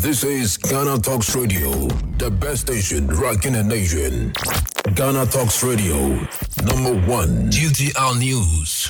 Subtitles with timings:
[0.00, 1.70] This is Ghana Talks Radio,
[2.16, 4.32] the best station rocking the nation.
[4.94, 5.94] Ghana Talks Radio,
[6.64, 7.50] number one.
[7.50, 8.88] GTR News.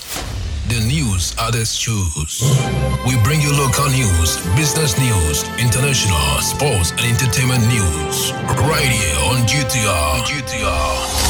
[0.69, 2.47] The news others choose.
[3.05, 8.31] We bring you local news, business news, international, sports, and entertainment news.
[8.71, 10.23] Right here on GTR.
[10.23, 11.30] GTR.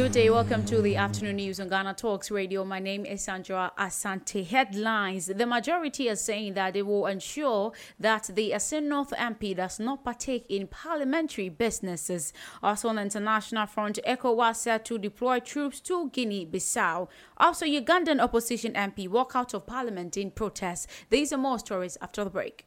[0.00, 2.64] Good day, welcome to the afternoon news on Ghana Talks Radio.
[2.64, 4.46] My name is Sandra Asante.
[4.46, 9.78] Headlines The majority are saying that they will ensure that the Assin North MP does
[9.78, 12.32] not partake in parliamentary businesses.
[12.62, 17.08] Also, on the international front, ECOWAS said to deploy troops to Guinea Bissau.
[17.36, 20.88] Also, Ugandan opposition MP walk out of parliament in protest.
[21.10, 22.64] These are more stories after the break.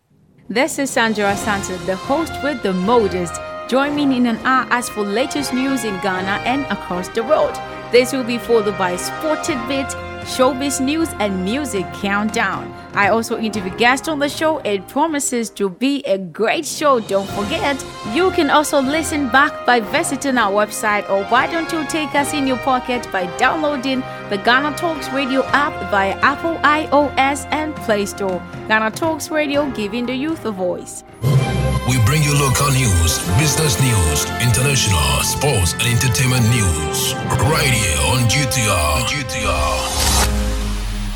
[0.47, 3.33] This is Sandra Asante, the host with the modest.
[3.69, 7.55] Join me in an hour as for latest news in Ghana and across the world.
[7.91, 9.87] This will be followed by Sported Bit,
[10.25, 12.71] showbiz news, and music countdown.
[12.93, 14.59] I also interview guests on the show.
[14.59, 16.99] It promises to be a great show.
[16.99, 17.83] Don't forget,
[18.13, 22.33] you can also listen back by visiting our website, or why don't you take us
[22.33, 28.05] in your pocket by downloading the Ghana Talks Radio app via Apple iOS and Play
[28.05, 28.41] Store.
[28.67, 31.03] Ghana Talks Radio, giving the youth a voice.
[31.87, 37.13] We bring you local news, business news, international, sports, and entertainment news.
[37.49, 39.03] Right here on GTR.
[39.07, 40.12] GTR.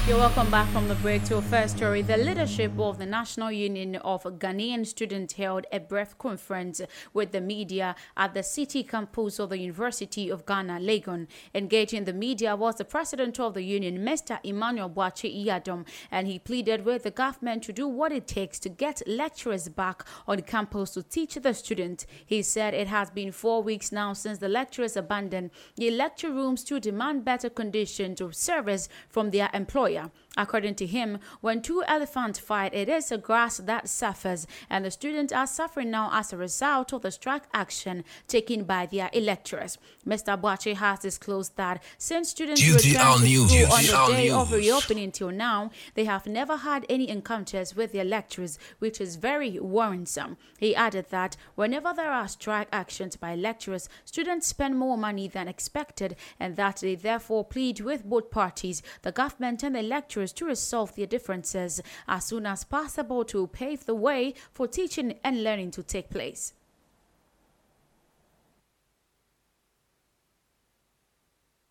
[0.08, 2.02] You're welcome back from the break to a first story.
[2.02, 6.80] The leadership of the National Union of Ghanaian Students held a brief conference
[7.14, 11.28] with the media at the city campus of the University of Ghana, Legon.
[11.54, 14.40] Engaging the media was the president of the union, Mr.
[14.46, 18.70] Emmanuel Boakye Yiadom, and he pleaded with the government to do what it takes to
[18.70, 22.06] get lecturers back on campus to teach the students.
[22.26, 26.64] He said it has been four weeks now since the lecturers abandoned the lecture rooms
[26.64, 29.50] to demand better conditions of service from their
[29.98, 30.27] employer.
[30.38, 34.92] According to him, when two elephants fight, it is the grass that suffers, and the
[34.92, 39.80] students are suffering now as a result of the strike action taken by their electors.
[40.06, 40.40] Mr.
[40.40, 45.12] Boakye has disclosed that since students returned to News, school on the day of reopening
[45.12, 50.38] till now, they have never had any encounters with their lecturers, which is very worrisome.
[50.60, 55.48] He added that whenever there are strike actions by lecturers, students spend more money than
[55.48, 60.46] expected, and that they therefore plead with both parties, the government and the lecturers, to
[60.46, 65.72] resolve their differences as soon as possible to pave the way for teaching and learning
[65.72, 66.54] to take place.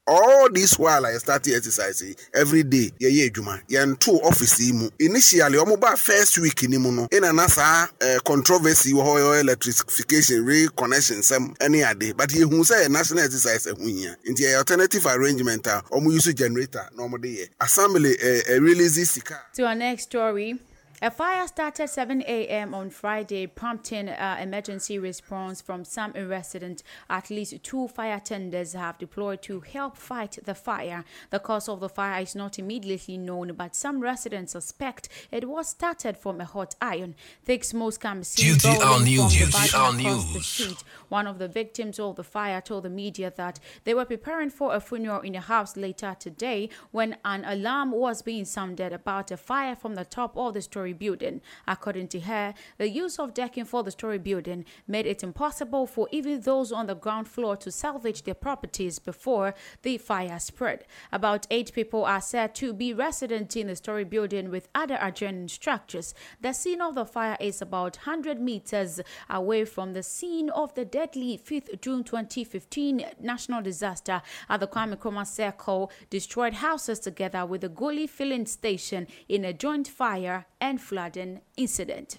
[0.07, 5.59] All this while I started exercising every day yɛyɛ adwuma yɛnto office yi mu initially
[5.59, 11.57] ɔmo ba first week ni mu In na saa eh, controversy yɛ electrification reconnection nsɛm
[11.59, 16.13] ɛne ade but yɛhu sɛ yɛ national exercise hia nti yɛyɛ alternative arrangement a ɔmo
[16.13, 16.89] use generator
[17.21, 20.59] de yɛ assembly eh, eh, release sika To our next story.
[21.03, 22.73] A fire started 7 a.m.
[22.73, 26.83] on Friday, prompting uh, emergency response from some residents.
[27.11, 31.05] At least two fire tenders have deployed to help fight the fire.
[31.29, 35.69] The cause of the fire is not immediately known, but some residents suspect it was
[35.69, 37.15] started from a hot iron.
[37.45, 40.83] Thick smoke can be seen from the across the street.
[41.11, 44.75] One of the victims of the fire told the media that they were preparing for
[44.75, 49.37] a funeral in a house later today when an alarm was being sounded about a
[49.37, 51.41] fire from the top of the story building.
[51.67, 56.09] According to her, the use of decking for the story building made it impossible for
[56.11, 60.85] even those on the ground floor to salvage their properties before the fire spread.
[61.13, 65.49] About eight people are said to be resident in the story building with other adjoining
[65.49, 66.15] structures.
[66.41, 70.85] The scene of the fire is about 100 meters away from the scene of the
[70.85, 77.61] deadly 5th June 2015 national disaster at the Kwame Nkrumah Circle, destroyed houses together with
[77.61, 82.19] the GOIL filling station in a joint fire and flooding incident.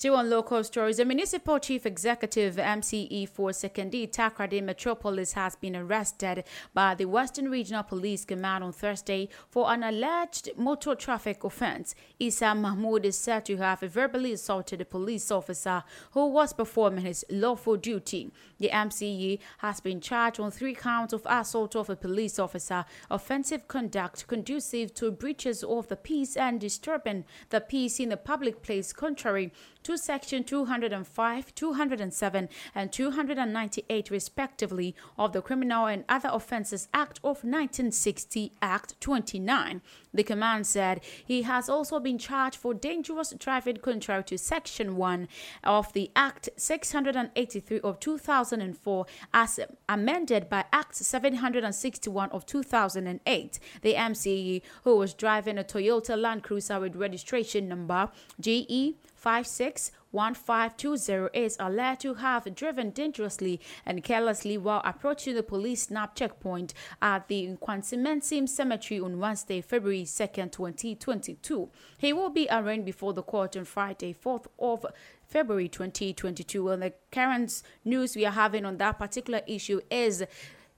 [0.00, 5.76] Still on local stories, the municipal chief executive MCE for Sekondi Takoradi Metropolis has been
[5.76, 11.94] arrested by the Western Regional Police Command on Thursday for an alleged motor traffic offense.
[12.18, 17.22] Isa Mahmoud is said to have verbally assaulted a police officer who was performing his
[17.28, 18.32] lawful duty.
[18.58, 23.68] The MCE has been charged on three counts of assault of a police officer, offensive
[23.68, 28.94] conduct conducive to breaches of the peace and disturbing the peace in a public place
[28.94, 37.18] contrary to Section 205, 207, and 298, respectively, of the Criminal and Other Offences Act
[37.18, 39.82] of 1960, Act 29.
[40.12, 45.28] The command said he has also been charged for dangerous driving contrary to Section 1
[45.64, 53.58] of the Act 683 of 2004 as amended by Act 761 of 2008.
[53.82, 58.10] The MCE, who was driving a Toyota Land Cruiser with registration number
[58.40, 66.14] GE 561520 is alleged to have driven dangerously and carelessly while approaching the police snap
[66.14, 66.72] checkpoint
[67.02, 71.68] at the Nkwantsimensim Cemetery on Wednesday, February 2nd, 2022.
[71.98, 74.86] He will be arraigned before the court on Friday, 4th of
[75.26, 76.70] February 2022.
[76.70, 80.24] And the current news we are having on that particular issue is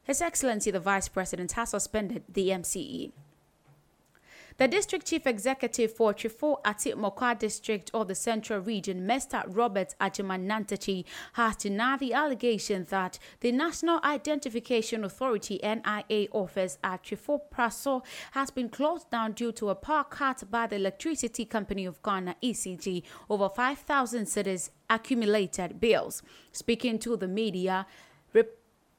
[0.03, 3.12] His Excellency the Vice President has suspended the MCE.
[4.59, 9.43] The district chief executive for Twifo Atti-Morkwa district of the Central Region, Mr.
[9.47, 17.41] Robert Ajimanantachi, has denied the allegation that the National Identification Authority NIA office at Twifo
[17.51, 22.03] Praso has been closed down due to a power cut by the Electricity Company of
[22.03, 26.23] Ghana ECG over 5,000 cedis accumulated bills.
[26.53, 27.87] Speaking to the media,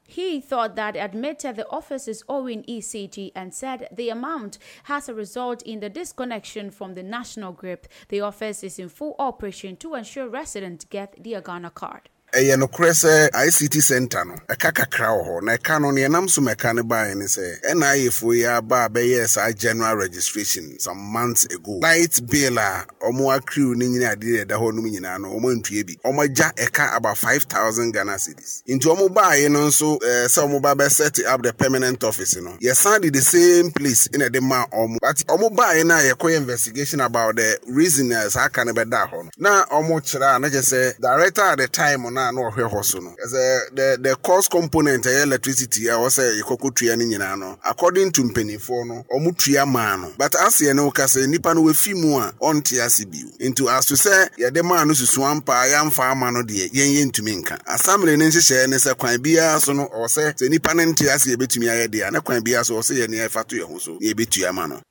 [0.08, 5.14] he thought that admitted the office is owing ECG and said the amount has a
[5.14, 7.88] result in the disconnection from the national grid.
[8.10, 12.10] The office is in full operation to ensure residents get their Ghana card.
[12.33, 13.30] Ɛyɛ nokorɛ sɛ
[13.62, 15.44] ict center no ɛka kakra wɔ hɔ.
[15.44, 18.85] Na ɛka no ne ɛnam so mɛka no baeɛ ne sɛ ɛna ayɛfoɔ yi aba
[18.85, 21.74] a bɛyɛɛ saa general registration some months ago.
[21.83, 25.83] Light bill a ɔmo akriw ne nyina adeɛ ɛda hɔ nom nyinaa no ɔmo antue
[25.85, 25.94] bi.
[26.03, 26.25] Ɔmo
[26.57, 31.24] ɛka about 5000 ghana cedis nti ɔmo baeɛ no nso ɛɛ sɛ ɔmo ba bɛset
[31.27, 34.97] up the permanent office no yɛsan de the same place ɛna ɛde ma ɔmo.
[35.00, 39.07] But ɔmo baeɛ no a yɛkɔyɛ investigation about the reason a saa ka no bɛda
[39.12, 42.31] hɔ no na ɔmo kyerɛ a na kyɛ sɛ director at the time no a
[42.31, 43.16] na ɔhwɛ hɔ so no.
[43.25, 47.58] Ɛsɛ the the cost component ɛyɛ electricity a wɔsɛ yɛkɔkɔ tua no nyinaa no.
[47.66, 50.14] According to mpanimfoɔ no ɔmo tua maa no.
[50.18, 53.28] But aseɛ no ka sɛ nipa no wafi mu a ɔnte ase bio.
[53.40, 57.42] Nti aso sɛ yɛde maa no susu ampa yɛamfa ama no deɛ yɛn yɛ ntumi
[57.44, 57.60] nka.
[57.68, 61.10] Assembly no nhyehyɛeɛ ne sɛ kwan biara so no ɔwɔ sɛ sɛ nipa no nte
[61.14, 63.68] ase yɛbɛtumi ayɛ deɛ a ne kwan biara so ɔwɔ sɛ yɛne yɛfa to yɛn
[63.72, 64.81] ho so na yɛbɛtua ma no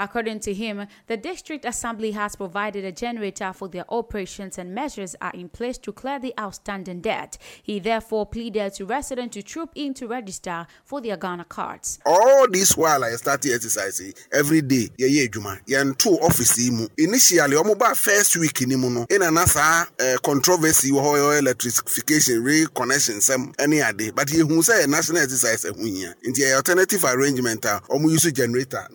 [0.00, 5.14] According to him, the district assembly has provided a generator for their operations and measures
[5.20, 7.36] are in place to clear the outstanding debt.
[7.62, 11.98] He therefore pleaded to residents to troop in to register for their Ghana cards.
[12.06, 14.88] all this while I started exercising every day.
[14.96, 16.88] Yeah, yeah, adwuma yɛnto office yi mu.
[16.96, 19.04] Initially ba first week ni mu no.
[19.04, 25.64] Ɛna na eh, controversy electrification reconnection nsɛm ɛne ade but yɛhu sɛ yɛ national exercise
[25.64, 28.88] hia nti yɛyɛ alternative arrangement a ɔmo use generator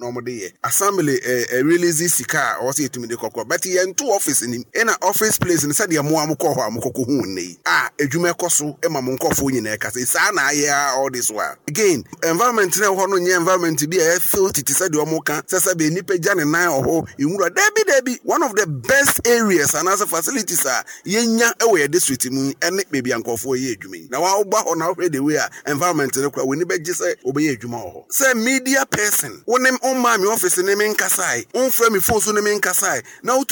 [0.64, 4.64] assembly eh, eh, release sika a ɔwɔ sɛ yɛtumi de kɔkɔ but yɛnto office nim
[4.76, 7.90] ɛna office place no sɛdeɛ mmoa mo kɔ hɔ a mokɔkɔ hu nnɛ yi a
[8.00, 11.30] adwuma ɛkɔ so ma mo nkɔfoɔ nyinaa ɛka sɛ saa na ayɛ a all this
[11.32, 11.56] while.
[11.68, 15.06] Again environment na ɛwɔ hɔ no nyɛ environment bi a ɛyɛ filthy te sɛ deɛ
[15.06, 15.42] ɔmo ka.
[15.48, 18.66] Sɛ sɛ bɛ nipa gya ne nan wɔ hɔ nwura dabi dabi one of the
[18.68, 23.76] best areas anaasɛ facilities a yɛnya ɛwɔ yɛ district mu ɛne baabi a nkɔfoɔ yɛ
[23.78, 26.94] adwuma yi na wɔaba hɔ na wohwɛ the way a environment no kora w'ani bɛgye
[26.94, 30.85] sɛ wobɛyɛ adwuma wɔ hɔ sɛ media person wo ne wommaa me office ne me
[30.94, 32.60] me phone so ne me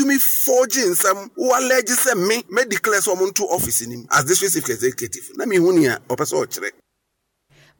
[0.06, 0.18] me
[4.12, 5.31] as district chief executive.
[5.35, 5.45] Na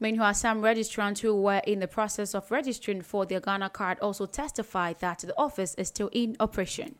[0.00, 4.26] Meanwhile, some registrants who were in the process of registering for their Ghana card also
[4.26, 6.96] testified that the office is still in operation.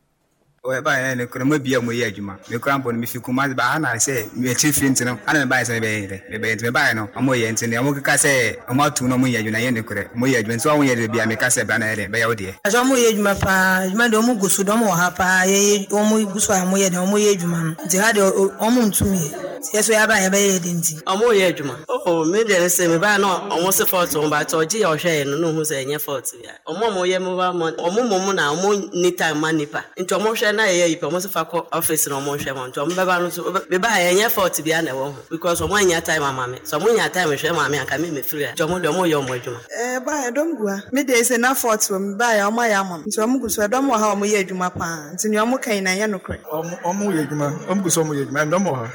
[0.74, 2.38] Ɛbaeɛ no kora mabia mu yɛ adwuma.
[2.48, 5.64] Mekora mpo no mefi kuma de baa na sɛ meakyi firi nti no ana mebaeɛ
[5.64, 6.20] sɛ mebɛyɛ dɛ.
[6.32, 9.26] Mebɛyɛ nti mebaeɛ no ɔmo yɛ nti ne ɔmo keka sɛ ɔmo ato no ɔmo
[9.28, 11.66] yɛ adwuma yɛ ne korɛ ɔmo yɛ adwuma nti wɔn yɛ de bia meka sɛ
[11.66, 12.54] bra na yɛ dɛ bɛyɛ wo deɛ.
[12.64, 15.44] Àṣọ ọmọ yẹ edwuma paa edwuma de ọmọ gu so de ọmọ wɔ ha paa
[15.44, 17.74] yɛyɛ ọmọ gu so a ọmọ yɛ de ọmọ yɛ edwuma no.
[17.84, 19.50] Nti ha de ọ- ọmọ ntumi yɛ.
[19.74, 21.02] Yɛ so yaba yɛbɛyɛ yɛ de nti.
[21.04, 21.76] ɔmo yɛ adwuma.
[22.06, 24.88] O me deɛ ne sɛ mebaa na ɔmo se fault wɔn ba atɔ ɔgye yɛ
[24.96, 26.52] ɔhwɛ yɛ no na ohu sɛ ɛnyɛ fault bia.
[26.66, 30.08] Ɔmo a ɔmo yɛ mobile money ɔmo mɔmu na ɔmo ni time ma nipa nti
[30.16, 32.66] ɔmo hwɛ na yɛyɛ yipa ɔmo se fa kɔ office na ɔmo hwɛ mo.
[32.68, 35.16] Nti ɔmo bɛba no so mebaa yɛ ɛnyɛ fault bia na ɛwɔ ho.
[35.30, 38.52] Because ɔmo anya time ama sɛ ɔmo nya time hwɛ maame anka me mefiri a
[38.54, 39.60] nti ɔmo deɛ ɔmo yɛ ɔmo adwuma.
[39.80, 42.60] Ɛɛ baa ɛdɔm gu ha me deɛ sɛ na fort wɔ mu baa yɛ ɔmo
[42.66, 45.28] ayɛ ama me nti ɔmo gu so ɛdɔm wɔ ha ɔmo yɛ adwuma paa nti
[45.30, 46.38] nea ɔmo kan yi na ɛnyɛ nokorɛ.
[46.52, 47.66] Ɔmo ɔmo yɛ adwuma.
[47.68, 48.88] Ɔmo gu so ɔmo yɛ adwuma ɛdɔm wɔ ha.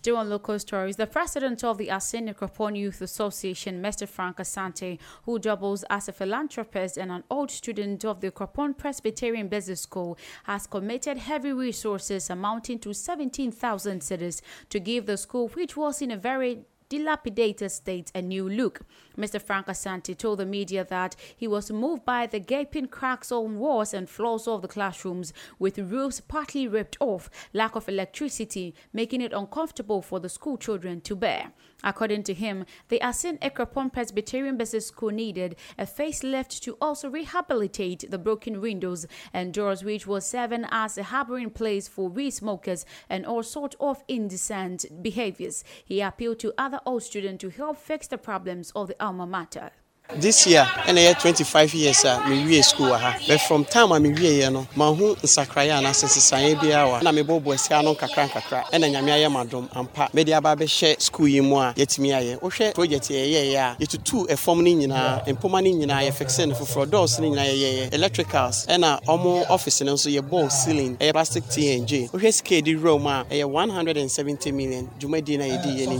[0.00, 4.08] Still on local stories, the president of the Asene Kropon Youth Association, Mr.
[4.08, 9.48] Frank Asante, who doubles as a philanthropist and an old student of the Kropon Presbyterian
[9.48, 14.40] Business School, has committed heavy resources amounting to 17,000 cedis
[14.70, 18.82] to give the school, which was in a very dilapidated state a new look.
[19.16, 19.40] Mr.
[19.40, 23.94] Frank Asante told the media that he was moved by the gaping cracks on walls
[23.94, 29.32] and floors of the classrooms, with roofs partly ripped off, lack of electricity, making it
[29.32, 31.52] uncomfortable for the school children to bear.
[31.82, 38.10] According to him, the Asin Ekropon Presbyterian Business School needed a facelift to also rehabilitate
[38.10, 42.84] the broken windows and doors, which was serving as a harboring place for weed smokers
[43.08, 45.64] and all sorts of indecent behaviors.
[45.84, 49.70] He appealed to other old students to help fix the problems of the alma mater.
[50.18, 53.16] This year ɛna yɛ 25 years a mewie school wɔ ha.
[53.28, 57.82] But from time a mewieɛ no mahu nsakraeɛ anaasɛ nsesaeɛ biara wɔ na mebɔbɔ asia
[57.82, 58.64] no nkakra nkakra.
[58.72, 60.08] Ɛna nyame ayɛ madom ampa.
[60.12, 62.40] Mede aba bɛhyɛ school yi mu a yɛtumi ayɛ.
[62.40, 67.20] Wohwɛ project yɛyɛyɛ a yɛtutu ɛfam no nyinaa mpoma no nyinaa yɛfixe no foforɔ dɔs
[67.20, 68.66] no nyinaa yɛyɛyɛ electricals.
[68.66, 70.96] Ɛna ɔmo office no nso yɛbɔɔ ceiling.
[70.96, 74.88] Ɛyɛ plastic tng wohwɛ sika yɛde wura mu a ɛyɛ 170 million.
[74.98, 75.90] Dwumadi no a yɛdi yɛ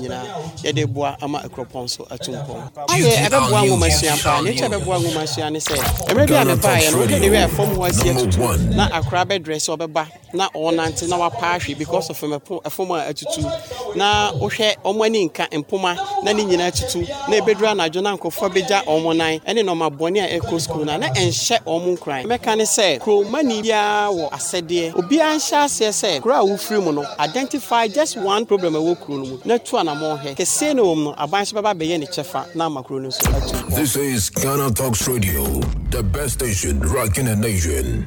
[4.08, 5.76] asua paa ne kyɛ bɛboa nwoma asua ne sɛ
[6.08, 9.56] mmerɛ bi a mebaeɛ no wode ne wɛ fam hɔ asi atutu na akora bɛdrɛ
[9.60, 13.96] sɛ ɔbɛba na ɔnante na wapa ahwe because of ɛfam a atutu.
[13.96, 17.00] Na wohwɛ ɔmo ani nka mpoma na ne nyinaa atutu.
[17.28, 19.38] Na ɛbɛduru anadwo na nkɔfoɔ bɛgya ɔmo nan.
[19.40, 22.24] Ɛne nɔma bɔne a ɛkɔ skul no a na ɛnhyɛ ɔmo nkran.
[22.26, 26.92] Mɛka ne sɛ kuromani biara wɔ asɛdeɛ obiara nhyɛ aseɛ sɛ kuro a wofiri mu
[26.92, 29.38] no identify just one problem ɛwɔ kuro no mu.
[29.44, 32.66] Na tu anammɔn hɛ kɛseɛ na wɔm no aban so bɛba bɛyɛ ne kyɛfa na
[32.66, 35.42] ama kuro no nso atu This is Ghana Talks Radio,
[35.90, 38.06] the best station rocking in the nation.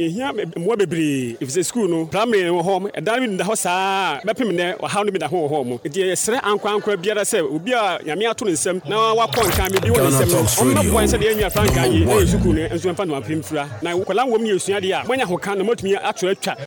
[0.00, 4.20] ɛhia mmoa bebree ɛfisɛ skul no primary wɔ hɔ ɛdan bi da hɔ saa.
[4.20, 7.38] Bɛpem nɛ ɔhaw no bi da ho wɔ hɔ mo nti yɛsrɛ ankorankora biara sɛ
[7.54, 11.02] obi a nyame ato no nsɛm na wakɔ nka biribi wɔ ne nsɛm no ɔmmɛboa
[11.12, 14.26] sɛ deɛ ɛnua franka yi na yɛ sukuu no nso ɛmfa no mapemfira na kɔla
[14.28, 16.64] nwom ne yɛsua deɛ a moanya ho ka na moatumi ato atwa.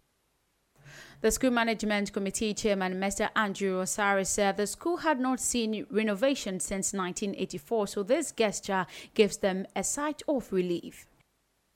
[1.22, 3.30] The school management committee chairman, Mr.
[3.34, 9.38] Andrew Osari, said the school had not seen renovation since 1984, so this gesture gives
[9.38, 11.08] them a sight of relief.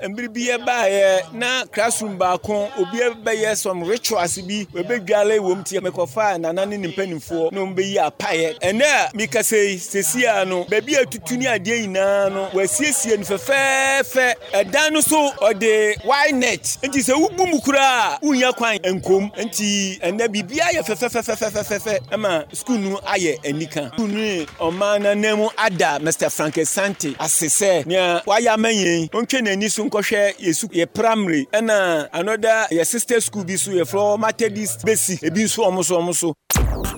[0.06, 5.80] Mbiri bi ɛbaeɛ na classroom baako obi bɛyɛ some rituals bi wɔbɛdwale wɔ mu tie
[5.80, 8.60] mekɔfa nana ne ne mpanimfoɔ na wɔmbɛyi apaeɛ.
[8.62, 13.24] Ɛnɛ a mikasa yi sesia no baabi a tutu ne adeɛ nyinaa no wɔasiesie no
[13.26, 14.34] fɛfɛɛfɛ.
[14.54, 16.78] Ɛdan no so ɔde wire net.
[16.84, 19.32] Nti sɛ wobu mu koraa a wonya kwan nkom.
[19.36, 23.90] Nti ɛnɛ biribia yɛ fɛfɛfɛfɛfɛfɛ ɛma skul no ayɛ anika.
[23.96, 29.10] Skul no ne ɔman no anam ada mr frankesante ase sɛ nea wayɛ ama yɛn
[29.10, 33.72] ɔntwe n'ani so nkɔhwɛ yɛ su yɛ primary ɛna another yɛ sister school bi so
[33.72, 36.34] yɛfrɛ methodist basic ebi nso ɔmo so ɔmo so.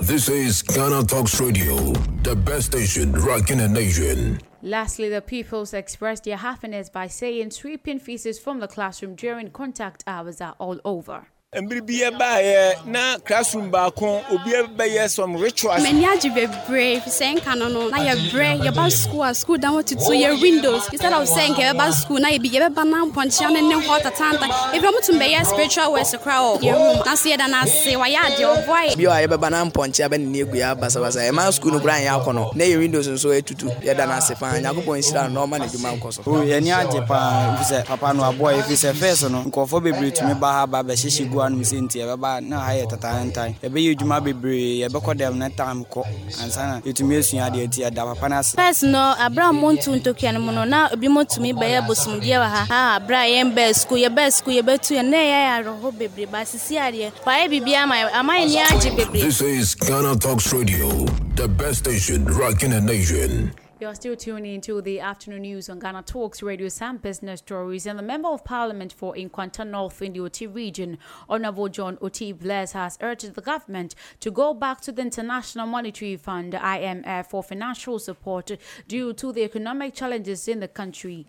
[0.01, 1.75] This is Ghana Talks Radio,
[2.23, 4.39] the best station rocking the nation.
[4.61, 10.03] Lastly, the pupils expressed their happiness by saying sweeping feces from the classroom during contact
[10.07, 11.27] hours are all over.
[11.57, 15.81] Mbiri bi ɛbaeɛ na classroom baako obi bɛyɛ some rituals.
[15.81, 20.13] m'ani agye bebree sɛ nka no no na yɛbrɛ yɛba school a school dan wɔtutu
[20.13, 20.87] yɛ windows.
[20.91, 24.45] Instead of sɛ nka yɛbɛba school na yɛbi yɛbɛba na mpɔnkyea no ne hɔ tatanta
[24.75, 27.01] ebi a motum bɛyɛ spiritual words koraa wɔ yɛ room.
[27.03, 30.27] Na so yɛda no ase wayɛ adeɛ ɔboa yɛ bi a yɛbɛba na mpɔnkyea bɛne
[30.27, 33.29] ne agu yɛ basabasa ɛma school no koraa nyɛ akɔ no na yɛ windows nso
[33.33, 34.53] atutu yɛda no ase paa.
[34.53, 36.21] Nyankopɔn nhyira no na ɔma ne dwuma nkɔ so.
[36.21, 37.57] Yɛni agye paa.
[37.57, 40.83] Ɛfiri sɛ papa no aboa ɛfiri sɛ fɛs no nkɔɔfoɔ bebree tumi ba ha ba
[40.83, 45.35] bɛhyehyɛ gu anom sɛ nti yɛbɛba na ha yɛ tatantan yɛbɛyɛ adwuma bebree yɛbɛkɔ dɛm
[45.37, 46.03] ne time kɔ
[46.43, 49.89] ansa na yɛtumi asua adeɛ nti yɛda papa no ase fɛs no aberɛ a montu
[49.99, 53.73] ntokua no mu no na obi motumi bɛyɛ bosomdeɛ wɔ ha a aberɛ a yɛmbɛɛ
[53.75, 57.95] skul yɛbɛɛ skul yɛbɛtu yɛ na ɛyɛ awerɛhɔ bebree ba asisi adeɛ wayɛ biribiaa ma
[58.13, 60.89] ama yɛni agye bebree This is Ghana Talks Radio,
[61.35, 63.51] the best station rocking the nation.
[63.79, 67.85] You're still tuning into the afternoon news on Ghana Talks Radio, some business stories.
[67.85, 70.97] And the Member of Parliament for Nkwanta North in the Oti region,
[71.29, 76.17] Honorable John Oti Bless, has urged the government to go back to the International Monetary
[76.17, 78.51] Fund, IMF, for financial support
[78.89, 81.25] due to the economic challenges in the country.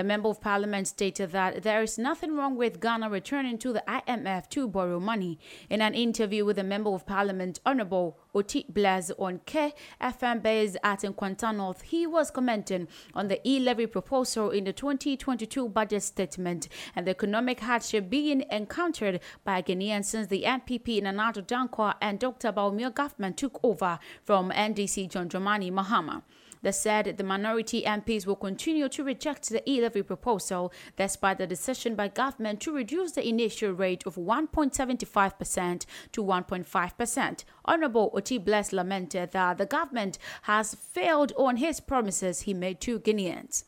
[0.00, 3.84] The Member of Parliament stated that there is nothing wrong with Ghana returning to the
[3.86, 5.38] IMF to borrow money.
[5.68, 10.74] In an interview with the Member of Parliament, Honorable Oti Bless on K FM base
[10.82, 16.68] at Nkwanta North, he was commenting on the e-levy proposal in the 2022 budget statement
[16.96, 22.18] and the economic hardship being encountered by Ghanaians since the NPP Nana Addo Dankwa and
[22.18, 22.52] Dr.
[22.52, 26.22] Bawumia government took over from NDC John Dramani Mahama.
[26.62, 31.94] They said the minority MPs will continue to reject the e-levy proposal despite the decision
[31.94, 37.44] by government to reduce the initial rate of 1.75% to 1.5%.
[37.64, 43.00] Honorable Oti Bless lamented that the government has failed on his promises he made to
[43.00, 43.64] Guineans.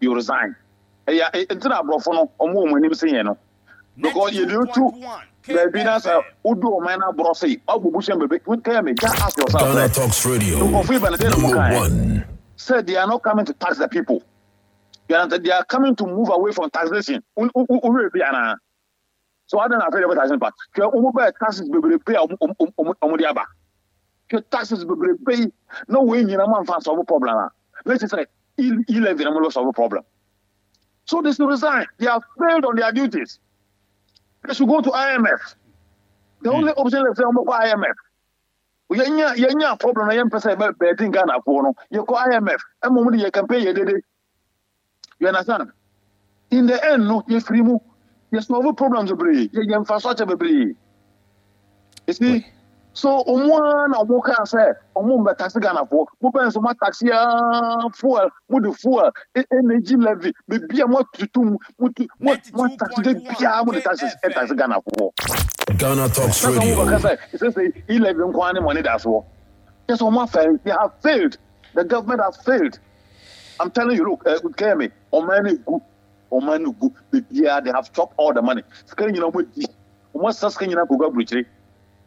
[0.00, 0.56] You resign.
[1.08, 3.38] Yeah, it's not a no, or more when you no.
[3.96, 4.92] Because you do too.
[5.48, 9.74] Baabi na sɛ wodu ɔman no aborɔ sei me ask yourself?
[9.74, 12.24] Ghana Talks Radio, nkɔfo ibɛne sɛ number no one.
[12.56, 14.22] said they are not coming to tax the people.
[15.08, 17.22] They are, they are coming to move away from taxation.
[17.36, 18.56] Wowɛ bi anaa
[19.46, 23.24] so ade na afei dɛ taxation pa hwɛ ɔmo bɛɛ taxes bebrebe a ɔmo de
[23.28, 23.44] aba
[24.30, 25.52] hwɛ taxes bebrebe yi
[25.88, 27.50] na wɔn nyinaa ma nfa solve problem a
[27.84, 28.26] let's say
[28.58, 30.04] e-levy na mo solve problem.
[31.04, 31.86] So they should resign.
[31.98, 33.40] They have failed on their duties
[34.44, 35.54] they should go to IMF.
[36.42, 37.94] The only option is to go IMF.
[38.90, 43.32] Yɛnya yɛnya problem na yɛmpɛ sɛ yɛbɛ bɛɛdi Ghanafoɔ no yɛkɔ IMF mu de yɛ
[43.32, 44.02] campaign yɛ dede.
[45.18, 45.70] You understand?
[46.50, 47.78] In the end no yɛfiri mu
[48.32, 50.76] yɛsolve problems bebree yɛyɛ infrastructure bebree.
[52.06, 52.46] You see?
[52.94, 56.72] So ɔmo ara na ɔmo kaa sɛ ɔmo mbɛ taxi Ghanafoɔ mo bɛn so mo
[56.82, 61.88] taxi aa fuel mo de fuel e- energy levy beebi a mo atutu mu mo
[61.96, 65.10] tu mo mo taxi de biara mo de taxi ɛ taxi Ghanafoɔ.
[65.78, 66.84] Ghana Talks That's what Radio.
[66.86, 67.16] we say.
[67.32, 69.32] It says the e-levy nkwan ne money that's all.
[69.88, 70.60] Yes, Oma failed.
[70.64, 71.36] They have failed.
[71.74, 72.78] The government has failed.
[73.60, 75.80] I'm telling you, look, uh, Kemi, Omani gu,
[76.32, 78.62] Omani gu, the yeah, they have chopped all the money.
[78.90, 79.46] Skani, you know, what?
[80.14, 81.32] Almost saskan, you know, go breach.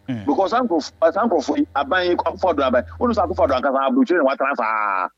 [0.07, 3.95] Because uncle, as uncle for aban for the aban, when you for the uncle, I'm
[3.95, 5.09] breaching what transfer.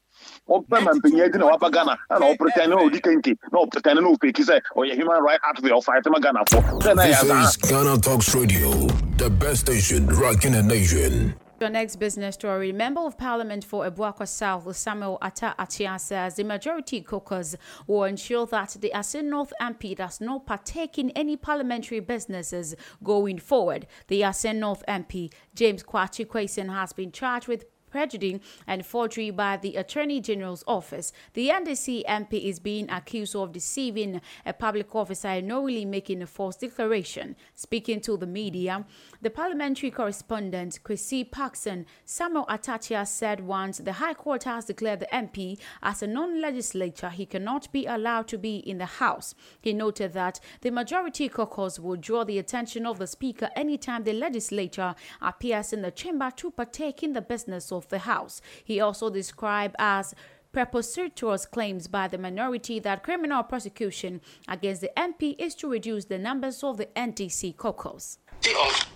[0.50, 1.98] Open man pinye di na wapa Ghana.
[2.10, 4.38] Na o pretend no di kenke na o pretend no fake.
[4.38, 6.62] Say or human right activist or fight ma Ghana for.
[6.80, 8.72] Then I This have is Ghana Talks Radio,
[9.18, 11.36] the best station rocking the nation.
[11.60, 12.72] Your next business story.
[12.72, 17.56] Member of Parliament for Abuakwa South, Samuel Atta Akyea, says the majority caucus
[17.88, 23.40] will ensure that the Asin North MP does not partake in any parliamentary businesses going
[23.40, 23.88] forward.
[24.08, 29.58] The Asin North MP, James Gyakye Quayson, has been charged with perjury and forgery by
[29.58, 31.12] the Attorney General's office.
[31.34, 36.28] The NDC MP is being accused of deceiving a public officer and knowingly making a
[36.28, 37.36] false declaration.
[37.56, 38.86] Speaking to the media,
[39.22, 45.00] the parliamentary correspondent Chrissy Parkson Samuel Atta Akyea said once the High Court has declared
[45.00, 49.36] the MP as a non-legislature, he cannot be allowed to be in the House.
[49.62, 54.14] He noted that the majority caucus will draw the attention of the Speaker anytime the
[54.14, 58.42] legislature appears in the chamber to partake in the business of the House.
[58.64, 60.16] He also described as
[60.52, 66.18] preposterous claims by the minority that criminal prosecution against the MP is to reduce the
[66.18, 68.18] numbers of the NDC caucus.
[68.42, 68.88] The, of,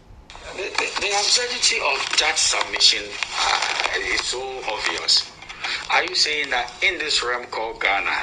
[0.56, 4.42] the, the, the absurdity of that submission uh, is so
[4.72, 5.32] obvious.
[5.92, 8.18] Are you saying that in this realm called Ghana,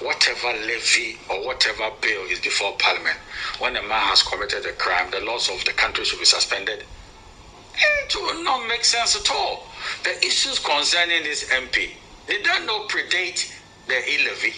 [0.00, 3.18] whatever levy or whatever bill is before Parliament,
[3.58, 6.84] when a man has committed a crime, the laws of the country should be suspended?
[7.74, 9.66] It will not make sense at all.
[10.04, 11.90] The issues concerning this MP,
[12.26, 13.52] they don't know predate
[13.86, 14.54] the e-levy.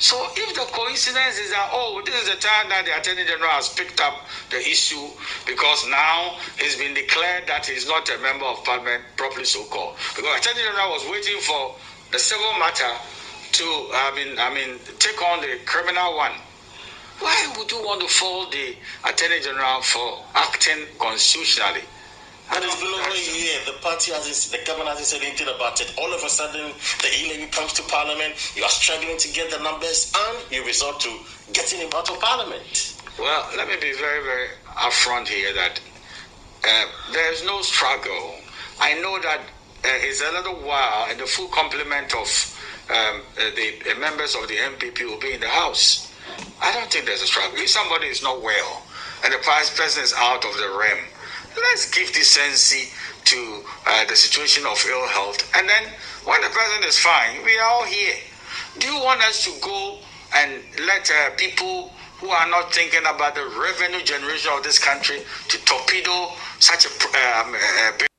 [0.00, 3.50] So if the coincidence is that oh this is the time that the Attorney General
[3.50, 5.12] has picked up the issue
[5.46, 9.96] because now he's been declared that he's not a member of parliament properly so called.
[10.16, 11.76] Because Attorney General was waiting for
[12.12, 12.88] the civil matter
[13.52, 16.32] to I mean I mean take on the criminal one.
[17.20, 21.84] Why would you want to fault the Attorney General for acting constitutionally?
[22.48, 23.60] But it's been over a year.
[23.66, 25.92] The party hasn't, the government hasn't said anything about it.
[25.98, 28.34] All of a sudden, the e-levy comes to parliament.
[28.56, 31.18] You are struggling to get the numbers, and you resort to
[31.52, 32.96] getting him out of parliament.
[33.18, 35.78] Well, let me be very, very upfront here that
[36.64, 38.34] uh, there's no struggle.
[38.80, 42.28] I know that uh, it's a little while, and the full complement of
[42.88, 46.09] um, uh, the uh, members of the NPP will be in the House.
[46.62, 47.58] I don't think there's a struggle.
[47.58, 48.82] If somebody is not well
[49.24, 51.04] and the president is out of the realm,
[51.56, 52.92] let's give decency
[53.24, 55.38] to uh, the situation of ill health.
[55.56, 55.92] And then
[56.24, 58.16] when the president is fine, we are all here.
[58.78, 59.98] Do you want us to go
[60.36, 65.22] and let uh, people who are not thinking about the revenue generation of this country
[65.48, 68.09] to torpedo such a um, uh,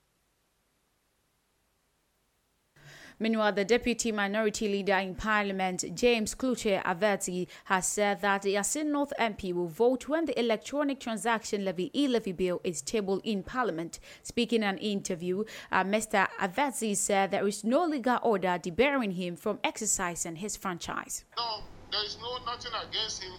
[3.22, 8.92] Meanwhile, the deputy minority leader in parliament, James Klutse Avedzi, has said that the Assin
[8.92, 14.00] North MP will vote when the electronic transaction levy e-levy bill is tabled in parliament.
[14.24, 16.28] Speaking in an interview, uh, Mr.
[16.40, 21.24] Avedzi said there is no legal order debarring him from exercising his franchise.
[21.38, 23.34] No, there is no nothing against him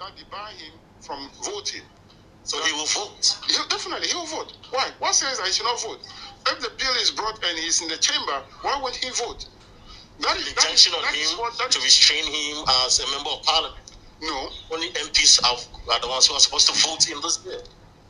[0.00, 1.82] that debar him from voting.
[2.42, 3.38] So he will vote?
[3.46, 4.56] He, definitely, he will vote.
[4.70, 4.90] Why?
[4.98, 6.00] What says I should not vote?
[6.48, 9.46] If the bill is brought and he's in the chamber, why won't he vote?
[10.20, 13.94] That is, injunction on him what, to restrain him as a member of parliament.
[14.20, 14.50] No.
[14.72, 17.62] Only MPs have, are the ones who are supposed to vote in this bill.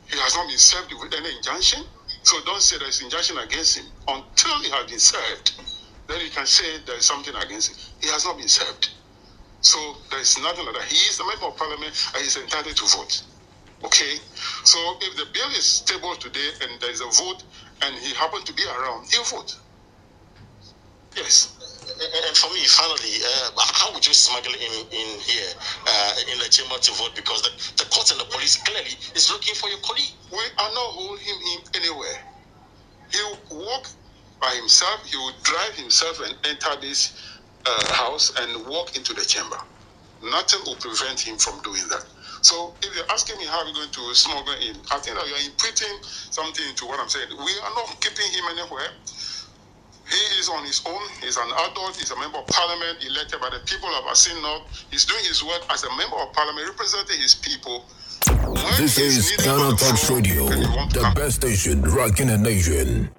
[0.09, 1.83] He has not been served with any injunction.
[2.23, 5.53] So don't say there's an injunction against him until he has been served.
[6.07, 7.77] Then you can say there is something against him.
[8.01, 8.89] He has not been served.
[9.61, 9.77] So
[10.09, 10.85] there is nothing like that.
[10.85, 13.23] He is a member of parliament and he's entitled to vote.
[13.83, 14.17] Okay?
[14.63, 17.43] So if the bill is tabled today and there is a vote
[17.83, 19.55] and he happened to be around, he'll vote.
[21.15, 21.55] Yes.
[21.99, 25.51] And for me, finally, uh, how would you smuggle him in here
[25.87, 27.11] uh, in the chamber to vote?
[27.15, 30.13] Because the, the court and the police clearly is looking for your colleague.
[30.31, 32.17] We are not holding him in anywhere.
[33.11, 33.87] He'll walk
[34.39, 37.13] by himself, he will drive himself and enter this
[37.65, 39.57] uh, house and walk into the chamber.
[40.23, 42.05] Nothing will prevent him from doing that.
[42.41, 45.43] So if you're asking me how we're going to smuggle in, I think that you're
[45.43, 47.27] inputting something into what I'm saying.
[47.29, 48.89] We are not keeping him anywhere.
[50.09, 51.01] He is on his own.
[51.21, 51.95] He's an adult.
[51.95, 54.85] He's a member of parliament elected by the people of Asin North.
[54.89, 57.85] He's doing his work as a member of parliament, representing his people.
[58.25, 63.11] When this is Ghana Talks Radio, the best station rocking the nation.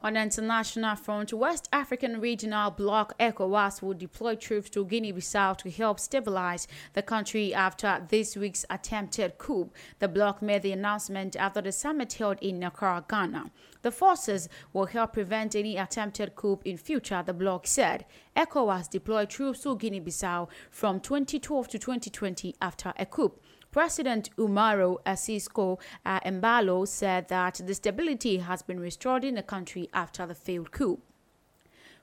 [0.00, 5.70] On the international front, West African Regional Bloc ECOWAS will deploy troops to Guinea-Bissau to
[5.70, 9.72] help stabilize the country after this week's attempted coup.
[9.98, 13.50] The bloc made the announcement after the summit held in Accra, Ghana.
[13.82, 18.04] The forces will help prevent any attempted coup in future, the bloc said.
[18.36, 23.32] ECOWAS deployed troops to Guinea-Bissau from 2012 to 2020 after a coup.
[23.78, 29.88] President Umaro Sissoco uh, Embalo said that the stability has been restored in the country
[29.94, 31.00] after the failed coup.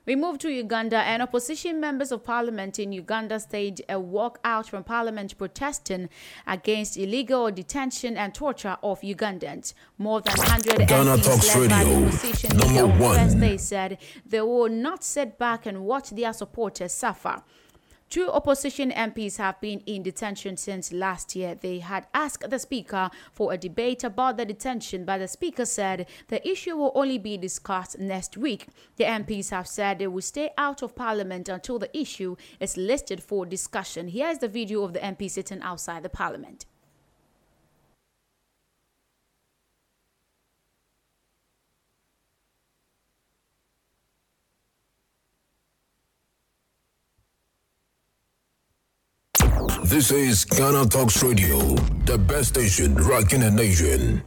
[0.06, 4.84] We move to Uganda, and opposition members of parliament in Uganda staged a walkout from
[4.84, 6.08] parliament protesting
[6.46, 9.74] against illegal detention and torture of Ugandans.
[9.98, 13.16] More than 100 Ghana MPs Talks led by the opposition number one.
[13.16, 17.42] Thursday said they will not sit back and watch their supporters suffer.
[18.08, 21.56] Two opposition MPs have been in detention since last year.
[21.56, 26.06] They had asked the Speaker for a debate about the detention, but the Speaker said
[26.28, 28.68] the issue will only be discussed next week.
[28.96, 33.22] The MPs have said they will stay out of Parliament until the issue is listed
[33.22, 34.06] for discussion.
[34.06, 36.64] Here is the video of the MP sitting outside the Parliament.
[49.86, 51.58] This is Ghana Talks Radio,
[52.06, 54.20] the best station rocking the nation.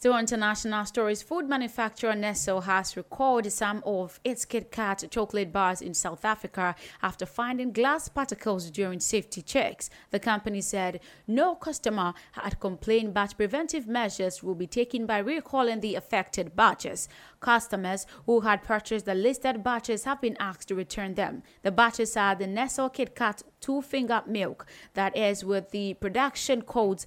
[0.00, 1.20] Still international stories.
[1.20, 6.74] Food manufacturer Nestle has recalled some of its Kit Kat chocolate bars in South Africa
[7.02, 9.90] after finding glass particles during safety checks.
[10.10, 15.80] The company said no customer had complained, but preventive measures will be taken by recalling
[15.80, 17.06] the affected batches.
[17.40, 21.42] Customers who had purchased the listed batches have been asked to return them.
[21.60, 26.62] The batches are the Nestle Kit Kat two finger milk that is with the production
[26.62, 27.06] codes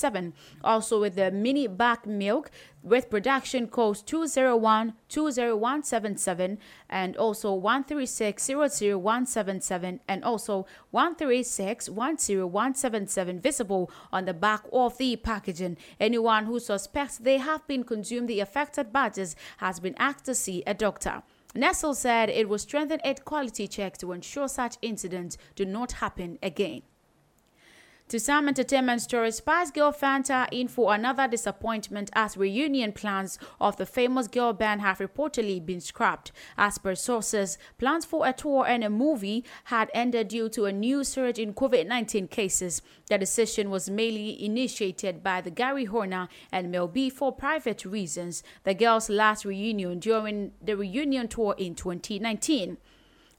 [0.00, 0.32] 135590177
[0.62, 2.50] also with the mini back milk
[2.82, 6.58] with production codes 201 20177
[6.88, 11.88] and also 136 and also 136
[13.42, 15.76] visible on the back of the packaging.
[15.98, 20.62] Anyone who suspects they have been consumed the affected batches has been asked to see
[20.66, 21.22] a doctor.
[21.54, 26.38] Nestle said it will strengthen its quality checks to ensure such incidents do not happen
[26.42, 26.82] again.
[28.10, 33.76] To some entertainment stories, Spice Girl Fanta in for another disappointment as reunion plans of
[33.76, 36.32] the famous girl band have reportedly been scrapped.
[36.58, 40.72] As per sources, plans for a tour and a movie had ended due to a
[40.72, 42.82] new surge in COVID-19 cases.
[43.08, 48.42] The decision was mainly initiated by the Geri Horner and Mel B for private reasons.
[48.64, 52.76] The girls' last reunion during the reunion tour in 2019.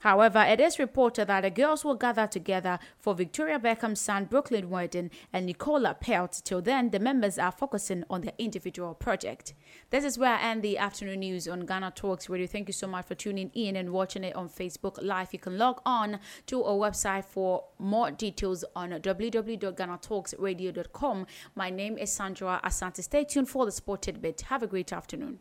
[0.02, 4.68] However, it is reported that the girls will gather together for Victoria Beckham's son Brooklyn
[4.68, 6.42] wedding and Nicola Peltz.
[6.42, 9.54] Till then, the members are focusing on their individual project.
[9.90, 12.48] This is where I end the afternoon news on Ghana Talks Radio.
[12.48, 15.32] Thank you so much for tuning in and watching it on Facebook Live.
[15.32, 21.26] You can log on to our website for more details on www.ghanatalksradio.com.
[21.54, 23.04] My name is Sandra Asante.
[23.04, 24.40] Stay tuned for the sport tidbit.
[24.40, 25.38] Have a great afternoon.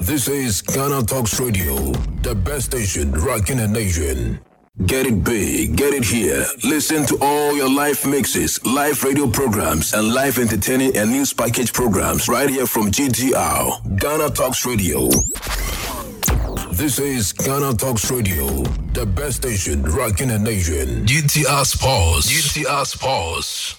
[0.00, 1.76] This is Ghana Talks Radio,
[2.22, 4.40] the best station rocking in the nation.
[4.86, 6.44] Get it big, get it here.
[6.62, 11.72] Listen to all your live mixes, live radio programs, and live entertaining and news package
[11.72, 15.08] programs right here from GTR, Ghana Talks Radio.
[16.72, 18.46] This is Ghana Talks Radio,
[18.92, 21.06] the best station rocking in the nation.
[21.06, 22.30] GTR Sports.
[22.30, 23.74] GTR Sports.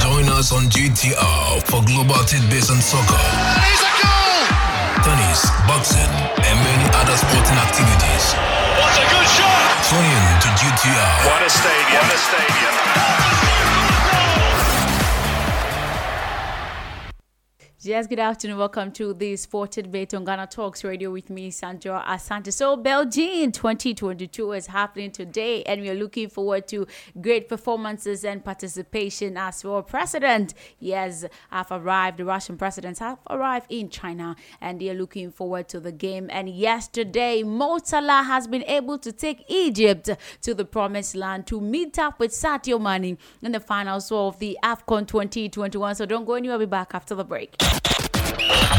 [0.00, 3.93] Join us on GTR for global tidbits and soccer.
[5.04, 8.32] Tennis, boxing, and many other sporting activities.
[8.80, 9.84] What a good shot!
[9.84, 11.28] Tune in to GTR.
[11.28, 12.00] What a stadium!
[12.00, 13.93] What a stadium!
[17.86, 18.56] Yes, good afternoon.
[18.56, 22.50] Welcome to the Sported Debate on Ghana Talks Radio with me, Sandra Asante.
[22.50, 26.86] So, Beijing 2022 is happening today, and we are looking forward to
[27.20, 29.82] great performances and participation as well.
[29.82, 32.16] President, yes, have arrived.
[32.16, 36.30] The Russian presidents have arrived in China, and they are looking forward to the game.
[36.32, 40.08] And yesterday, Mo Salah has been able to take Egypt
[40.40, 44.56] to the promised land to meet up with Sadio Mane in the finals of the
[44.64, 45.96] AFCON 2021.
[45.96, 46.56] So, don't go anywhere.
[46.56, 47.54] We'll be back after the break.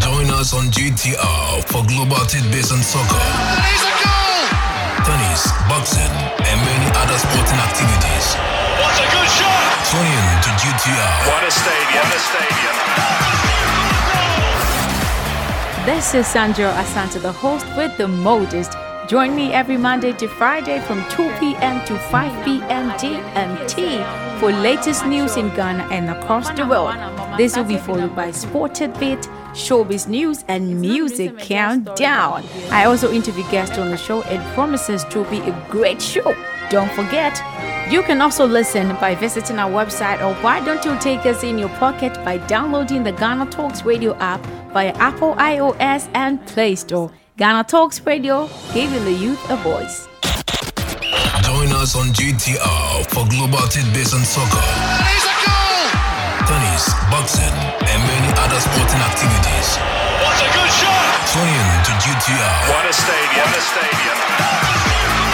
[0.01, 3.25] Join us on GTR for global tidbits and soccer.
[5.05, 6.15] Tennis, boxing,
[6.49, 8.25] and many other sporting activities.
[8.81, 9.85] What a good shot!
[9.91, 11.17] Tune in to GTR.
[11.29, 12.03] What a stadium!
[12.03, 12.75] What a stadium!
[15.85, 18.75] This is Sandra Asante, the host with the modest.
[19.07, 21.85] Join me every Monday to Friday from 2 p.m.
[21.85, 22.89] to 5 p.m.
[22.97, 26.95] GMT for latest news in Ghana and across the world.
[27.37, 32.43] This will be followed by Sported Bit, showbiz news, and music countdown.
[32.69, 34.21] I also interview guests on the show.
[34.23, 36.35] It promises to be a great show.
[36.69, 37.41] Don't forget,
[37.91, 41.57] you can also listen by visiting our website, or why don't you take us in
[41.57, 47.11] your pocket by downloading the Ghana Talks Radio app via Apple iOS and Play Store.
[47.37, 50.07] Ghana Talks Radio, giving the youth a voice.
[51.43, 55.24] Join us on GTR for global tidbits and soccer.
[56.45, 57.57] Tennis, boxing,
[57.89, 59.77] and many other sporting activities.
[60.21, 61.25] What a good shot!
[61.33, 62.69] Tune in to GTR.
[62.69, 63.45] What a stadium!
[63.45, 65.24] What a stadium!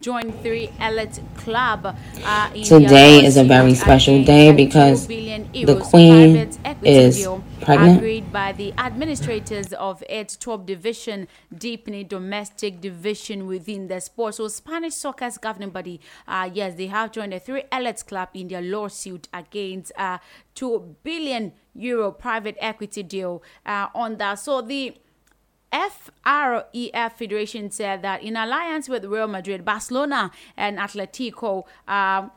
[0.00, 1.94] Join three elite club.
[2.24, 6.36] Uh, in Today is a very special day because the Queen
[6.82, 7.28] is
[7.60, 7.98] pregnant.
[7.98, 14.36] Agreed by the administrators of its top division, deepening domestic division within the sport.
[14.36, 18.48] So, Spanish soccer's governing body, uh, yes, they have joined the three elite club in
[18.48, 20.16] their lawsuit against uh,
[20.54, 24.38] 2 billion euro private equity deal uh, on that.
[24.38, 24.96] So, the
[25.72, 32.30] FREF Federation said that in alliance with Real Madrid, Barcelona, and Atletico, um,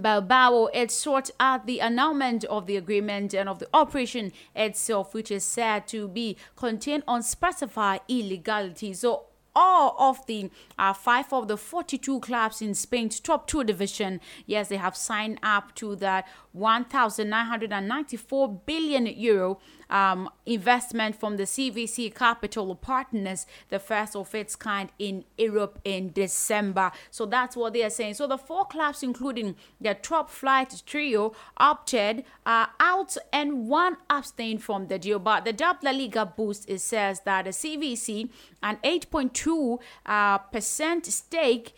[0.00, 5.30] Bilbao, it sought out the annulment of the agreement and of the operation itself, which
[5.30, 8.94] is said to be contained unspecified illegality.
[8.94, 9.24] So
[9.56, 14.68] all of the uh, five of the 42 clubs in Spain's top two division, yes,
[14.68, 19.58] they have signed up to that 1,994 billion euro
[19.90, 26.12] um, investment from the CVC Capital Partners, the first of its kind in Europe in
[26.12, 26.92] December.
[27.10, 28.14] So that's what they are saying.
[28.14, 34.62] So the four clubs, including the top flight trio, opted uh, out and one abstained
[34.62, 35.18] from the deal.
[35.18, 38.28] But the La Liga boost it says that the CVC
[38.62, 41.74] an 8.2 uh, percent stake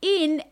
[0.00, 0.42] in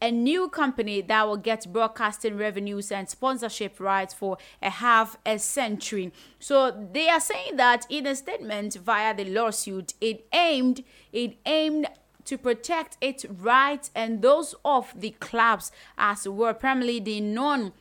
[0.00, 5.38] a new company that will get broadcasting revenues and sponsorship rights for a half a
[5.38, 6.12] century.
[6.38, 11.88] So they are saying that in a statement via the lawsuit, it aimed it aimed
[12.24, 17.72] to protect its rights and those of the clubs as were primarily the non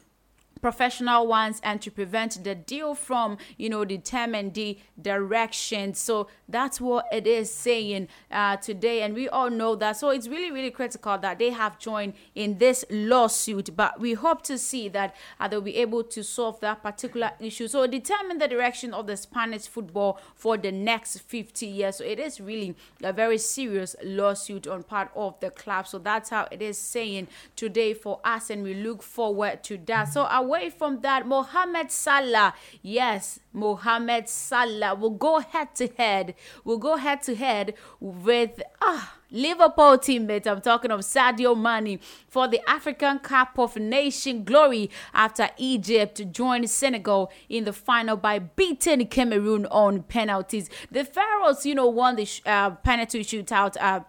[0.61, 5.93] professional ones and to prevent the deal from you know determine the direction.
[5.93, 9.01] So that's what it is saying uh, today.
[9.01, 9.97] And we all know that.
[9.97, 13.75] So it's really really critical that they have joined in this lawsuit.
[13.75, 17.67] But we hope to see that uh, they'll be able to solve that particular issue.
[17.67, 21.97] So determine the direction of the spanish football for the next 50 years.
[21.97, 25.87] So it is really a very serious lawsuit on part of the club.
[25.87, 28.49] So that's how it is saying today for us.
[28.49, 30.05] And we look forward to that.
[30.05, 36.33] So away from that mohamed salah yes mohamed salah will go head to head
[36.63, 42.47] will go head to head with ah Liverpool teammate, I'm talking of Sadio Mane for
[42.47, 49.05] the African Cup of Nation glory after Egypt joined Senegal in the final by beating
[49.07, 50.69] Cameroon on penalties.
[50.89, 53.75] The Pharaohs, you know, won the uh, penalty shootout.
[53.77, 54.01] Uh,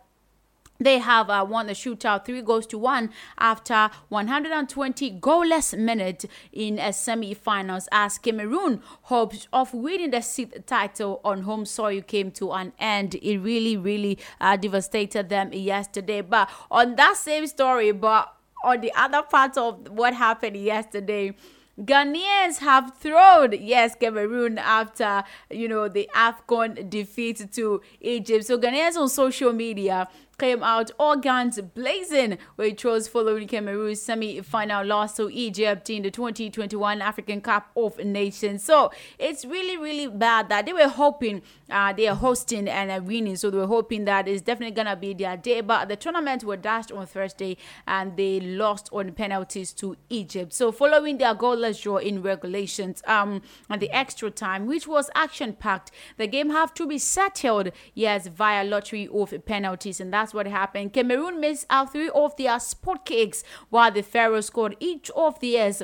[0.81, 6.79] They have uh, won the shootout three goals to one after 120 goalless minutes in
[6.79, 12.53] a semi-finals as Cameroon hopes of winning the sixth title on home soil came to
[12.53, 13.17] an end.
[13.17, 16.21] It really, really uh, devastated them yesterday.
[16.21, 21.35] But on that same story, but on the other part of what happened yesterday,
[21.81, 28.47] Ghanaians have thrown yes Cameroon after you know the AFCON defeat to Egypt.
[28.47, 30.09] So Ghanaians on social media
[30.39, 36.11] came out all guns blazing, which was following Cameroon's semi-final loss to Egypt in the
[36.11, 38.63] 2021 African Cup of Nations.
[38.63, 43.37] So it's really, really bad that they were hoping uh, they are hosting and winning,
[43.37, 45.61] so they were hoping that it's definitely gonna be their day.
[45.61, 50.53] But the tournament were dashed on Thursday and they lost on penalties to Egypt.
[50.53, 55.91] So following their goalless draw in regulations, um, and the extra time, which was action-packed,
[56.17, 60.47] the game have to be settled yes via lottery of penalties, and that's that's what
[60.47, 60.93] happened.
[60.93, 65.83] Cameroon missed out three of their spot kicks while the Pharaohs scored each of theirs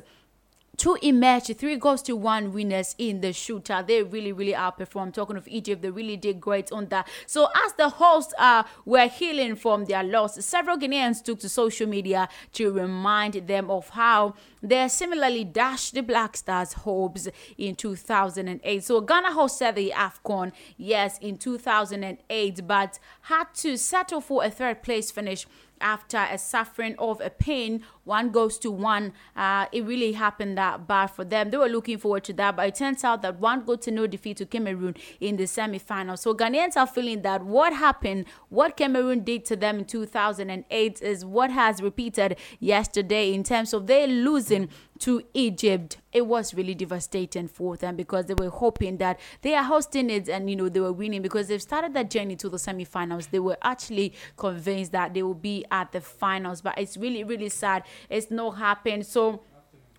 [0.79, 3.87] to emerge three goals to one winners in the shootout.
[3.87, 5.15] They really, really outperformed.
[5.15, 7.09] Talking of Egypt, they really did great on that.
[7.27, 11.89] So as the hosts uh, were healing from their loss, several Ghanaians took to social
[11.89, 18.83] media to remind them of how they similarly dashed the Black Stars' hopes in 2008.
[18.85, 24.83] So Ghana hosted the AFCON, yes, in 2008, but had to settle for a third
[24.83, 25.47] place finish
[25.81, 29.13] after a suffering of a pain one goes to one.
[29.35, 31.51] Uh, it really happened that bad for them.
[31.51, 34.07] They were looking forward to that but it turns out that one got to no
[34.07, 36.17] defeat to cameroon in the semi-final.
[36.17, 41.25] So ghanaians are feeling that what happened what cameroon did to them in 2008 is
[41.25, 44.69] what has repeated yesterday in terms of they losing
[45.01, 49.65] to Egypt, it was really devastating for them because they were hoping that they are
[49.65, 52.59] hosting it and you know they were winning because they've started that journey to the
[52.59, 53.29] semi-finals.
[53.29, 57.49] They were actually convinced that they will be at the finals, but it's really really
[57.49, 57.83] sad.
[58.09, 59.07] It's not happened.
[59.07, 59.43] So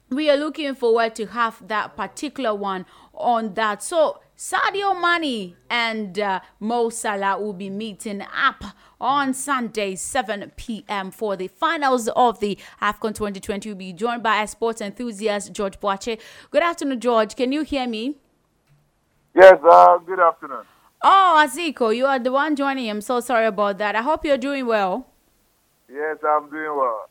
[0.10, 3.84] we are looking forward to have that particular one on that.
[3.84, 8.65] So Sadio Mane and uh, Mo Salah will be meeting up
[9.00, 11.10] on Sunday, 7 p.m.
[11.10, 13.69] for the finals of the AFCON 2020.
[13.69, 16.19] We'll be joined by a sports enthusiast, George Boache.
[16.52, 17.36] Good afternoon, George.
[17.38, 18.17] Can you hear me?
[19.34, 20.63] Yes, uh, good afternoon.
[21.02, 22.89] Oh, Aziko, you are the one joining.
[22.89, 23.95] I'm so sorry about that.
[23.95, 25.08] I hope you're doing well.
[25.89, 27.08] Yes, I'm doing well.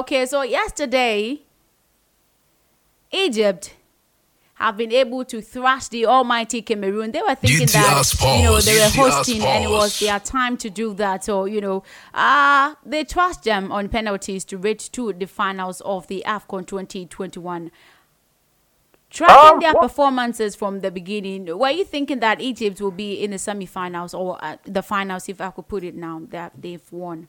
[0.00, 1.42] Okay, so yesterday,
[3.10, 3.74] Egypt
[4.62, 7.10] have been able to thrash the almighty Cameroon.
[7.10, 10.70] They were thinking that you know they were hosting and it was their time to
[10.70, 11.24] do that.
[11.24, 11.82] So you know,
[12.14, 17.72] uh they trashed them on penalties to reach to the finals of the AFCON 2021.
[19.10, 23.32] Tracking their what- performances from the beginning, were you thinking that Egypt will be in
[23.32, 27.28] the semi-finals or uh, the finals, if I could put it now, that they've won?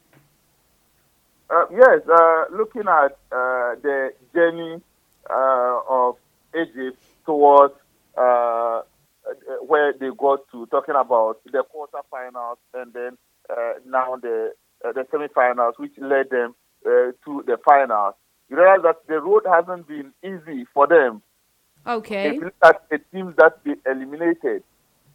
[1.49, 4.81] Uh, yes, uh, looking at uh, the journey
[5.29, 6.15] uh, of
[6.55, 7.73] Egypt towards
[8.17, 8.81] uh,
[9.65, 13.17] where they got to, talking about the quarterfinals and then
[13.49, 14.53] uh, now the
[14.85, 16.53] uh, the semifinals, which led them
[16.85, 18.15] uh, to the finals.
[18.49, 21.21] You realize that the road hasn't been easy for them.
[21.87, 22.29] Okay.
[22.29, 24.63] If you look at the teams that they eliminated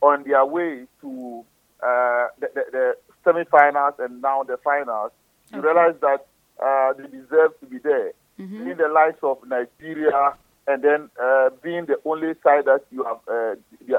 [0.00, 1.44] on their way to
[1.82, 5.12] uh, the, the, the semi-finals and now the finals,
[5.52, 5.68] you Okay.
[5.68, 6.26] realize that
[6.62, 8.12] uh, they deserve to be there.
[8.38, 8.64] Mhm.
[8.64, 10.34] Being the likes of Nigeria
[10.68, 13.54] and then uh, being the only side that you have uh,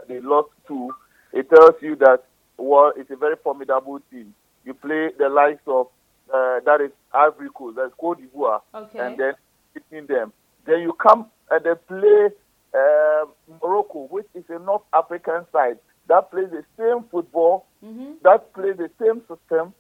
[0.08, 0.94] they, lost to,
[1.34, 2.24] it tells you that
[2.58, 4.34] well, it's a very formidable team.
[4.66, 5.88] You play the likes of
[6.34, 9.00] uh, that is Ivory Coast, that's Cote d'Ivoire, Okay.
[9.00, 9.34] and then
[9.74, 10.32] beating them.
[10.66, 12.30] Then you come and they play
[12.76, 13.26] uh,
[13.64, 18.16] Morocco, which is a North African side that plays the same football, Mm-hmm.
[18.24, 19.74] that plays the same system,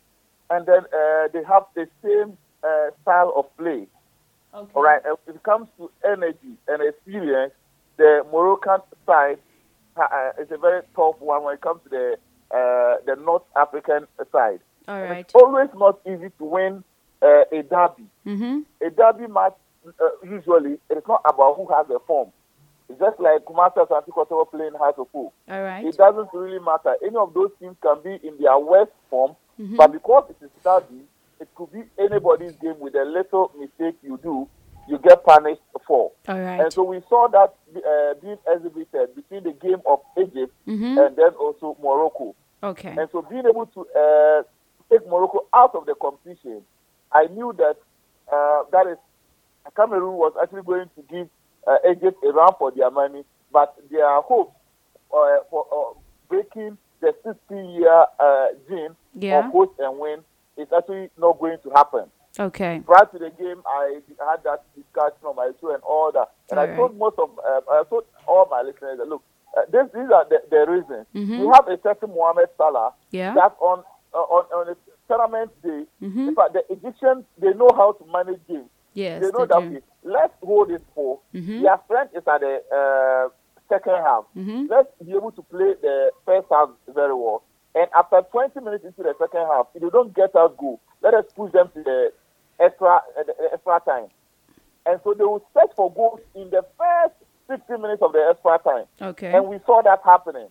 [0.49, 3.87] and then uh, they have the same uh, style of play.
[4.53, 4.71] Okay.
[4.75, 5.01] All right.
[5.05, 7.53] And When it comes to energy and experience,
[7.97, 9.37] the Moroccan side
[9.97, 12.17] uh, is a very tough one when it comes to the
[12.51, 14.59] uh, the North African side.
[14.87, 15.19] All right.
[15.19, 16.83] It's always not easy to win
[17.21, 18.07] uh, a derby.
[18.25, 18.59] Mm-hmm.
[18.81, 19.53] A derby match
[19.87, 19.91] uh,
[20.23, 22.31] usually it is not about who has the form.
[22.89, 25.07] It's just like Kumasi Asante Kotoko playing Hearts of.
[25.13, 25.85] All right.
[25.85, 26.95] It doesn't really matter.
[27.05, 29.77] Any of those teams can be in their worst form, Mhm.
[29.77, 31.03] but because it is a derby,
[31.39, 33.98] it could be anybody's game with a little mistake
[35.29, 36.11] punished for.
[36.27, 36.61] All right.
[36.61, 40.97] And so we saw that uh, being exhibited between the game of Egypt Mhm.
[41.05, 42.35] and then also Morocco.
[42.63, 42.95] Okay.
[42.97, 44.43] And so being able to uh,
[44.89, 46.61] take Morocco out of the competition,
[47.11, 47.77] I knew that
[48.31, 48.97] uh, that is
[49.75, 51.27] Cameroon was actually going to give
[51.67, 54.55] uh, Egypt a run for their money, but their hopes
[55.13, 59.39] uh, for uh, breaking the 60-year uh, gene Yeah.
[59.45, 60.19] of host and win
[60.57, 62.05] is actually not going to happen.
[62.39, 62.81] Okay.
[62.85, 64.63] Prior to the game, I had that
[64.99, 66.77] discussion on my show and all that, and All I right.
[66.77, 69.23] told most of, uh, I told all my listeners that look,
[69.57, 71.05] uh, this, these are the, the reasons.
[71.15, 71.39] Mhm.
[71.39, 73.33] You have a certain Mohamed Salah Yeah.
[73.35, 73.83] that on
[74.13, 74.75] uh, on on a
[75.07, 76.29] tournament day, Mhm.
[76.29, 78.69] in fact, the Egyptians they know how to manage games.
[78.93, 79.57] Yes, they know that.
[79.57, 81.19] okay, Let's hold it for.
[81.33, 81.61] Mhm.
[81.61, 83.29] Their strength is at the uh,
[83.69, 84.23] second half.
[84.35, 84.69] Mhm.
[84.69, 87.43] Let's be able to play the first half very well.
[87.75, 91.13] And after 20 minutes into the second half, if they don't get us goal, let
[91.13, 92.11] us push them to the
[92.59, 94.07] extra uh, the extra time.
[94.89, 97.13] And so they will search for goals in the first
[97.47, 98.85] 60 minutes of the extra time.
[98.99, 99.31] Okay.
[99.31, 100.47] And we saw that happening.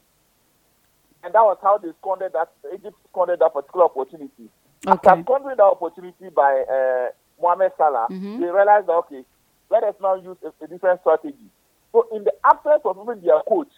[1.24, 4.48] And that was how they squandered that, Egypt squandered that particular opportunity.
[4.86, 5.10] Okay.
[5.10, 7.10] After squandering that opportunity by uh,
[7.42, 8.38] Mohamed Salah, Mhm.
[8.38, 9.24] they realized that, okay,
[9.70, 11.50] let us now use a, a different strategy.
[11.90, 13.72] So, in the absence of even their coach,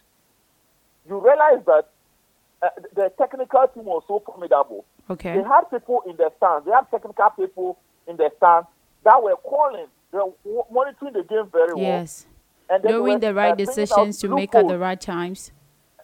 [1.09, 1.89] you realize that
[2.63, 4.85] uh, the technical team was so formidable.
[5.09, 5.33] Okay.
[5.39, 8.69] They had people in the stands, they had technical people in the stands
[9.05, 11.83] that were calling, they were w- monitoring the game very well.
[11.83, 12.27] Yes.
[12.69, 15.51] And then Knowing the right decisions to make at the right times.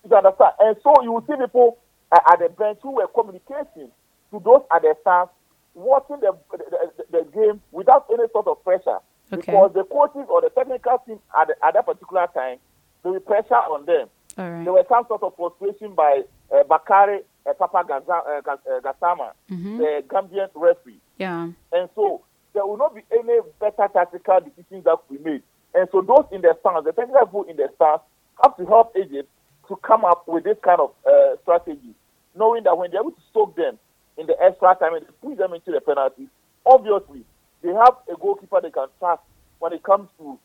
[0.09, 0.53] You understand?
[0.61, 1.79] And so you will see people
[2.13, 3.91] uh, at the bench who were communicating
[4.31, 5.31] to those at the stands,
[5.75, 8.99] watching the, the, the, the game without any sort of pressure.
[9.33, 9.53] Okay.
[9.53, 12.59] Because the coaches or the technical team at, the, at that particular time,
[13.03, 14.09] there was pressure on them.
[14.39, 14.65] All right.
[14.65, 19.31] There was some sort of frustration by uh, Bakary uh, Papa Gaza, uh, uh, Gassama,
[19.51, 19.79] Mhm.
[19.79, 21.01] the Gambian referee.
[21.19, 21.49] Yeah.
[21.73, 22.23] And so
[22.57, 25.43] there will not be any better tactical decisions that we made.
[25.75, 28.03] And so those in the stands, the technical people in the stands,
[28.43, 29.29] have to help Egypt
[29.69, 31.93] to come up with this kind of uh, strategy,
[32.35, 33.79] knowing that when they're able to soak them
[34.17, 36.29] in the extra time and push them into the penalty,
[36.65, 37.23] obviously
[37.63, 39.23] they have a goalkeeper they can trust
[39.59, 40.39] when it comes to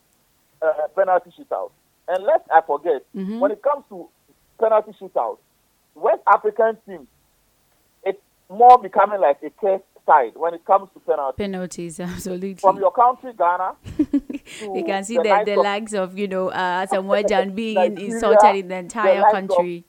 [0.61, 1.71] uh, penalty shootouts.
[2.09, 3.39] And let's I forget, Mhm.
[3.39, 4.09] when it comes to
[4.59, 5.37] penalty shootouts,
[5.95, 7.07] West African teams,
[8.03, 11.37] it's more becoming like a test side when it comes to penalty.
[11.37, 12.55] Penalties, absolutely.
[12.55, 13.75] From your country, Ghana,
[14.75, 17.55] you can see the the, likes the of- likes of, you know, uh, Asamoah Gyan
[17.55, 19.83] being Nigeria, insulted in the the entire of- country.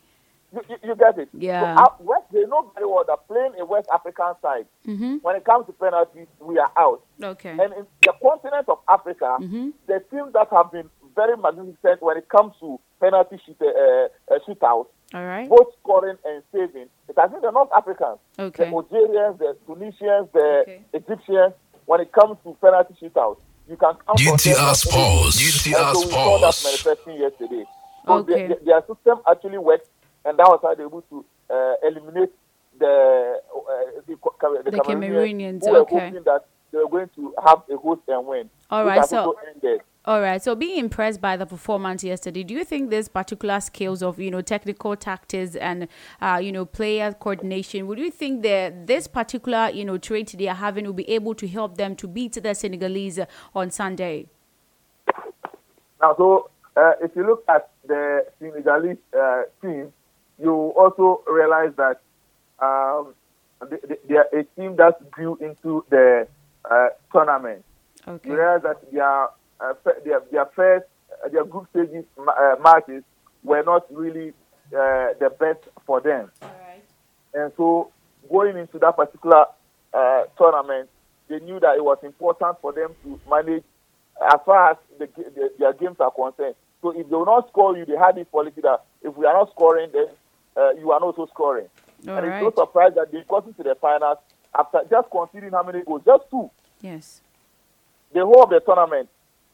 [0.55, 1.29] you, you, you get it.
[1.33, 1.77] Yeah.
[1.77, 5.23] So, uh, West, they know very well that playing a West African side, Mhm.
[5.23, 7.03] when it comes to penalties, we are out.
[7.23, 7.51] Okay.
[7.51, 9.73] And in the continent of Africa, Mhm.
[9.87, 14.39] the teams that have been very magnificent when it comes to penalty shoot, uh, uh,
[14.47, 15.49] shootouts, All right.
[15.49, 18.65] both scoring and saving, it has been the North Africans, Okay.
[18.71, 21.53] the Algerians, the Tunisians, the Egyptians,
[21.87, 23.41] when it comes to penalty shootouts.
[23.69, 25.37] You can count on them GTR as Sports.
[25.67, 26.85] any- GTR and so we saw that Sports.
[26.85, 27.65] manifesting yesterday.
[28.07, 28.47] So Okay.
[28.49, 29.89] the- the- their system actually worked,
[30.25, 32.33] and that was how they were able to uh, eliminate
[32.79, 34.17] the uh, the,
[34.65, 35.99] the, The Cameroonians, Cameroonians, who were okay.
[36.07, 38.51] hoping that they were going to have a host and win.
[38.71, 39.83] All which right, has so- ended.
[40.05, 40.43] All right.
[40.43, 44.33] So being impressed by the performance yesterday, do you think this particular skills of you
[44.33, 45.87] know technical tactics and
[46.21, 50.49] uh, you know player coordination, would you think that this particular you know trait they
[50.49, 53.21] are having will be able to help them to beat the Senegalese
[53.55, 54.27] on Sunday?
[56.01, 59.93] Now, so uh, if you look at the Senegalese uh, team,
[60.41, 62.01] you also realize that
[62.59, 63.15] um,
[63.71, 66.27] they, they, they are a team that grew into the
[66.69, 67.65] uh, tournament.
[68.07, 68.31] Okay.
[68.31, 69.29] You realize that their,
[69.63, 70.87] uh, their, their first,
[71.25, 73.05] uh, their group stages uh, matches
[73.43, 74.31] were not really
[74.75, 76.31] uh, the best for them.
[77.35, 77.91] And so
[78.31, 79.47] going into that particular
[79.95, 80.89] uh, tournament,
[81.29, 83.65] they knew that it was important for them to manage
[84.23, 86.55] as far as the, the, their games are concerned.
[86.83, 89.33] So if they will not score you, they had this policy that if we are
[89.33, 90.07] not scoring, then
[90.57, 91.69] uh, you are not also scoring.
[92.09, 92.43] All and right.
[92.43, 94.19] it's no surprise that they got into the finals
[94.55, 96.03] after just conceding how many goals?
[96.05, 96.51] Just two.
[96.81, 97.21] Yes.
[98.13, 99.09] The whole of the tournament,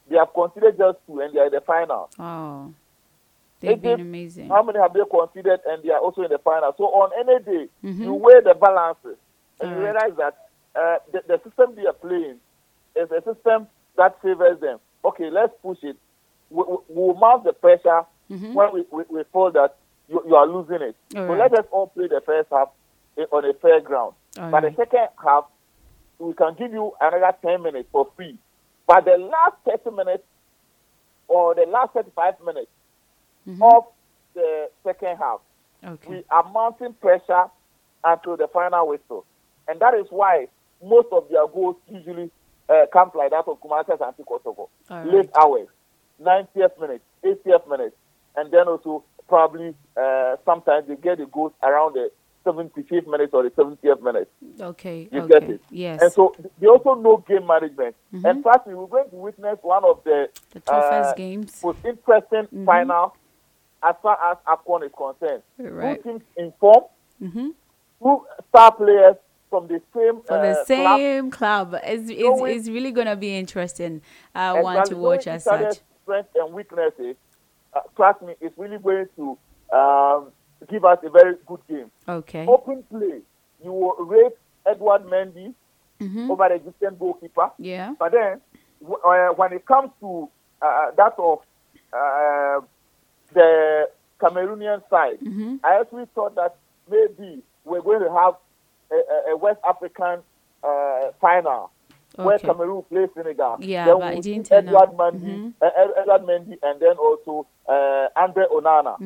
[0.08, 2.08] they have conceded just two, and they are in the final.
[2.18, 2.72] Oh,
[3.60, 4.48] they've been amazing.
[4.48, 6.74] How many have they conceded, and they are also in the final?
[6.76, 8.04] So on any day, Mhm.
[8.04, 9.18] you weigh the balances,
[9.60, 10.36] and you realize that
[10.74, 12.36] uh, the, the system they are playing
[12.96, 14.78] is a system that favors them.
[15.04, 15.96] Okay, let's push it.
[16.50, 18.52] We, we, we'll mount the pressure Mhm.
[18.54, 19.76] when we, we, we feel that
[20.08, 20.94] you, you are losing it.
[21.12, 21.50] So Alright.
[21.50, 22.68] let us all play the first half
[23.32, 24.14] on a fair ground.
[24.36, 25.44] But the second half,
[26.18, 28.36] we can give you another 10 minutes for free.
[28.88, 30.24] But the last 30 minutes
[31.28, 32.70] or the last 35 minutes
[33.62, 33.84] of
[34.34, 35.40] the second half,
[35.86, 36.08] Okay.
[36.10, 37.44] we are mounting pressure
[38.02, 39.24] until the final whistle.
[39.68, 40.48] And that is why
[40.82, 42.30] most of their goals usually
[42.68, 44.70] uh, comes like that of Kumasi and.
[44.90, 45.68] All Late hours,
[46.20, 47.96] 90th minute, 80th minute,
[48.36, 52.10] and then also probably uh, sometimes they get the goals around the
[52.44, 54.30] 75th minute or the 70th minute.
[54.60, 55.08] Okay.
[55.12, 55.40] You okay.
[55.40, 55.60] get it?
[55.70, 56.02] Yes.
[56.02, 57.94] And so they also know game management.
[58.14, 58.28] Mhm.
[58.30, 61.62] And trust me, we're going to witness one of the, The toughest uh, games.
[61.62, 62.64] most interesting Mhm.
[62.64, 63.16] final
[63.82, 65.42] as far as AFCON is concerned.
[65.58, 66.02] Right.
[66.02, 66.84] Two teams in form,
[67.22, 67.54] Mhm.
[68.02, 69.16] two star players
[69.50, 73.16] from the same For the uh, same club, it's, it's, Knowing- it's really going to
[73.16, 74.02] be interesting
[74.34, 75.80] uh, one to watch as such.
[76.02, 77.16] strengths and weaknesses,
[77.74, 79.38] uh, trust me, it's really going to
[79.76, 80.32] um,
[80.70, 81.90] give us a very good game.
[82.08, 82.46] Okay.
[82.46, 83.20] Open play,
[83.64, 84.32] you will rate
[84.66, 85.54] Edward Mendy
[86.00, 86.30] Mhm.
[86.30, 87.50] over the Egyptian goalkeeper.
[87.58, 87.94] Yeah.
[87.98, 88.40] But then,
[88.80, 90.28] w- uh, when it comes to
[90.60, 91.38] uh, that of
[91.92, 92.60] uh,
[93.32, 93.88] the
[94.20, 95.60] Cameroonian side, Mhm.
[95.64, 96.56] I actually thought that
[96.90, 98.34] maybe we're going to have
[98.90, 100.20] a, a- West African
[100.62, 101.70] uh, final
[102.16, 103.58] where Cameroon plays Senegal.
[103.60, 104.90] Yeah, then but we'll didn't Edward.
[104.98, 105.52] Mendy, Mhm.
[105.62, 108.98] uh, Edward Mendy, and then also uh, Andre Onana.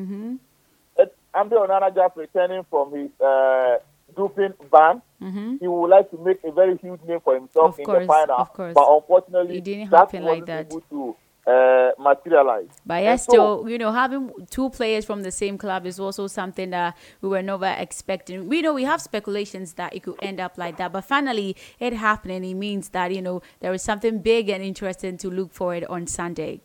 [1.33, 1.39] Mm-hmm.
[1.39, 3.77] Andre Onana just returning from his uh,
[4.15, 5.01] doping ban.
[5.21, 5.59] Mhm.
[5.59, 8.07] He would like to make a very huge name for himself Of in course, the
[8.07, 8.73] final, of course.
[8.73, 10.65] but unfortunately, It didn't happen like that.
[10.71, 11.15] able to
[11.45, 12.69] uh, materialize.
[12.85, 16.27] But yes, so- still, you know, having two players from the same club is also
[16.27, 18.47] something that we were never expecting.
[18.47, 21.93] We know we have speculations that it could end up like that, but finally it
[21.93, 25.51] happened, and it means that you know there is something big and interesting to look
[25.51, 26.61] forward on Sunday.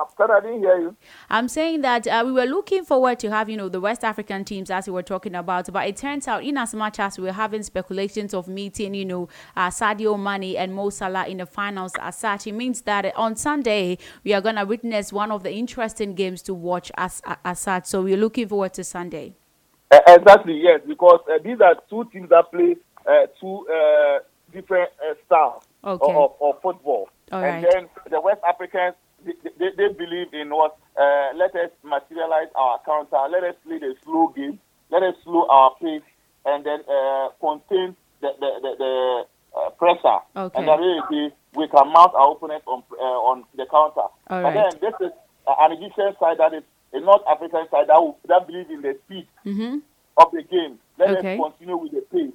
[0.00, 0.96] I'm sorry, I didn't hear you.
[1.28, 4.44] I'm saying that uh, we were looking forward to have, you know, the West African
[4.44, 7.24] teams as we were talking about, but it turns out, in as much as we
[7.24, 11.46] were having speculations of meeting, you know, uh, Sadio Mane and Mo Salah in the
[11.46, 15.52] finals as such, it means that on Sunday we are gonna witness one of the
[15.52, 17.86] interesting games to watch as as such.
[17.86, 19.34] So we're looking forward to Sunday.
[19.90, 22.76] Uh, exactly, yes, because uh, these are two teams that play
[23.06, 24.18] uh, two uh,
[24.52, 26.12] different uh, styles Okay.
[26.12, 27.08] of, of football.
[27.32, 27.72] All and right.
[27.72, 28.94] then the West Africans,
[29.24, 30.76] they, they, believe in what?
[30.98, 34.58] Uh, let us materialize our counter, let us play the slow game,
[34.90, 36.02] let us slow our pace,
[36.44, 39.24] and then uh, contain the, the, the, the
[39.58, 40.18] uh, pressure.
[40.36, 40.58] Okay.
[40.58, 44.06] And that way we can mount our opponents on, uh, on the counter.
[44.30, 44.54] All but right.
[44.54, 45.12] then this is
[45.46, 46.62] uh, an Egyptian side that is
[46.92, 49.78] a North African side that, will, that believes in the speed Mm-hmm.
[50.18, 50.78] of the game.
[50.98, 51.38] Let Okay.
[51.38, 52.34] us continue with the pace.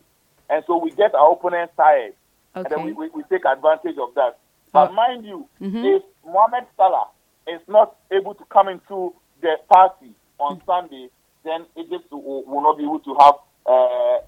[0.50, 2.14] And so we get our opponents tired.
[2.56, 4.38] And then we, we, we take advantage of that.
[4.72, 4.94] But Oh.
[4.94, 5.84] mind you, Mhm.
[5.98, 7.08] if Mohamed Salah
[7.48, 10.66] is not able to come into the party on Mm.
[10.66, 11.10] Sunday,
[11.44, 14.20] then Egypt will, will not be able to have uh, uh,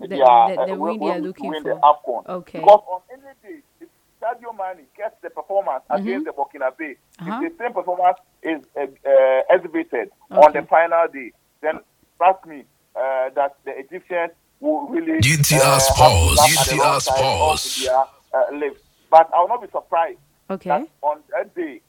[0.00, 1.74] The- their, the- uh, the will- win they are looking win for.
[1.74, 2.26] the AFCON.
[2.28, 2.60] Okay.
[2.60, 3.88] Because on any day, if
[4.20, 6.00] Sadio Mane gets the performance Mhm.
[6.00, 7.40] against the Burkina Faso, Uh-huh.
[7.44, 11.80] if the same performance is uh, uh, exhibited on the final day, then
[12.18, 12.64] trust me
[12.94, 16.84] uh, that the Egyptians will really GTR uh, have to Sports, laugh at the GTR
[16.84, 18.04] wrong side their
[18.42, 18.80] uh, lives.
[19.10, 20.18] But I will not be surprised
[20.50, 20.70] Okay.
[20.70, 21.80] that on that day,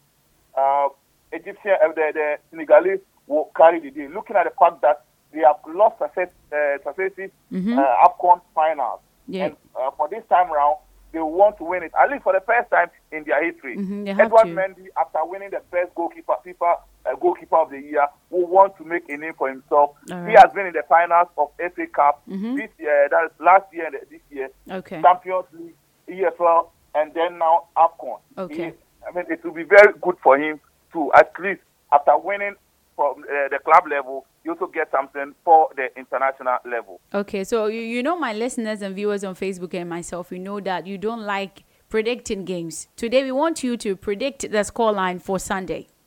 [0.57, 0.87] uh,
[1.31, 4.07] Egyptian, uh, the, the Senegalese will carry the day.
[4.07, 5.03] Looking at the fact that
[5.33, 7.77] they have lost success, uh, successive Mhm.
[7.77, 9.45] uh, AFCON finals, Yeah.
[9.45, 10.77] and uh, for this time round,
[11.11, 13.77] they want to win it at least for the first time in their history.
[13.77, 14.55] Mhm, have Edward to.
[14.55, 18.83] Mendy, after winning the best goalkeeper FIFA uh, goalkeeper of the year, will want to
[18.83, 19.95] make a name for himself.
[20.11, 22.55] All He has been in the finals of FA Cup Mhm.
[22.57, 24.49] this year, that is last year and this year.
[24.69, 25.01] Okay.
[25.01, 25.75] Champions League,
[26.09, 28.19] EFL, and then now AFCON.
[28.37, 28.65] Okay.
[28.65, 28.73] He-
[29.07, 30.59] I mean, it will be very good for him
[30.91, 31.61] to at least
[31.93, 32.55] after winning
[32.95, 36.99] from uh, the club level, you also get something for the international level.
[37.13, 40.59] Okay, so you, you know my listeners and viewers on Facebook and myself, we know
[40.59, 42.87] that you don't like predicting games.
[42.97, 45.87] Today we want you to predict the scoreline for Sunday.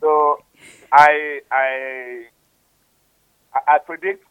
[0.00, 0.38] So
[0.92, 2.24] I I
[3.54, 4.24] I- I predict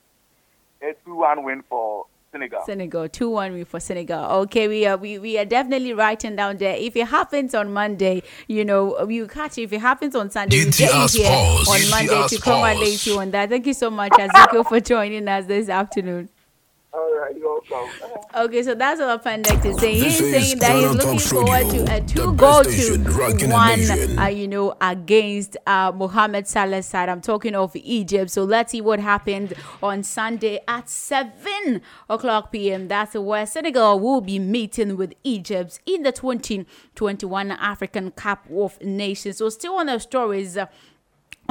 [0.81, 2.59] a two-one win for Senegal.
[2.65, 4.23] Senegal, 2 1 win for Senegal.
[4.43, 6.75] Okay, we are we, we are definitely writing down there.
[6.77, 9.63] If it happens on Monday, you know, you catch it.
[9.63, 12.63] If it happens on Sunday, we get you here Sports, on GTR Monday to come
[12.63, 13.07] and Sports.
[13.07, 13.49] you on that.
[13.49, 16.29] Thank you so much, Ezekiel, for joining us this afternoon.
[16.93, 17.35] All right,
[17.71, 18.21] you're welcome.
[18.35, 20.03] Okay, so that's what Pandect is saying.
[20.03, 24.75] He's saying that he's looking forward to a two goal to one, uh, you know,
[24.81, 27.09] against uh, Mohamed Salah's side.
[27.09, 28.31] I'm talking of Egypt.
[28.31, 32.87] So let's see what happened on Sunday at 7 o'clock p.m.
[32.87, 39.37] That's where Senegal will be meeting with Egypt in the 2021 African Cup of Nations.
[39.37, 40.57] So still on the stories.
[40.57, 40.67] Uh,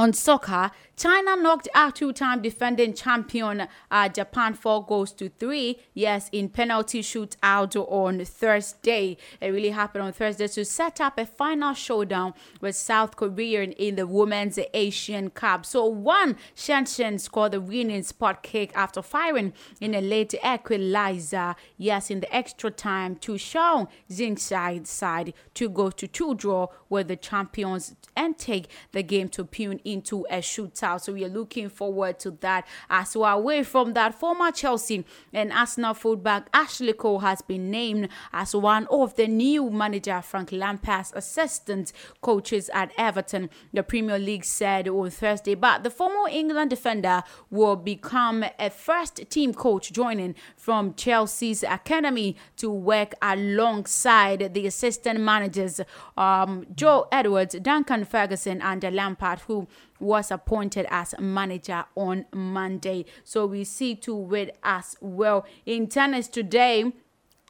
[0.01, 5.78] on soccer, China knocked out two-time defending champion uh, Japan four goals to three.
[5.92, 9.18] Yes, in penalty shootout on Thursday.
[9.42, 12.32] It really happened on Thursday to set up a final showdown
[12.62, 15.66] with South Korea in the Women's Asian Cup.
[15.66, 21.57] So Wang Shanshan scored the winning spot kick after firing in a late equalizer.
[21.76, 27.09] Yes, in the extra time to show Zingside side to go to two draw with
[27.09, 31.01] the champions and take the game to Pune into a shootout.
[31.03, 33.38] So we are looking forward to that as well.
[33.38, 38.86] Away from that, former Chelsea and Arsenal fullback Ashley Cole has been named as one
[38.91, 43.51] of the new manager Frank Lampard's assistant coaches at Everton.
[43.72, 49.28] The Premier League said on Thursday, but the former England defender will become a first
[49.30, 50.34] team coach joining
[50.70, 55.80] from Chelsea's academy to work alongside the assistant managers
[56.16, 59.66] um, Joe Edwards, Duncan Ferguson, and Lampard, who
[59.98, 63.04] was appointed as manager on Monday.
[63.24, 65.44] So we see two with as well.
[65.66, 66.92] In tennis today,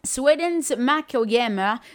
[0.02, 1.26] Sweden's Mikael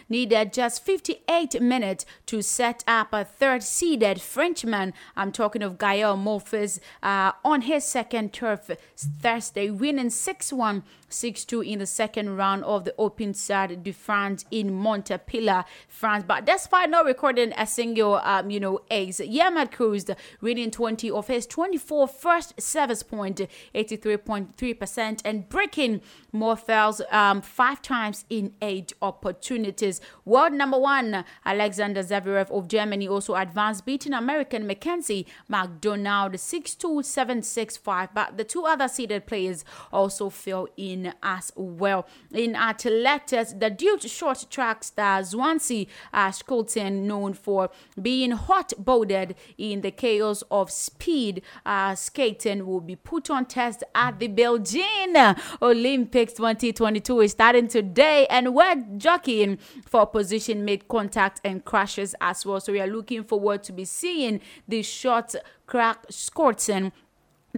[0.08, 4.94] needed just 58 minutes to set up a third-seeded Frenchman.
[5.16, 11.78] I'm talking of Gael Monfils uh, on his second turf Thursday, winning 6-1 6-2 in
[11.78, 16.24] the second round of the Open Sud de France in Montpellier, France.
[16.26, 21.28] But despite not recording a single, um, you know, ace, Ymer cruised, winning 20 of
[21.28, 23.40] his 24 first service point,
[23.74, 26.00] 83.3%, and breaking
[26.34, 30.00] Monfils um, five times in eight opportunities.
[30.24, 38.08] World number one, Alexander Zverev of Germany also advanced, beating American Mackenzie McDonald 6-2, 7-6-5.
[38.14, 42.06] But the two other seeded players also fell in as well.
[42.32, 47.70] In athletics, the Dutch short track star Suzanne uh, Schulting, known for
[48.00, 54.18] being hot-bodied in the chaos of speed uh, skating, will be put on test at
[54.18, 61.64] the Beijing Olympics 2022 is starting today, and we're jockeying for position mid contact and
[61.64, 62.60] crashes as well.
[62.60, 65.34] So we are looking forward to be seeing the short
[65.66, 66.92] crack Schulting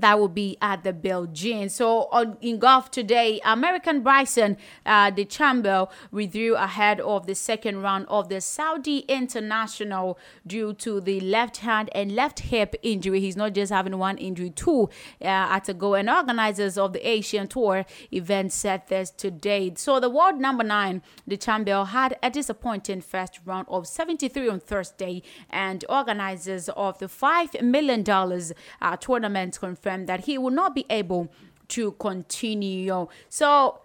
[0.01, 1.71] that will be at the Beijing.
[1.71, 8.07] So on, in golf today, American Bryson uh, DeChambeau withdrew ahead of the second round
[8.09, 13.21] of the Saudi International due to the left hand and left hip injury.
[13.21, 14.91] He's not just having one injury, two
[15.21, 15.95] uh, at a go.
[15.95, 19.73] And organizers of the Asian Tour event said this today.
[19.77, 25.23] So the world number nine, DeChambeau, had a disappointing first round of 73 on Thursday,
[25.51, 30.85] and organizers of the $5 million uh, tournament confirmed confirmed that he will not be
[30.91, 31.29] able
[31.69, 33.09] to continue.
[33.29, 33.81] So,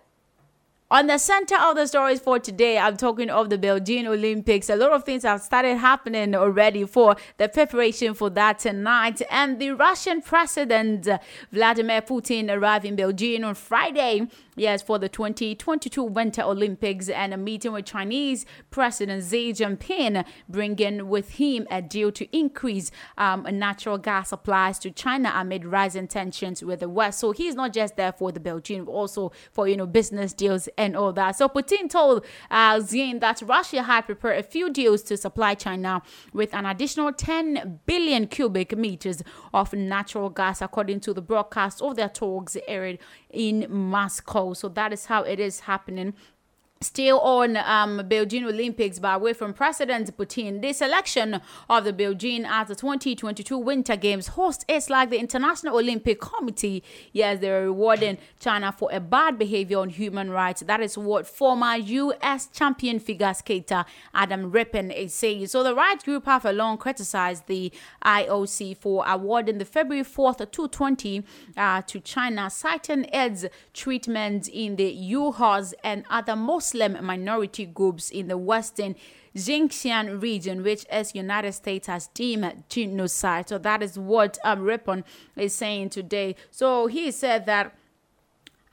[0.91, 4.69] on the center of the stories for today, I'm talking of the Beijing Olympics.
[4.69, 9.19] A lot of things have started happening already for the preparation for that tonight.
[9.31, 11.07] And the Russian President
[11.51, 17.37] Vladimir Putin arrived in Beijing on Friday Yes, for the 2022 Winter Olympics and a
[17.37, 23.97] meeting with Chinese President Xi Jinping, bringing with him a deal to increase um, natural
[23.97, 27.19] gas supplies to China amid rising tensions with the West.
[27.19, 30.95] So he's not just there for the Beijing, also for you know business deals and
[30.95, 31.35] all that.
[31.35, 36.01] So Putin told uh, Xi that Russia had prepared a few deals to supply China
[36.31, 39.23] with an additional 10 billion cubic meters
[39.53, 42.99] of natural gas, according to the broadcast of their talks aired
[43.29, 44.42] in Moscow.
[44.51, 46.13] So that is how it is happening
[46.83, 52.45] Still on um, Beijing Olympics, but away from President Putin, the selection of the Beijing
[52.45, 56.83] as the 2022 Winter Games host is like the International Olympic Committee.
[57.13, 60.59] Yes, they're rewarding China for a bad behavior on human rights.
[60.59, 62.47] That is what former U.S.
[62.47, 65.47] champion figure skater Adam Rippon is saying.
[65.47, 67.71] So the right group have long criticized the
[68.03, 71.23] IOC for awarding the February 4th 220
[71.55, 78.09] uh, to China, citing its treatment in the Uyghurs and other Muslim Muslim minority groups
[78.09, 78.95] in the western
[79.35, 83.49] Xinjiang region, which is United States has deemed genocide.
[83.49, 85.03] So that is what um, Rippon
[85.35, 86.35] is saying today.
[86.51, 87.75] So he said that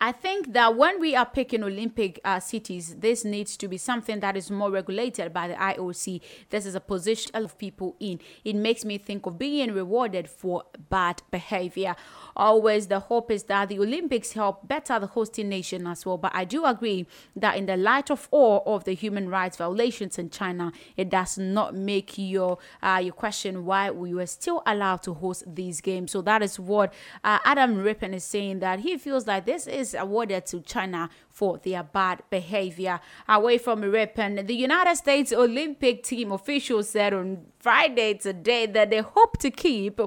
[0.02, 4.20] I think that when we are picking Olympic uh, cities, this needs to be something
[4.20, 6.22] that is more regulated by the IOC.
[6.48, 8.18] This is a position of people in.
[8.42, 11.96] It makes me think of being rewarded for bad behavior.
[12.36, 16.18] Always the hope is that the Olympics help better the hosting nation as well.
[16.18, 17.06] But I do agree
[17.36, 21.38] that in the light of all of the human rights violations in China, it does
[21.38, 26.12] not make your uh, you question why we were still allowed to host these games.
[26.12, 26.92] So that is what
[27.24, 31.58] uh, Adam Rippon is saying that he feels like this is awarded to China for
[31.58, 33.00] their bad behavior.
[33.28, 39.00] Away from Rippon, the United States Olympic team officials said on Friday today that they
[39.00, 40.00] hope to keep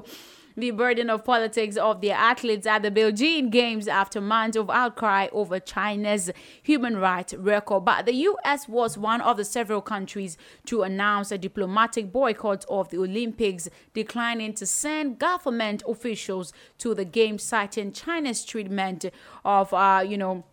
[0.56, 5.28] the burden of politics of the athletes at the Beijing Games after months of outcry
[5.32, 6.30] over China's
[6.62, 7.84] human rights record.
[7.84, 8.68] But the U.S.
[8.68, 10.36] was one of the several countries
[10.66, 17.04] to announce a diplomatic boycott of the Olympics, declining to send government officials to the
[17.04, 19.04] Games, citing China's treatment
[19.44, 20.44] of, uh, you know,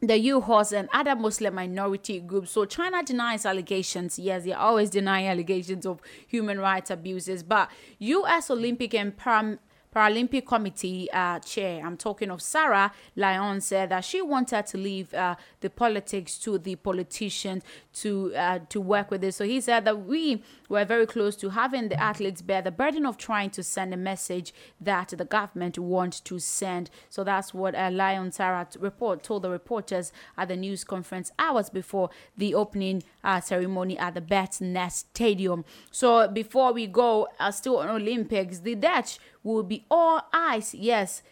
[0.00, 2.52] the Uyghurs and other Muslim minority groups.
[2.52, 4.18] So China denies allegations.
[4.18, 7.42] Yes, they always deny allegations of human rights abuses.
[7.42, 8.50] But U.S.
[8.50, 9.58] Olympic and Param
[9.94, 15.12] Paralympic Committee uh, chair, I'm talking of Sarah Lyon, said that she wanted to leave
[15.12, 17.64] uh, the politics to the politicians
[18.02, 19.36] to uh, to work with this.
[19.36, 23.04] So he said that we were very close to having the athletes bear the burden
[23.06, 26.90] of trying to send a message that the government wants to send.
[27.08, 31.70] So that's what uh, Lyon Sarah report told the reporters at the news conference hours
[31.70, 35.64] before the opening uh, ceremony at the Bird's Nest Stadium.
[35.90, 40.74] So before we go, uh, still on Olympics, the Dutch will be all eyes.
[40.74, 41.22] Yes.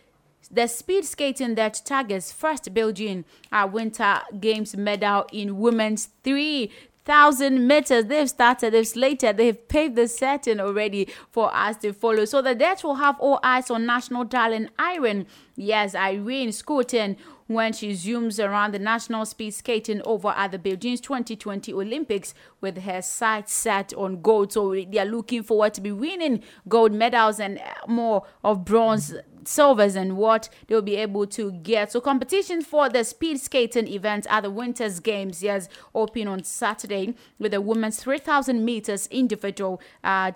[0.50, 6.70] The speed skating that targets first Belgian uh, Winter Games medal in women's three
[7.08, 8.04] thousand meters.
[8.04, 12.26] They've started, they've slated, they've paved the setting already for us to follow.
[12.26, 15.26] So the Dutch will have all eyes on national darling Irene.
[15.56, 21.00] Yes, Irene Schouten when she zooms around the national speed skating over at the Beijing
[21.00, 24.52] 2020 Olympics with her sights set on gold.
[24.52, 29.14] So they are looking forward to be winning gold medals and more of bronze
[29.44, 31.92] silvers and what they'll be able to get.
[31.92, 37.14] So competition for the speed skating event at the Winters Games yes open on Saturday
[37.38, 40.32] with the women's 3000 meters individual uh,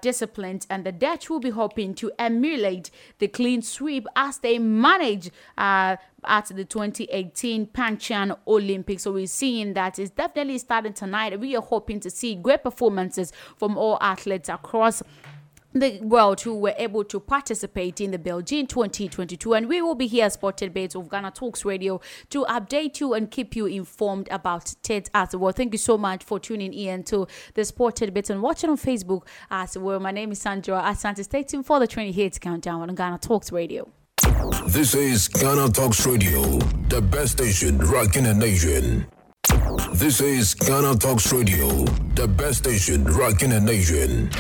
[0.70, 5.96] and the Dutch will be hoping to emulate the clean sweep as they manage uh,
[6.24, 9.02] at the 2018 Pyeongchang Olympics.
[9.02, 11.38] So we're seeing that it's definitely starting tonight.
[11.38, 15.02] We are hoping to see great performances from all athletes across
[15.74, 19.54] the world who were able to participate in the Beijing 2022.
[19.54, 22.00] And we will be here, Spotted Bates of Ghana Talks Radio,
[22.30, 25.52] to update you and keep you informed about TED as well.
[25.52, 29.26] Thank you so much for tuning in to the Spotted Bates and watching on Facebook
[29.50, 30.00] as well.
[30.00, 31.24] My name is Sandra Asante.
[31.24, 33.88] Stay tuned for the 28th countdown on Ghana Talks Radio.
[34.66, 36.42] This is Ghana Talks Radio,
[36.88, 39.06] the best station rocking the nation.
[39.92, 41.68] This is Ghana Talks Radio,
[42.14, 44.30] the best station rocking the nation.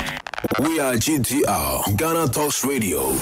[0.42, 3.14] We are GTR, Ghana Talks Radio.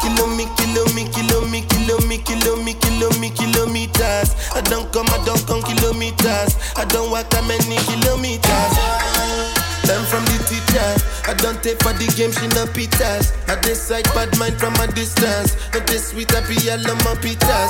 [0.00, 4.34] Kilo me, kilo me, kilo me, kilo me, kilo me, kilo me, kilometers.
[4.54, 6.56] I don't come, I don't come kilometers.
[6.76, 8.73] I don't walk that many kilometers.
[11.44, 13.36] Don't take for the game, she no pitas.
[13.52, 15.52] I decide bad mind from a distance.
[15.76, 17.68] Not this sweet, I be all my pitas.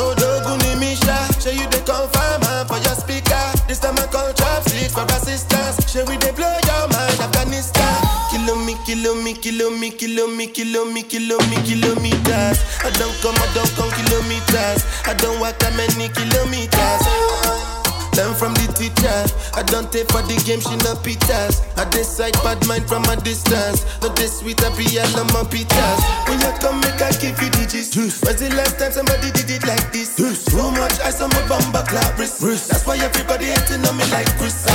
[0.00, 3.36] Oh, Doguni Misha, show you the confirm man for your speaker.
[3.68, 5.76] This time I call trap street for assistance.
[5.92, 8.00] Show we they blow your mind, Afghanistan.
[8.32, 9.68] Kilo me, kilo me, kilo
[11.52, 12.64] me, kilometers.
[12.80, 14.80] I don't come, I don't come kilometers.
[15.04, 17.79] I don't walk that many kilometers.
[18.16, 19.18] Learn from the teacher.
[19.54, 21.62] I don't take for the game, she no pitas.
[21.78, 23.86] I decide bad mind from a distance.
[24.02, 26.00] Not this sweet, I be all on my pitas.
[26.28, 27.94] When you come, make I give you digits.
[27.96, 30.16] When's the last time somebody did it like this?
[30.16, 32.40] Too much ice on my bumper clap wrist.
[32.40, 34.66] That's why everybody hating on me like Chris.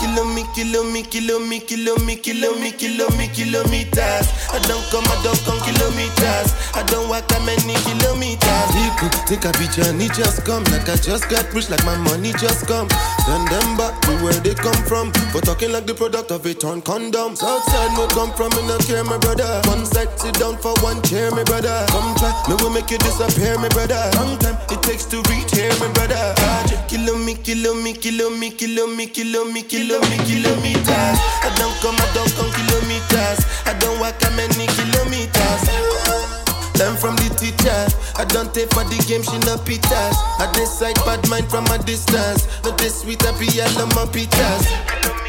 [0.00, 4.26] Kilo me, kilo me, kilo me, kilo me, kilo me, kilo me, kilometers.
[4.52, 6.48] I don't come, I don't come kilometers.
[6.74, 8.45] I don't walk that many kilometers.
[8.76, 10.62] People think I be journey just come.
[10.68, 12.88] Like I just got rich, like my money just come.
[13.24, 15.12] Send them back to where they come from.
[15.32, 17.36] For talking like the product of a torn condom.
[17.36, 19.48] Southside, no come from, me no care, my brother.
[19.64, 21.72] One side, sit down for one chair, my brother.
[21.88, 23.96] Come try, me will make you disappear, my brother.
[24.20, 26.20] Long time it takes to reach here, my brother.
[26.86, 31.18] Kilo me, kilo me, kilo me, kilo me, kilo me, kilo me, kilometers.
[31.42, 33.40] I don't come, I don't come kilometers.
[33.64, 34.95] I don't walk that many kilometers.
[36.78, 37.80] Learn from the teacher.
[38.16, 40.16] I don't take for the game, she no pitas.
[40.38, 42.46] I decide bad mind from a distance.
[42.64, 45.25] Not this sweet, I be all on my pitas.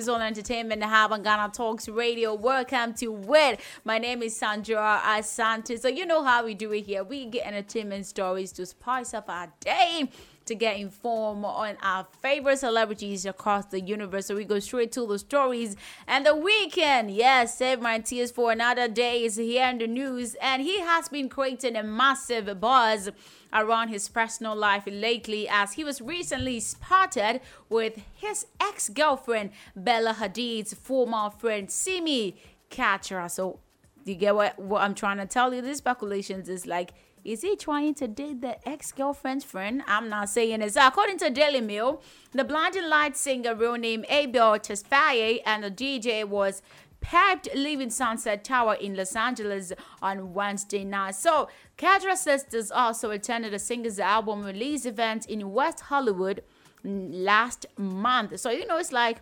[0.00, 2.32] Great tunes on entertainment hub on Ghana Talks Radio.
[2.34, 3.60] Welcome to it.
[3.84, 5.78] My name is Sandra Asante.
[5.78, 7.04] So you know how we do it here.
[7.04, 10.08] We get entertainment stories to spice up our day
[10.46, 14.26] to get informed on our favorite celebrities across the universe.
[14.26, 15.76] So we go straight to the stories.
[16.06, 20.34] And the Weeknd, yes, Save My Tears for Another Day is here in the news.
[20.40, 23.10] And he has been creating a massive buzz
[23.52, 30.74] around his personal life lately as he was recently spotted with his ex-girlfriend Bella Hadid's
[30.74, 32.36] former friend Simi
[32.70, 33.30] Khadra.
[33.30, 33.58] So
[34.04, 35.62] you get what, what I'm trying to tell you?
[35.62, 36.92] These speculations is like
[37.22, 39.82] is he trying to date the ex-girlfriend's friend?
[39.86, 40.74] I'm not saying it.
[40.76, 42.00] According to Daily Mail,
[42.32, 46.62] the blinding light singer, real name Abel Tesfaye, and the DJ was
[47.00, 49.72] packed leaving Sunset Tower in Los Angeles
[50.02, 51.14] on Wednesday night.
[51.14, 51.48] So
[51.78, 56.42] Khadra Sisters also attended the singer's album release event in West Hollywood
[56.84, 58.38] last month.
[58.40, 59.18] So you know it's like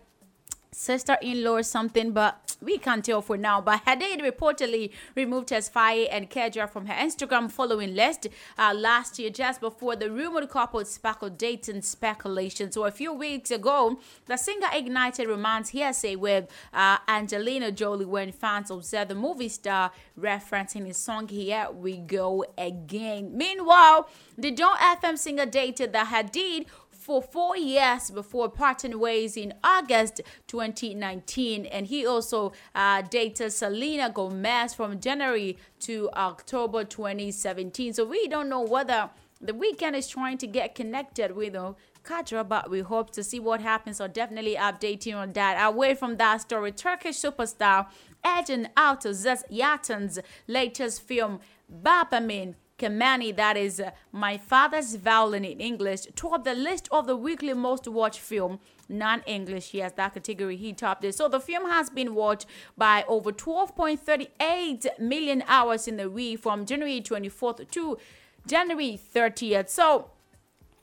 [0.70, 3.60] sister-in-law or something, but we can't tell for now.
[3.60, 8.26] But Hadid reportedly removed Tesfaye and Khadra from her Instagram following list
[8.58, 12.72] uh, last year, just before the rumored couple sparkled dating speculation.
[12.72, 18.32] So a few weeks ago, the singer ignited romance hearsay with uh, Angelina Jolie when
[18.32, 24.76] fans observed the movie star referencing his song "Here We Go Again." Meanwhile, the Dawn
[24.76, 26.66] FM singer dated the Hadid
[27.08, 31.64] for four years before parting ways in August 2019.
[31.64, 37.94] And he also uh, dated Selena Gomez from January to October 2017.
[37.94, 39.08] So we don't know whether
[39.40, 41.72] the Weeknd is trying to get connected with uh,
[42.04, 45.66] Khadra, but we hope to see what happens or definitely updating on that.
[45.66, 47.86] Away from that story, Turkish superstar
[48.22, 51.40] Engin Altan Düzyatan's latest film,
[51.72, 57.16] Babamin Kemani, that is uh, My Father's Violin in English, topped the list of the
[57.16, 59.74] weekly most watched film non-English.
[59.74, 61.14] Yes, that category he topped it.
[61.14, 66.64] So the film has been watched by over 12.38 million hours in the week from
[66.64, 67.98] January 24th to
[68.46, 69.68] January 30th.
[69.68, 70.10] So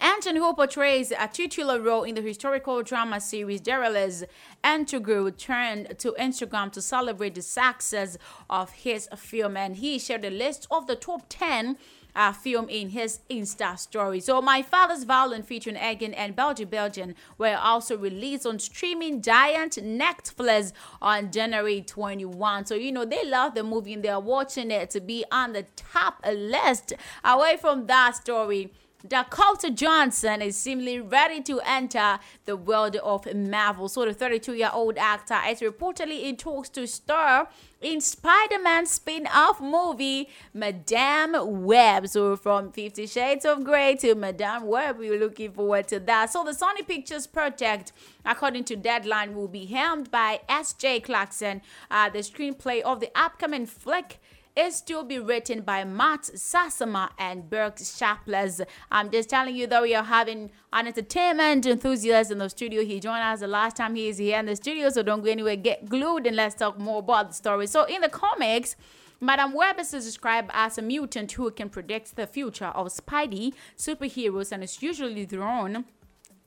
[0.05, 4.23] Anton, who portrays a titular role in the historical drama series Diriliş,
[4.63, 8.15] Ertuğrul returned to Instagram to celebrate the success
[8.47, 11.77] of his film, and he shared a list of the top 10
[12.15, 14.19] uh, film in his Insta story.
[14.19, 19.73] So, My Father's Violin featuring Egan and Belgian Belgian were also released on streaming giant
[19.81, 22.67] Netflix on January 21.
[22.67, 25.65] So, you know, they love the movie and they're watching it to be on the
[25.75, 26.93] top list.
[27.23, 28.71] Away from that story,
[29.07, 33.87] Dakota Johnson is seemingly ready to enter the world of Marvel.
[33.87, 37.49] So the 32-year-old actor is reportedly in talks to star
[37.81, 42.07] in Spider-Man spin-off movie Madame Web.
[42.07, 46.31] So from Fifty Shades of Grey to Madame Web, we're looking forward to that.
[46.31, 47.91] So the Sony Pictures project,
[48.25, 51.01] according to Deadline, will be helmed by S.J.
[51.01, 51.61] Clarkson.
[51.91, 54.19] Uh, the screenplay of the upcoming flick
[54.55, 58.61] is to be written by Matt Sazama and Burk Sharpless.
[58.89, 62.83] I'm just telling you that we are having an entertainment enthusiast in the studio.
[62.83, 65.29] He joined us the last time he is here in the studio, so don't go
[65.29, 65.57] anywhere.
[65.57, 67.67] Get glued and let's talk more about the story.
[67.67, 68.77] So in the comics,
[69.19, 74.51] Madame Web is described as a mutant who can predict the future of Spidey superheroes
[74.53, 75.85] and is usually drawn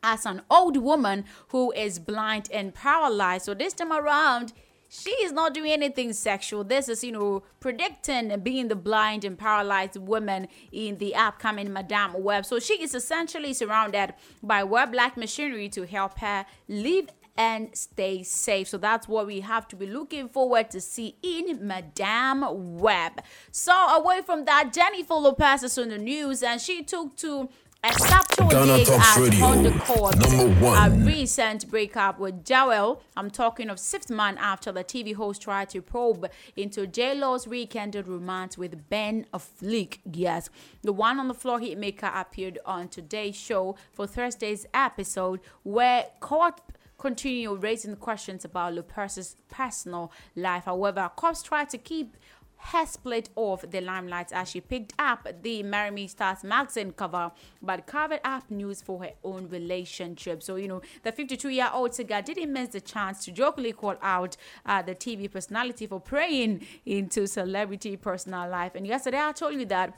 [0.03, 3.45] as an old woman who is blind and paralyzed.
[3.45, 4.53] So this time around,
[4.89, 6.65] she is not doing anything sexual.
[6.65, 11.73] This is, you know, predicting and being the blind and paralyzed woman in the upcoming
[11.73, 12.47] Madame Web.
[12.47, 18.67] So she is essentially surrounded by web-like machinery to help her live and stay safe.
[18.67, 23.23] So that's what we have to be looking forward to see in Madame Web.
[23.53, 27.49] So away from that, Jennifer Lopez is on the news and she took to
[27.85, 30.19] a subtle Ghana dig Talks at Radio, on the court.
[30.19, 30.93] number one.
[30.93, 33.03] A recent breakup with Joel.
[33.17, 37.47] I'm talking of sixth man after the TV host tried to probe into J Lo's
[37.47, 39.99] rekindled romance with Ben Affleck.
[40.13, 40.51] Yes,
[40.83, 46.61] the one on the floor hitmaker appeared on today's show for Thursday's episode, where court
[46.99, 50.65] continue raising questions about Lopez's personal life.
[50.65, 52.17] However, cops tried to keep
[52.59, 57.31] her split off the limelight as she picked up the Marry Me Stars magazine cover,
[57.63, 60.43] but covered up news for her own relationship.
[60.43, 63.97] So, you know, the 52 year old singer didn't miss the chance to jokingly call
[64.03, 64.37] out
[64.67, 68.75] uh, the TV personality for praying into celebrity personal life.
[68.75, 69.95] And yesterday, I told you that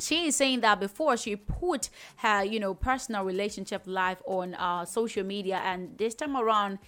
[0.00, 4.84] she is saying that before she put her you know personal relationship life on uh,
[4.84, 6.80] social media and this time around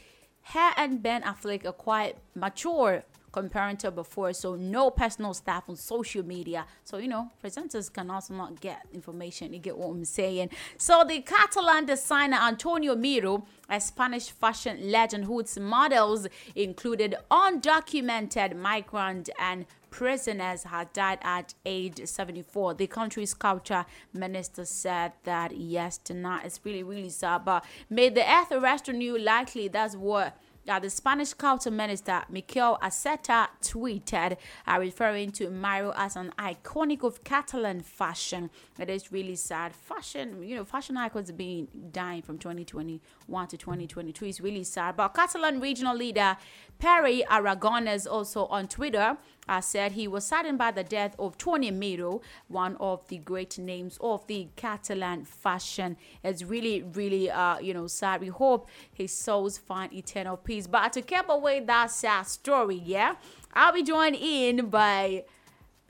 [0.42, 3.04] her and ben affleck are quite mature
[3.36, 8.10] comparing to before so no personal staff on social media so you know presenters can
[8.10, 13.44] also not get information you get what i'm saying so the catalan designer antonio miro
[13.68, 22.00] a spanish fashion legend whose models included undocumented migrant and prisoners had died at age
[22.04, 22.74] 74.
[22.74, 27.46] The country's culture minister said that yes, tonight is really, really sad.
[27.46, 29.68] But may the earth rest on you likely.
[29.68, 30.36] That's what
[30.68, 34.36] uh, the Spanish culture minister Miquel Iceta tweeted,
[34.66, 38.50] uh, referring to Miro as an iconic of Catalan fashion.
[38.78, 39.74] It is really sad.
[39.74, 44.96] Fashion, you know, fashion icons being dying from 2021 to 2022 is really sad.
[44.96, 46.36] But Catalan regional leader
[46.78, 49.16] Pere Aragones also on Twitter
[49.48, 53.58] uh, said he was saddened by the death of Tony Miro, one of the great
[53.58, 55.96] names of the Catalan fashion.
[56.22, 58.20] It's really, really, uh, you know, sad.
[58.20, 60.66] We hope his souls find eternal peace.
[60.66, 63.14] But to keep away that sad story, yeah,
[63.52, 65.24] I'll be joined in by,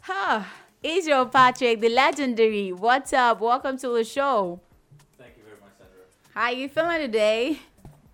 [0.03, 0.43] huh,
[0.83, 2.73] Israel Patrick, the legendary.
[2.73, 3.41] What's up?
[3.41, 4.61] Welcome to the show.
[5.19, 6.05] Thank you very much, Sandra.
[6.35, 7.61] How are you feeling today?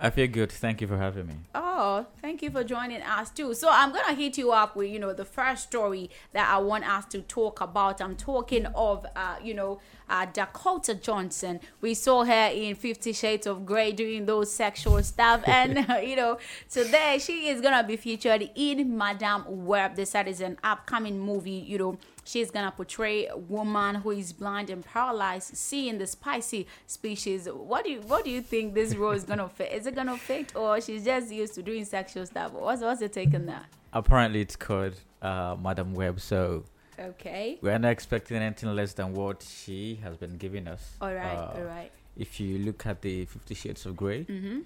[0.04, 0.50] I feel good.
[0.50, 1.34] Thank you for having me.
[1.54, 3.54] Oh, thank you for joining us too.
[3.54, 6.84] So I'm gonna hit you up with you know the first story that I want
[6.88, 8.02] us to talk about.
[8.02, 9.80] I'm talking of uh, you know
[10.10, 11.60] uh, Dakota Johnson.
[11.80, 16.38] We saw her in Fifty Shades of Grey doing those sexual stuff, and you know
[16.68, 19.94] today she is gonna be featured in Madame Web.
[19.94, 21.52] This that is an upcoming movie.
[21.52, 26.66] You know she's gonna portray a woman who is blind and paralyzed seeing the spicy
[26.86, 29.94] species what do you what do you think this role is gonna fit is it
[29.94, 33.46] gonna fit or she's just used to doing sexual stuff what's what's your take on
[33.46, 33.64] that
[33.94, 36.64] Apparently, it's called uh, Madam Web, so
[36.98, 40.96] okay we're not expecting anything less than what she has been giving us.
[41.00, 41.90] All right, uh, all right.
[42.16, 44.62] if you look at the Fifty Shades of Grey, Mhm.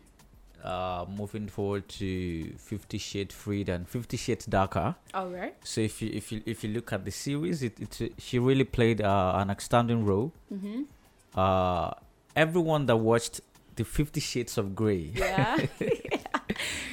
[0.66, 4.96] Uh, moving forward to Fifty Shades Freed and Fifty Shades Darker.
[5.14, 5.54] All right.
[5.64, 8.64] So if you if you if you look at the series, it, it she really
[8.64, 10.32] played uh, an outstanding role.
[10.52, 10.84] Mhm.
[11.34, 11.92] Uh,
[12.34, 13.40] everyone that watched
[13.76, 15.12] the Fifty Shades of Grey.
[15.14, 15.56] Yeah.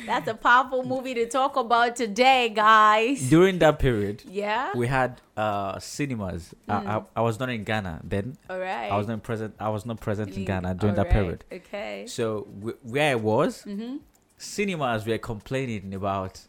[0.05, 3.29] That's a powerful movie to talk about today, guys.
[3.29, 4.71] During that period, Yeah.
[4.75, 6.53] we had uh, cinemas.
[6.67, 7.05] I, I, Mm.
[7.15, 8.37] I was not in Ghana then.
[8.49, 8.91] Alright.
[8.91, 9.55] I was not present.
[9.59, 11.65] I was not present in Mm, Ghana during that alright, period.
[11.65, 12.05] okay.
[12.07, 13.99] So w- where I was, Mhm.
[14.37, 16.41] cinemas were complaining about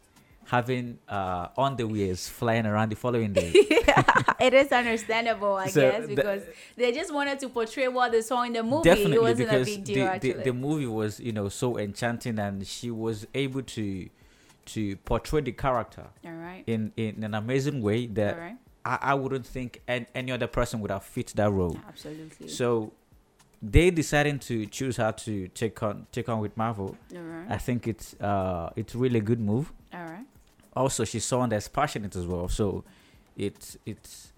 [0.46, 3.50] having uh, underwears flying around the following day.
[4.40, 6.42] it is understandable, I So guess, the- because
[6.76, 8.88] they just wanted to portray what they saw in the movie.
[8.88, 10.44] Definitely, it wasn't a because big deal, the, the, actually.
[10.44, 14.08] the movie was you know so enchanting, and she was able to
[14.66, 16.06] to portray the character
[16.66, 18.56] in, in an amazing way that Alright.
[18.84, 21.78] I, I wouldn't think an, any other person would have fit that role.
[21.86, 22.48] Absolutely.
[22.48, 22.92] So
[23.60, 26.96] they deciding to choose her to take on take on with Marvel.
[27.48, 29.72] I think it's uh it's really a good move.
[29.92, 30.24] All right.
[30.76, 32.84] Also, she's someone that's passionate as well, so
[33.36, 34.30] it's it's.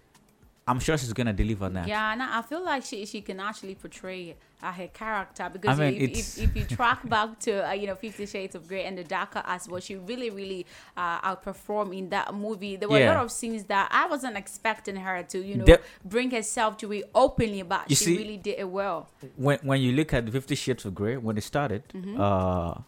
[0.68, 1.84] I'm sure she's gonna deliver now.
[1.86, 5.78] Yeah, and I I feel like she she can actually portray uh, her character because
[5.78, 8.82] mean, if, if, if you track back to uh, you know Fifty Shades of Grey
[8.84, 10.66] and the darker as well, she really really
[10.96, 12.74] uh, outperformed in that movie.
[12.74, 15.78] There were a lot of scenes that I wasn't expecting her to you know De-
[16.04, 19.08] bring herself to it openly, but she see- really did it well.
[19.36, 22.18] When when you look at Fifty Shades of Grey when it started, Mhm.
[22.18, 22.80] uh,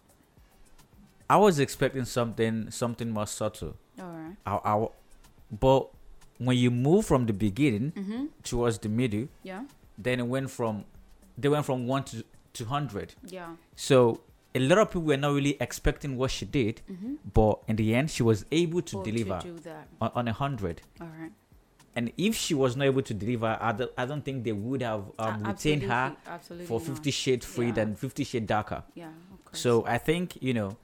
[1.29, 3.75] I was expecting something something more subtle.
[3.99, 4.35] All right.
[4.45, 4.87] I, I,
[5.51, 5.89] but
[6.37, 8.29] when you move from the beginning Mhm.
[8.43, 9.65] towards the middle, Yeah.
[9.97, 10.85] then it went from
[11.37, 12.23] they went from one to
[12.53, 13.13] to hundred.
[13.23, 13.55] Yeah.
[13.75, 14.21] So
[14.55, 17.17] a lot of people were not really expecting what she did, Mhm.
[17.33, 19.87] but in the end, she was able to to deliver that.
[20.01, 20.81] on, a hundred.
[20.99, 21.31] All right.
[21.95, 24.81] And if she was not able to deliver, I don't, I don't think they would
[24.81, 26.79] have um, retained her absolutely- for.
[26.79, 27.83] Fifty Shades Freed Yeah.
[27.83, 28.83] and Fifty Shades Darker.
[28.95, 29.59] Yeah, of course.
[29.59, 30.77] So I think you know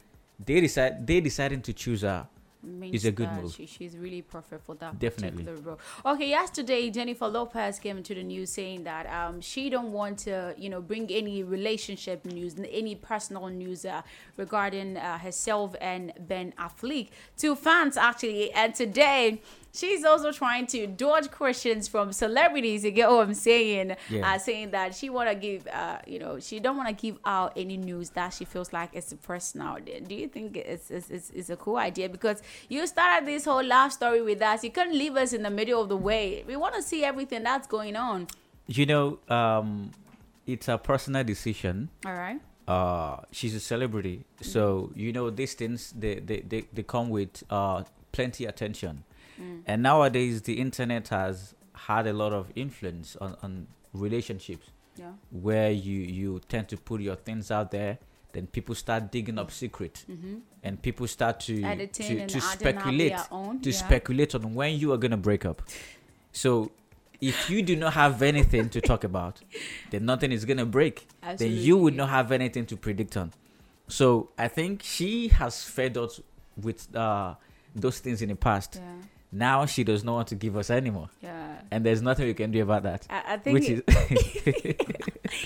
[0.44, 2.28] they decide they deciding to choose her
[2.66, 3.54] means is a good move.
[3.54, 5.44] She, she's really perfect for that Definitely.
[5.44, 6.14] particular role.
[6.14, 10.54] Okay, yesterday Jennifer Lopez came into the news saying that um, she don't want to,
[10.58, 14.02] you know, bring any relationship news, any personal news uh,
[14.38, 18.52] regarding uh, herself and Ben Affleck to fans actually.
[18.52, 19.42] And today.
[19.76, 22.84] She's also trying to dodge questions from celebrities.
[22.86, 23.96] You get what I'm saying?
[24.10, 24.34] Yeah.
[24.34, 27.18] Uh, saying that she want to give, uh, you know, she don't want to give
[27.26, 29.78] out any news that she feels like it's personal.
[30.10, 32.08] Do you think it's, it's, it's, it's a cool idea?
[32.10, 34.64] Because you started this whole love story with us.
[34.64, 36.44] You couldn't leave us in the middle of the way.
[36.48, 38.28] We want to see everything that's going on.
[38.68, 39.92] You know, um,
[40.48, 41.90] it's a personal decision.
[42.06, 42.40] All right.
[42.68, 45.00] Uh, she's a celebrity, so Mm-hmm.
[45.00, 49.04] you know these things they they, they, they come with uh plenty attention,
[49.40, 49.62] Mm.
[49.66, 54.68] and nowadays the internet has had a lot of influence on, on relationships.
[54.98, 55.12] Yeah.
[55.32, 57.98] Where you you tend to put your things out there,
[58.32, 60.40] then people start digging up secret, Mhm.
[60.64, 63.12] and people start to Editing to, to speculate
[63.62, 63.72] to yeah.
[63.76, 65.62] speculate on when you are gonna break up.
[66.32, 66.72] So
[67.22, 69.42] if you do not have anything to talk about,
[69.92, 71.08] then nothing is gonna break.
[71.38, 73.34] Then you would not have anything to predict on.
[73.88, 76.22] So I think she has fed us
[76.62, 77.36] with uh,
[77.76, 78.76] those things in the past.
[78.76, 78.82] Yeah.
[79.36, 81.10] Now she does not want to give us anymore.
[81.22, 81.60] Yeah.
[81.70, 83.06] And there's nothing we can do about that.
[83.10, 84.76] I, I think which it- is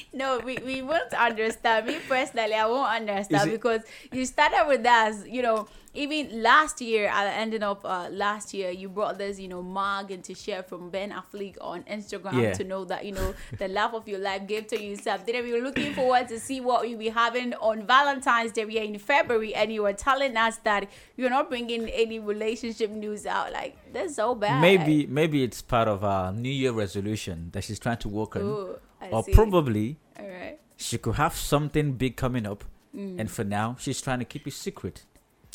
[0.13, 1.87] no, we, we won't understand.
[1.87, 3.81] Me personally, I won't understand because
[4.11, 8.69] you started with us, you know, even last year, I ended up uh, last year,
[8.69, 12.53] you brought this, you know, mug and to share from Ben Affleck on Instagram Yeah.
[12.53, 15.25] to know that, you know, the love of your life gave to yourself.
[15.25, 18.65] Then we were looking forward to see what you'll be having on Valentine's Day.
[18.65, 20.87] We are in February and you were telling us that
[21.17, 23.51] you're not bringing any relationship news out.
[23.51, 24.61] Like, that's so bad.
[24.61, 28.41] maybe maybe it's part of a New Year resolution that she's trying to work on,
[28.43, 28.75] Ooh,
[29.11, 29.31] or see.
[29.33, 30.59] probably All right.
[30.77, 32.63] she could have something big coming up,
[32.95, 33.19] Mm.
[33.19, 35.05] and for now she's trying to keep it secret.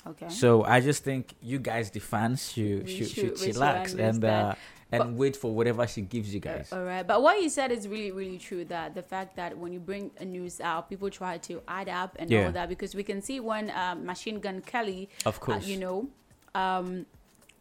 [0.06, 0.28] Okay.
[0.28, 4.54] So I just think you guys, the fans, should should, should- should chillax and uh,
[4.92, 6.72] and wait for whatever she gives you guys.
[6.72, 8.64] All right, but what you said is really, really true.
[8.66, 12.16] That the fact that when you bring a news out, people try to add up
[12.18, 12.46] and Yeah.
[12.46, 15.66] all that because we can see when um, Machine Gun Kelly, Of uh, course.
[15.66, 16.08] you know,
[16.54, 17.06] um,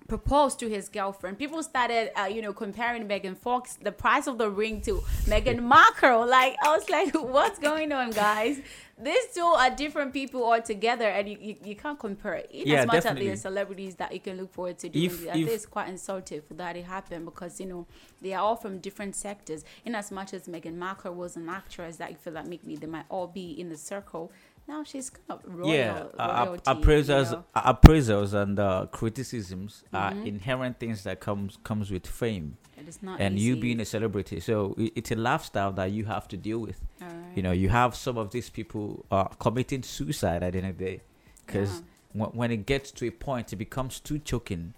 [0.07, 4.37] proposed to his girlfriend, people started, uh, you know, comparing Megan Fox, the price of
[4.37, 6.27] the ring to Meghan Markle.
[6.27, 8.59] Like I was like, what's going on, guys?
[9.01, 12.35] These two are different people altogether, and you, you, you can't compare.
[12.35, 12.49] it.
[12.51, 13.27] In Yeah, as much as definitely.
[13.27, 15.65] they are celebrities that you can look forward to doing, If- this, I think it's
[15.65, 17.87] quite insulting for that it happened because you know
[18.21, 19.65] they are all from different sectors.
[19.83, 22.85] In as much as Meghan Markle was an actress that you feel like maybe they
[22.87, 24.31] might all be in the circle,
[24.67, 27.43] now she's kind of royal, yeah, uh, royalty, appraisals, you know.
[27.55, 30.27] uh, appraisals, and uh, criticisms are Mhm.
[30.27, 32.57] inherent things that comes comes with fame.
[32.77, 36.27] It is not and you being a celebrity, so it's a lifestyle that you have
[36.29, 36.81] to deal with.
[37.01, 37.35] Alright.
[37.37, 40.77] You know, you have some of these people uh, committing suicide at the end of
[40.77, 41.01] the day,
[41.45, 41.81] because
[42.13, 44.73] when it gets to a point, it becomes too choking.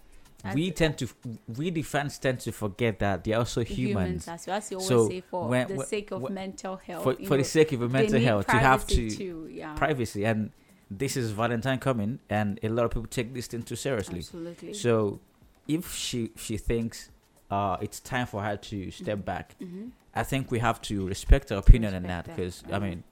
[0.54, 1.08] we tend to,
[1.56, 4.26] we the fans tend to forget that they're also humans.
[4.26, 6.76] Humans, as you- as you always So say, for when- the sake of when- mental
[6.76, 9.74] health, For, for the sake of mental health, you have to privacy too, yeah.
[9.74, 10.52] privacy, and
[10.88, 14.18] this is Valentine coming, and a lot of people take this thing too seriously.
[14.18, 14.72] Absolutely.
[14.74, 15.18] So,
[15.66, 17.10] if she she thinks
[17.50, 19.90] uh, it's time for her to step back, Mhm.
[20.14, 23.02] I think we have to respect her opinion on that Respect because I mean,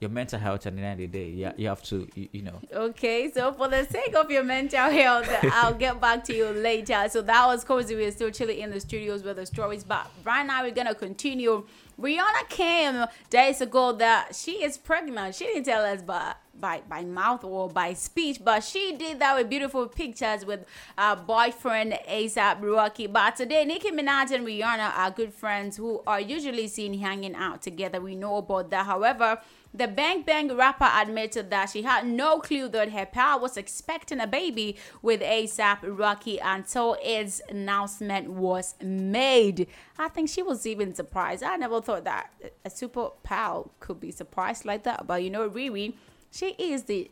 [0.00, 2.42] your mental health at the end of the day, yeah, you have to you, you
[2.42, 2.60] know.
[2.72, 7.06] Okay, so for the sake of your mental health, I'll get back to you later.
[7.10, 7.94] So that was Cozy.
[7.94, 11.66] We're still chilling in the studios with the stories, but right now we're gonna continue.
[12.00, 15.34] Rihanna came days ago that she is pregnant.
[15.34, 19.48] She didn't tell us by by, mouth or by speech, but she did that with
[19.48, 20.64] beautiful pictures with
[20.96, 23.06] her boyfriend ASAP Rocky.
[23.06, 27.62] But today, Nicki Minaj and Rihanna are good friends who are usually seen hanging out
[27.62, 28.00] together.
[28.00, 28.86] We know about that.
[28.86, 29.40] However,
[29.76, 34.20] the Bang Bang rapper admitted that she had no clue that her pal was expecting
[34.20, 39.66] a baby with ASAP Rocky until its announcement was made.
[39.98, 41.42] I think she was even surprised.
[41.42, 42.30] I never thought that
[42.64, 45.06] a super pal could be surprised like that.
[45.06, 45.94] But you know, Riri,
[46.30, 47.10] she is the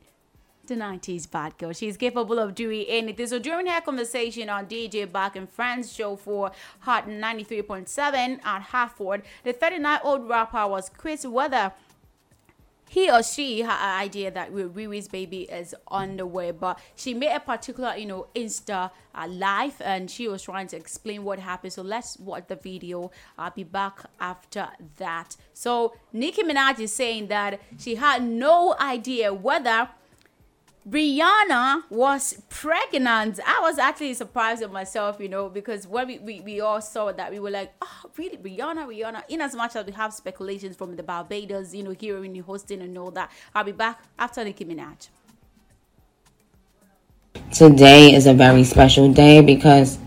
[0.66, 1.73] the 90s bad girl.
[1.73, 3.27] She's capable of doing anything.
[3.27, 9.23] So during her conversation on DJ Back and Friends show for Hot 93.7 at Hartford,
[9.43, 11.73] the 39-year-old rapper was Chris whether
[12.94, 17.12] he or she had an idea that Riri's baby is on the way, but she
[17.12, 21.40] made a particular, you know, Insta uh, live and she was trying to explain what
[21.40, 21.72] happened.
[21.72, 23.10] So let's watch the video.
[23.36, 24.68] I'll be back after
[24.98, 25.36] that.
[25.54, 29.88] So Nicki Minaj is saying that she had no idea whether
[30.89, 33.40] Rihanna was pregnant.
[33.47, 37.11] I was actually surprised at myself, you know, because when we, we, we all saw
[37.11, 38.36] that, we were like, oh, really?
[38.36, 39.23] Rihanna, Rihanna.
[39.31, 42.40] In as much as we have speculations from the Barbados, you know, here hearing the
[42.40, 43.31] hosting and all that.
[43.55, 45.09] I'll be back after Nicki Minaj.
[47.51, 49.98] Today is a very special day because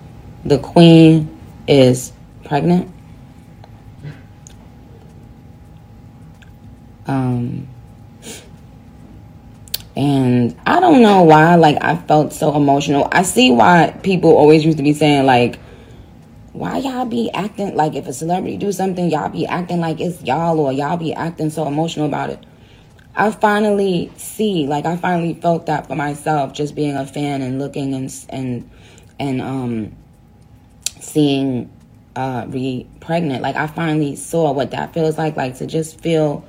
[0.45, 2.13] the queen is
[2.43, 2.93] pregnant.
[7.07, 7.67] Um,
[9.97, 13.07] and I don't know why, like, I felt so emotional.
[13.11, 15.57] I see why people always used to be saying, like,
[16.53, 20.21] why y'all be acting like if a celebrity do something, y'all be acting like it's
[20.21, 22.45] y'all or y'all be acting so emotional about it.
[23.15, 27.57] I finally see, like, I finally felt that for myself, just being a fan and
[27.57, 28.69] looking and and
[29.19, 29.95] and um
[30.99, 31.71] seeing
[32.15, 33.41] uh re pregnant.
[33.41, 36.45] Like, I finally saw what that feels like, like to just feel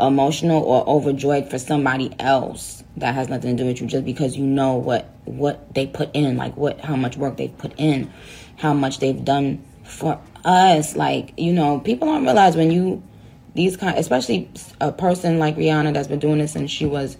[0.00, 4.36] emotional or overjoyed for somebody else that has nothing to do with you just because
[4.36, 8.12] you know what what they put in like what how much work they've put in
[8.56, 10.96] how much they've done for us.
[10.96, 13.02] Like you know people don't realize when you
[13.54, 14.50] these kind especially
[14.80, 17.16] a person like rihanna that's been doing this since she was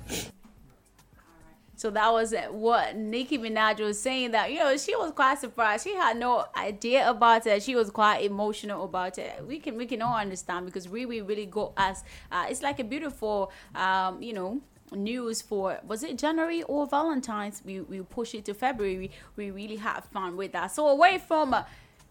[1.84, 5.84] So that was what Nicki Minaj was saying that, you know, she was quite surprised.
[5.84, 7.62] She had no idea about it.
[7.62, 9.44] She was quite emotional about it.
[9.46, 12.02] We can we can all understand because Riri really got us.
[12.32, 14.62] Uh, it's like a beautiful, um, you know,
[14.92, 17.60] news for was it January or Valentine's?
[17.62, 18.96] We we push it to February.
[18.96, 20.68] We, we really had fun with that.
[20.68, 21.52] So away from.
[21.52, 21.64] Uh,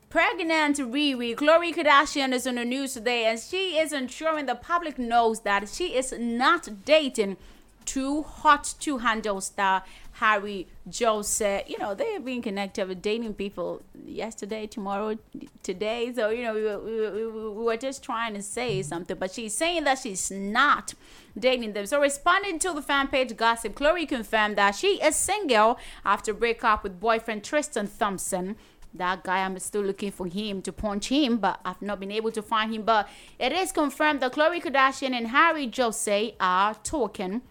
[0.10, 5.00] Pregnant Riri, Khloe Kardashian is on the news today, and she is ensuring the public
[5.00, 7.38] knows that she is not dating
[7.86, 9.84] too hot to handle star
[10.14, 11.68] Harry Jowsey.
[11.68, 15.18] You know, they have been connected with dating people yesterday, tomorrow,
[15.64, 16.14] today.
[16.14, 19.32] So, you know, we were, we, were, we were just trying to say something, but
[19.32, 20.94] she's saying that she's not
[21.38, 21.86] dating them.
[21.86, 26.64] So, responding to the fan page gossip, Khloe confirmed that she is single after break
[26.64, 28.56] up with boyfriend Tristan Thompson
[28.96, 32.32] that guy i'm still looking for him to punch him but i've not been able
[32.32, 37.42] to find him but it is confirmed that khloe Kardashian and Harry Jowsey are talking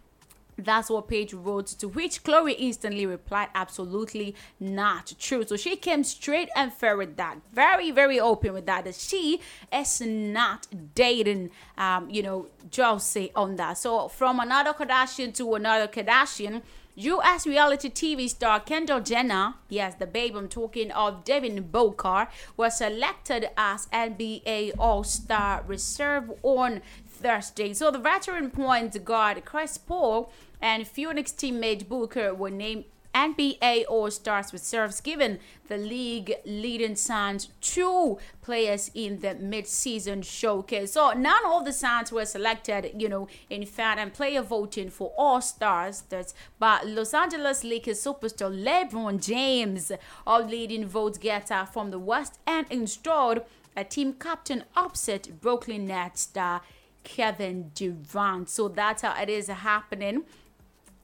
[0.58, 5.44] that's what page wrote, to which Khloe instantly replied, absolutely not true.
[5.46, 7.38] So she came straight and fair with that.
[7.52, 8.84] Very, very open with that.
[8.84, 9.40] That she
[9.72, 13.78] is not dating, um, you know, Jowsey on that.
[13.78, 16.62] So from another Kardashian to another Kardashian,
[16.94, 17.46] U.S.
[17.46, 23.48] reality TV star Kendall Jenner, yes, the babe I'm talking of, Devin Booker, was selected
[23.56, 26.82] as NBA All-Star reserve on
[27.22, 27.72] Thursday.
[27.72, 32.84] So the veteran point guard Chris Paul and Phoenix teammate Booker were named
[33.14, 35.38] NBA All Stars reserves, given
[35.68, 40.92] the league leading Suns two players in the mid-season showcase.
[40.92, 45.12] So none of the Suns were selected, you know, in fan and player voting for
[45.18, 46.04] All Stars.
[46.08, 49.92] That's but Los Angeles Lakers superstar LeBron James,
[50.26, 53.42] all leading vote getter from the West, and installed
[53.76, 56.62] a team captain opposite Brooklyn Nets star
[57.04, 58.48] Kevin Durant.
[58.48, 60.24] So that's how it is happening.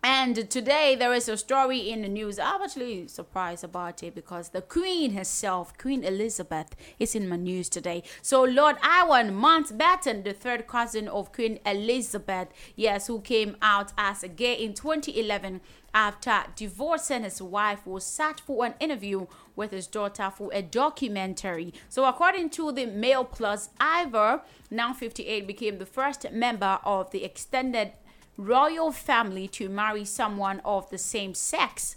[0.02, 2.38] And today there is a story in the news.
[2.38, 7.68] I'm actually surprised about it because the Queen herself, Queen Elizabeth, is in my news
[7.68, 8.04] today.
[8.22, 14.22] So Lord Ivar Mountbatten, the third cousin of Queen Elizabeth, yes, who came out as
[14.22, 15.60] a gay in 2011
[15.92, 19.26] after divorcing his wife, was sat for an interview
[19.58, 21.74] with his daughter for a documentary.
[21.90, 27.24] So according to the Mail Plus, Ivar, now 58, became the first member of the
[27.24, 27.92] extended
[28.38, 31.96] royal family to marry someone of the same sex.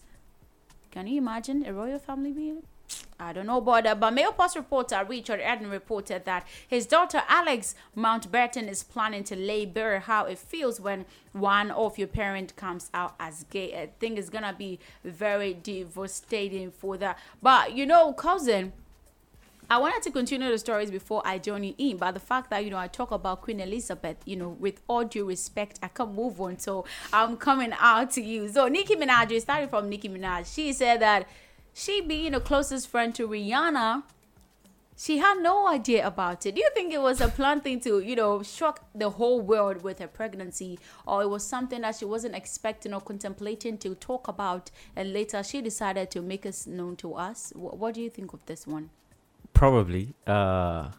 [0.90, 2.64] Can you imagine a royal family being?
[3.20, 7.22] I don't know, but, uh, but Mail Post reporter Richard Eden reported that his daughter
[7.28, 12.56] Alex Mountbatten is planning to lay bare how it feels when one of your parent
[12.56, 13.80] comes out as gay.
[13.80, 17.20] I think it's gonna be very devastating for that.
[17.42, 18.74] But you know, cousin,
[19.72, 22.66] I wanted to continue the stories before I join you in, but the fact that
[22.66, 26.14] you know I talk about Queen Elizabeth, you know, with all due respect, I can't
[26.14, 26.60] move on.
[26.60, 28.50] So I'm coming out to you.
[28.50, 30.54] So Nicki Minaj, started from Nicki Minaj.
[30.54, 31.26] She said that
[31.74, 34.04] she being the closest friend to Rihanna,
[34.98, 36.54] she had no idea about it.
[36.56, 39.82] Do you think it was a planned thing to, you know, shock the whole world
[39.82, 40.78] with her pregnancy,
[41.08, 45.42] or it was something that she wasn't expecting or contemplating to talk about, and later
[45.44, 47.52] she decided to make us known to us?
[47.56, 48.92] What, what do you think of this one?
[49.54, 50.14] Probably.
[50.28, 50.90] Uh,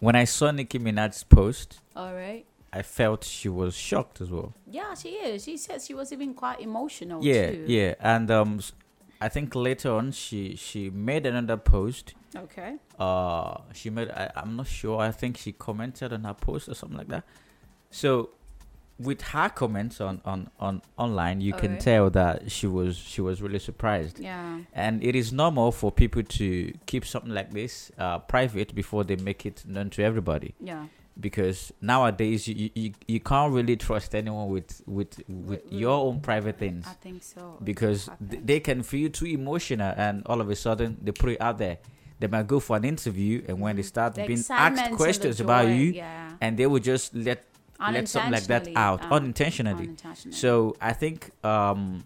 [0.00, 2.44] when I saw Nicki Minaj's post, All right.
[2.72, 4.54] I felt she was shocked as well.
[4.68, 5.44] Yeah, she is.
[5.44, 7.64] She said she was even quite emotional yeah, too.
[7.68, 8.60] yeah, and um,
[9.20, 12.14] I think later on she she made another post.
[12.34, 12.76] Okay.
[12.98, 14.10] Uh, she made.
[14.10, 15.00] I, I'm not sure.
[15.00, 17.24] I think she commented on her post or something like that.
[17.90, 18.30] So,
[18.98, 23.40] with her comments on on on online, you can tell that she was she was
[23.40, 24.18] really surprised.
[24.18, 24.60] Yeah.
[24.74, 29.16] And it is normal for people to keep something like this uh, private before they
[29.16, 30.54] make it known to everybody.
[30.60, 30.86] Yeah.
[31.18, 36.58] Because nowadays you, you, you can't really trust anyone with with with your own private
[36.58, 36.86] things.
[36.86, 37.58] I think so.
[37.64, 41.40] Because th- they can feel too emotional, and all of a sudden they put it
[41.40, 41.78] out there.
[42.18, 45.68] They might go for an interview, and when they start The being asked questions about
[45.68, 46.32] you, yeah.
[46.40, 47.44] and they will just let
[47.80, 49.84] let something like that out um, unintentionally.
[49.84, 50.36] unintentionally.
[50.36, 52.04] So I think um,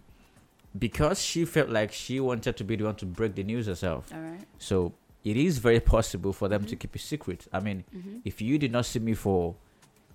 [0.77, 4.11] because she felt like she wanted to be the one to break the news herself.
[4.13, 4.45] Alright.
[4.57, 4.93] So
[5.23, 7.47] it is very possible for them to keep it secret.
[7.53, 8.21] I mean, Mhm.
[8.25, 9.55] if you did not see me for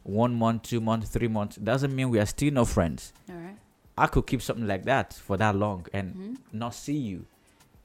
[0.02, 3.12] one month, two months, three months, doesn't mean we are still no friends.
[3.30, 3.56] Alright.
[3.98, 6.36] I could keep something like that for that long and Mhm.
[6.52, 7.24] not see you.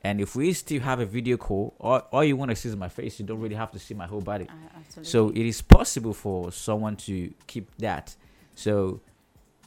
[0.03, 2.75] And if we still have a video call, all, all you want to see is
[2.75, 4.47] my face, you don't really have to see my whole body.
[5.03, 8.15] So it is possible for someone to keep that.
[8.55, 8.99] So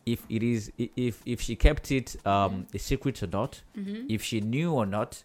[0.06, 4.06] if it is if if she kept it um a secret or not, Mhm.
[4.08, 5.22] if she knew or not,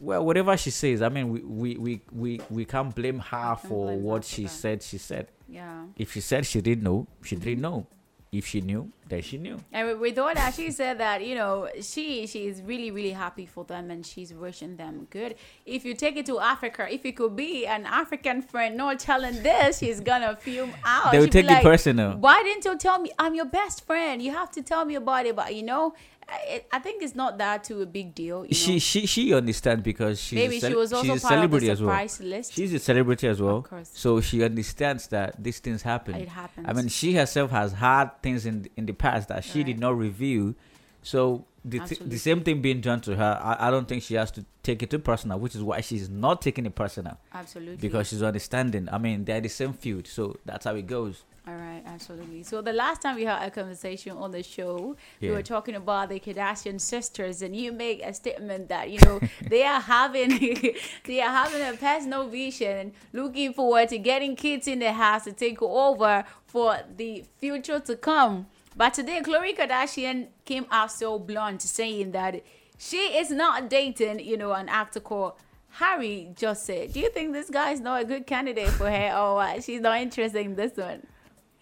[0.00, 3.86] well whatever she says, I mean we we we we, we can't blame her for
[3.86, 4.48] blame what for she that.
[4.50, 5.28] said she said.
[5.48, 5.84] Yeah.
[5.96, 7.86] If she said she didn't know, she didn't know.
[8.30, 9.56] If she knew, then she knew.
[9.72, 13.46] And with- all that, she said that you know she she is really really happy
[13.46, 15.34] for them and she's wishing them good.
[15.64, 19.42] If you take it to Africa, if it could be an African friend not telling
[19.42, 21.12] this, she's gonna fume out.
[21.12, 22.18] They will She'd take it personal.
[22.18, 23.10] Why didn't you tell me?
[23.18, 24.20] I'm your best friend.
[24.20, 25.34] You have to tell me about it.
[25.34, 25.94] But you know,
[26.30, 28.44] I, I think it's not that too a big deal.
[28.44, 28.78] You she know?
[28.78, 31.60] she she understands because she's Maybe a she was also she's a part of the
[31.60, 32.06] celebrity as well.
[32.20, 32.52] list.
[32.52, 33.90] She's a celebrity as well, of course.
[33.94, 36.14] so she understands that these things happen.
[36.16, 36.66] It happens.
[36.68, 39.96] I mean, she herself has had things in in the past that she did not
[39.96, 40.54] reveal.
[41.02, 44.14] So the th- the same thing being done to her, I, I don't think she
[44.14, 47.18] has to take it too personal, which is why she's not taking it personal.
[47.32, 47.76] Absolutely.
[47.76, 48.88] Because she's understanding.
[48.92, 51.24] I mean, they're the same field, so that's how it goes.
[51.48, 52.42] All right, absolutely.
[52.42, 56.10] So the last time we had a conversation on the show, we were talking about
[56.10, 59.18] the Kardashian sisters, and you make a statement that you know
[59.48, 60.28] they are having
[61.04, 65.32] they are having a personal vision, looking forward to getting kids in the house to
[65.32, 68.46] take over for the future to come.
[68.76, 72.42] But today, Khloe Kardashian came out so blunt, saying that
[72.76, 75.32] she is not dating, you know, an actor called
[75.70, 76.92] Harry Jowsey.
[76.92, 79.64] Do you think this guy is not a good candidate for her, or what?
[79.64, 81.06] she's not interested in this one?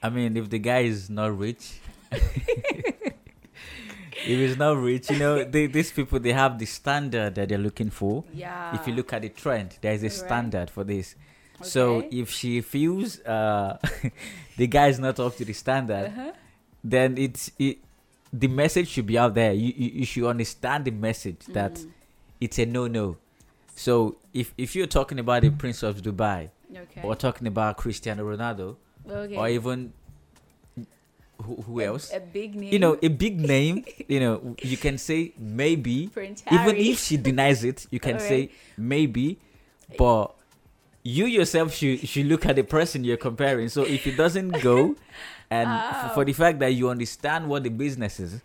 [0.02, 1.74] I mean, if the guy is not rich,
[2.12, 3.14] if
[4.24, 7.90] he's not rich, you know, they, these people they have the standard that they're looking
[7.90, 8.24] for.
[8.32, 8.74] Yeah.
[8.74, 10.12] If you look at the trend, there is a Right.
[10.12, 11.14] standard for this.
[11.60, 11.68] Okay.
[11.68, 13.78] So if she feels uh,
[14.56, 16.32] the guy is not up to the standard, Uh-huh.
[16.84, 17.78] then it's it
[18.32, 19.52] the message should be out there.
[19.52, 21.90] You you, you should understand the message that Mm.
[22.40, 23.16] it's a no no.
[23.74, 27.00] So if if you're talking about the Prince of Dubai, Okay.
[27.02, 28.76] or talking about Cristiano Ronaldo,
[29.08, 29.36] Okay.
[29.36, 29.92] or even
[31.42, 32.12] who, who else?
[32.12, 32.72] a big name.
[32.72, 33.84] You know, a big name.
[34.08, 36.08] you know, you can say maybe.
[36.08, 39.38] Prince Even if she denies it, you can say maybe,
[39.98, 40.34] but
[41.02, 43.68] you yourself should should look at the person you're comparing.
[43.68, 44.96] So if it doesn't go,
[45.50, 46.14] and f- oh.
[46.14, 48.40] for the fact that you understand what the business is,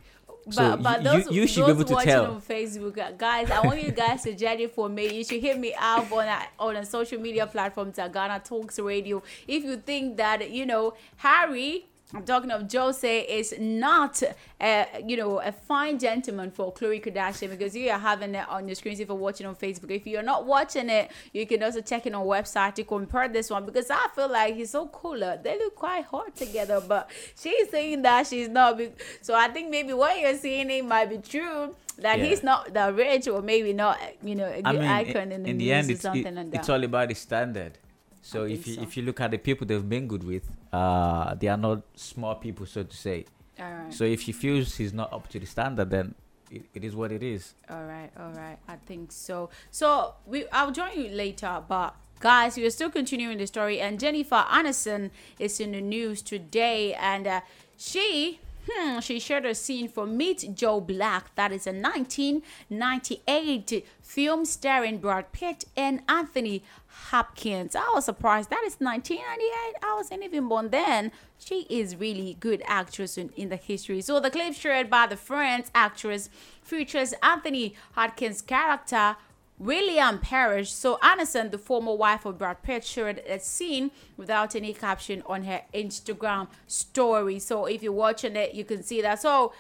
[0.50, 2.32] so but, but those, you, you should be those able to watching tell.
[2.34, 5.14] on Facebook, guys, I want you guys to judge it for me.
[5.14, 9.22] You should hit me up on a, on a social media platform, Ghana Talks Radio.
[9.48, 11.88] If you think that you know Harry.
[12.14, 14.22] I'm talking of Jowsey is not,
[14.60, 18.68] uh, you know, a fine gentleman for Khloe Kardashian because you are having it on
[18.68, 19.92] your screens if you're watching on Facebook.
[19.92, 23.50] If you're not watching it, you can also check it on website to compare this
[23.50, 25.40] one because I feel like he's so cooler.
[25.42, 27.10] They look quite hot together, but
[27.42, 28.78] she's saying that she's not.
[28.78, 32.26] be- So I think maybe what you're saying it might be true that Yeah.
[32.26, 35.36] he's not that rich or maybe not, you know, a good I mean, icon i-
[35.36, 37.16] in the in news the end, or it's, something it- like it's all about the
[37.16, 37.78] standard.
[38.22, 38.82] So if you so.
[38.82, 42.36] if you look at the people they've been good with, uh, they are not small
[42.36, 43.26] people, so to say.
[43.60, 43.94] Alright.
[43.94, 46.16] So if he feels he's not up to the standard, then
[46.52, 47.54] it, it is what it is.
[47.70, 48.58] All right, all right.
[48.68, 49.50] I think so.
[49.72, 53.80] So we, I'll join you later, but guys, we're still continuing the story.
[53.80, 57.42] And Jennifer Aniston is in the news today, and uh,
[57.78, 58.40] she.
[58.70, 61.34] Hmm, she shared a scene from Meet Joe Black.
[61.34, 66.64] That is a 1998 film starring Brad Pitt and Anthony
[67.10, 67.76] Hopkins.
[67.76, 68.50] I was surprised.
[68.50, 69.76] That is 1998.
[69.84, 71.12] I wasn't even born then.
[71.38, 74.02] She is really good actress in, in the history.
[74.02, 76.30] So the clip shared by the French actress
[76.62, 79.16] features Anthony Hopkins' character
[79.62, 80.72] William Parrish.
[80.72, 85.44] So Aniston, the former wife of Brad Pitt, shared a scene without any caption on
[85.44, 87.38] her Instagram story.
[87.40, 89.22] So if you're watching it, you can see that.
[89.22, 89.54] So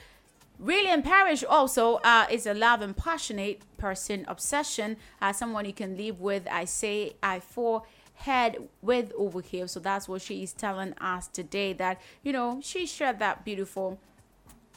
[0.61, 5.97] William Parrish also uh, is a love and passionate person, obsession, uh, someone you can
[5.97, 6.47] live with.
[6.51, 7.81] I say I for
[8.13, 9.67] head with over here.
[9.67, 11.73] So that's what she is telling us today.
[11.73, 13.99] That you know she shared that beautiful.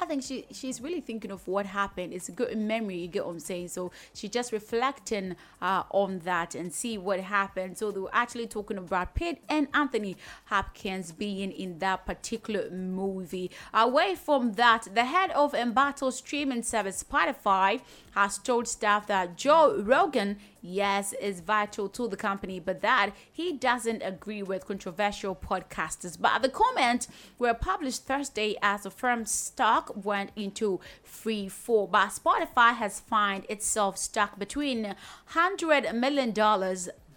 [0.00, 2.12] I think she she's really thinking of what happened.
[2.12, 3.68] It's a good memory, you get what I'm saying.
[3.68, 7.78] So she just reflecting uh, on that and see what happened.
[7.78, 10.16] So they were actually talking about Pitt and Anthony
[10.46, 13.50] Hopkins being in that particular movie.
[13.72, 17.80] Away from that, the head of Embattled streaming service Spotify
[18.14, 23.52] has told staff that Joe Rogan, yes, is vital to the company, but that he
[23.52, 26.18] doesn't agree with controversial podcasters.
[26.18, 27.06] But the comments
[27.38, 31.86] were published Thursday as the firm's stock went into free fall.
[31.86, 34.96] But Spotify has found itself stuck between
[35.32, 36.32] $100 million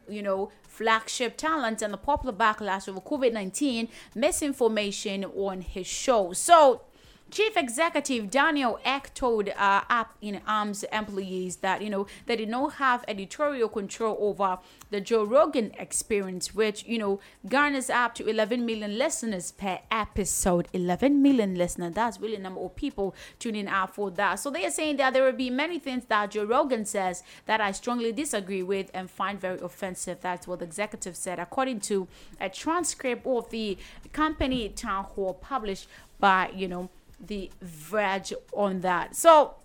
[0.10, 6.34] you know, flagship talent and the popular backlash over COVID 19 misinformation on his show.
[6.34, 6.82] So,
[7.29, 12.47] Chief Executive Daniel Ek told uh, App in Arms employees that you know they did
[12.47, 14.59] not have editorial control over
[14.91, 20.69] the Joe Rogan experience, which you know garners up to 11 million listeners per episode.
[20.71, 21.93] 11 million listeners.
[21.93, 24.35] That's really a number of people tuning out for that.
[24.35, 27.59] So they are saying that there will be many things that Joe Rogan says that
[27.59, 30.19] I strongly disagree with and find very offensive.
[30.21, 32.07] That's what the executive said, according to
[32.39, 33.77] a transcript of the
[34.13, 35.87] company town hall published
[36.19, 36.89] by you know
[37.19, 39.15] the Verge on that.
[39.15, 39.56] So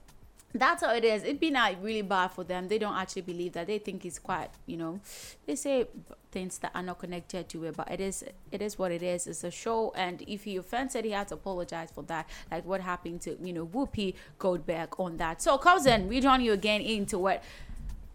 [0.55, 1.23] that's how it is.
[1.23, 2.69] It'd be not really bad for them.
[2.69, 3.67] They don't actually believe that.
[3.67, 5.01] They think it's quite, you know,
[5.47, 5.87] they say
[6.31, 9.27] things that are not connected to it, but it is it is what it is.
[9.27, 12.29] It's a show, and if he offended, he had to apologize for that.
[12.51, 15.41] Like what happened to you know Whoopi Goldberg on that.
[15.41, 17.43] So cousin, we join you again into what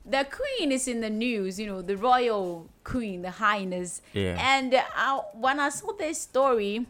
[0.06, 1.60] the queen is in the news.
[1.60, 4.02] You know, the royal queen, the highness.
[4.14, 4.38] Yeah.
[4.40, 6.86] And uh, when I saw this story,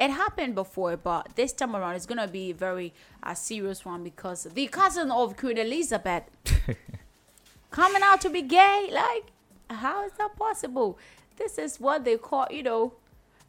[0.00, 2.92] it happened before, but this time around it's gonna be a very
[3.22, 6.24] uh, serious one because the cousin of Queen Elizabeth
[7.70, 8.88] coming out to be gay.
[8.92, 9.32] Like,
[9.70, 10.98] how is that possible?
[11.36, 12.94] This is what they call, you know,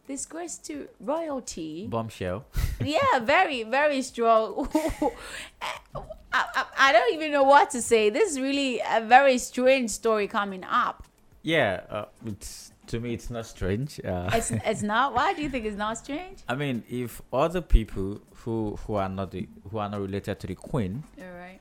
[0.07, 1.87] disgrace to royalty.
[1.87, 2.45] Bombshell.
[2.83, 4.67] yeah, very, very strong.
[5.61, 8.09] I, I, I don't even know what to say.
[8.09, 11.05] This is really a very strange story coming up.
[11.41, 13.99] Yeah, uh, it's to me it's not strange.
[14.03, 15.13] Uh, It's, it's not.
[15.17, 16.37] Why do you think it's not strange?
[16.47, 20.47] I mean, if other people who who are not the, who are not related to
[20.47, 21.59] the queen All right.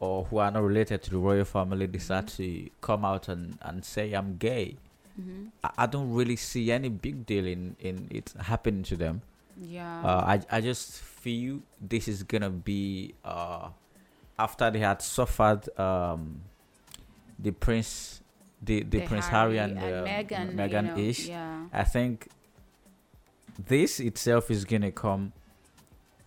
[0.00, 3.84] or who are not related to the royal family decide to come out and, and
[3.84, 4.76] say I'm gay,
[5.20, 5.50] Mhm.
[5.64, 9.20] I, I don't really see any big deal in, in it happening to them.
[9.60, 10.00] Yeah.
[10.02, 13.68] Uh, I I just feel this is gonna be uh
[14.38, 16.40] after they had suffered um
[17.38, 18.19] the prince
[18.62, 21.26] the the, The prince Harry, Harry and, and uh, Meghan, you know, ish.
[21.28, 21.64] yeah.
[21.72, 22.28] I think
[23.66, 25.32] this itself is gonna come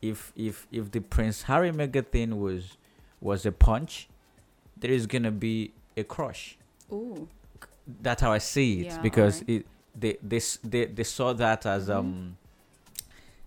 [0.02, 2.78] if if if the Prince Harry Meghan thing was
[3.22, 4.08] was a punch,
[4.78, 6.58] there is gonna be a crush.
[6.92, 7.28] Ooh.
[8.02, 9.50] That's how I see it Yeah, because alright.
[9.62, 9.66] it
[10.00, 11.96] they, they they they saw that as Mhm.
[11.98, 12.38] um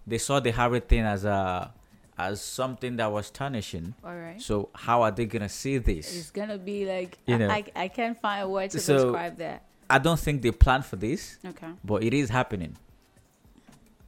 [0.06, 1.72] they saw the Harry thing as a
[2.18, 3.94] as something that was tarnishing.
[4.04, 4.40] Alright.
[4.40, 6.16] So how are they gonna see this?
[6.16, 7.48] It's gonna be like You I, know.
[7.50, 9.64] I, I can't find a word to So, describe that.
[9.88, 11.38] I don't think they planned for this.
[11.44, 11.68] Okay.
[11.84, 12.76] But it is happening.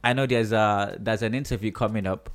[0.03, 2.29] I know there's a there's an interview coming up.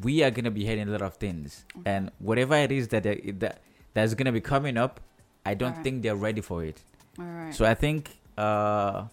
[0.00, 3.32] We are gonna be hearing a lot of things, and whatever it is that they-
[3.38, 3.60] that
[3.94, 5.00] that's gonna be coming up,
[5.44, 5.84] I don't Alright.
[5.84, 6.80] think they're ready for it.
[7.18, 7.54] Alright.
[7.54, 9.06] So I think uh,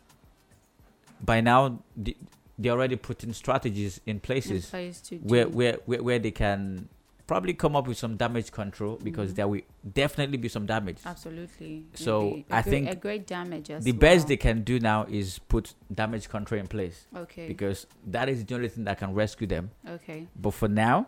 [1.23, 2.15] by now the,
[2.57, 6.87] they're already putting strategies in places place where, where where where they can
[7.27, 9.35] probably come up with some damage control because Mhm.
[9.35, 9.61] there will
[9.93, 10.97] definitely be some damage.
[11.05, 11.83] Absolutely.
[11.95, 15.73] So I great- think a great damage the best they can do now is put
[15.93, 17.07] damage control in place.
[17.15, 17.47] Okay.
[17.47, 19.71] Because that is the only thing that can rescue them.
[19.89, 20.27] Okay.
[20.35, 21.07] But for now,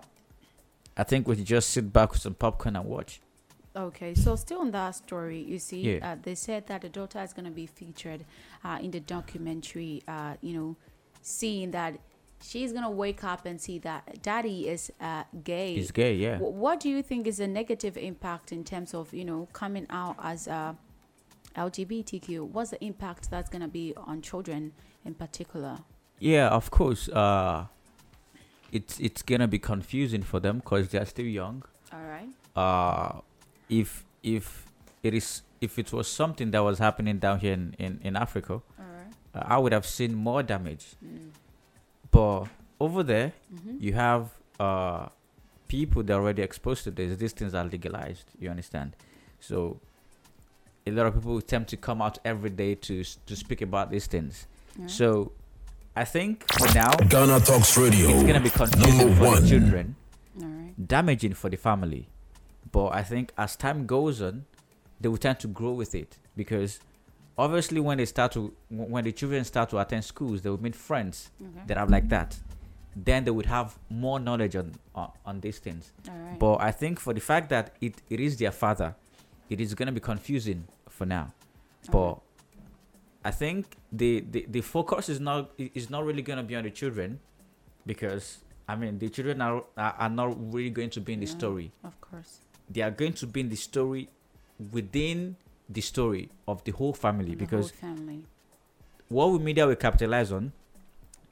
[0.98, 3.22] I think we should just sit back with some popcorn and watch.
[3.76, 6.14] Okay, so still on that story, you see, Yeah.
[6.14, 8.26] uh, they said that the daughter is going to be featured
[8.64, 10.02] uh, in the documentary.
[10.08, 10.76] Uh, you know,
[11.28, 12.00] seeing that
[12.42, 15.76] she's to wake up and see that daddy is uh, gay.
[15.76, 16.38] He's gay, yeah.
[16.38, 19.86] Wh- what do you think is a negative impact in terms of you know coming
[19.90, 20.74] out as uh,
[21.56, 22.48] LGBTQ?
[22.48, 24.72] What's the impact that's to be on children
[25.06, 25.80] in particular?
[26.20, 27.10] Yeah, of course.
[27.10, 27.66] Uh,
[28.72, 31.64] it's it's gonna be confusing for them because they're still young.
[31.92, 32.30] All right.
[32.56, 33.22] Uh,
[33.70, 34.66] if if
[35.04, 38.62] it is if it was something that was happening down here in in, in Africa,
[39.46, 40.86] I would have seen more damage.
[41.04, 41.30] Mm.
[42.12, 42.46] But
[42.80, 43.82] over there, Mhm.
[43.82, 45.10] you have uh
[45.68, 47.18] people that are already exposed to this.
[47.18, 48.26] These things are legalized.
[48.40, 48.96] You understand?
[49.40, 49.80] So
[50.86, 54.08] a lot of people attempt to come out every day to to speak about these
[54.08, 54.48] things.
[54.80, 54.88] Yeah.
[54.88, 55.32] So
[55.96, 59.42] I think for now, Ghana Talks Radio, It's gonna be confusing number for one.
[59.44, 59.96] the children,
[60.42, 60.88] Alright.
[60.88, 62.08] damaging for the family.
[62.72, 64.46] But I think as time goes on,
[65.02, 66.80] they will tend to grow with it because
[67.38, 70.76] obviously when they start to when the children start to attend schools, they will meet
[70.76, 71.62] friends Okay.
[71.68, 72.38] that are like that.
[72.96, 75.92] Then they would have more knowledge on on, on these things.
[76.40, 78.96] But I think for the fact that it, it is their father,
[79.50, 81.34] it is gonna be confusing for now.
[81.92, 82.20] But
[83.24, 86.72] I think the, the, the focus is not is not really gonna be on the
[86.72, 87.20] children
[87.86, 91.28] because I mean the children are are, are not really going to be in the
[91.28, 91.72] story.
[91.84, 92.40] Of course.
[92.70, 94.10] They are going to be in the story
[94.72, 95.36] within
[95.70, 98.24] the story of the whole family The because whole family.
[99.10, 100.52] what we media will capitalize on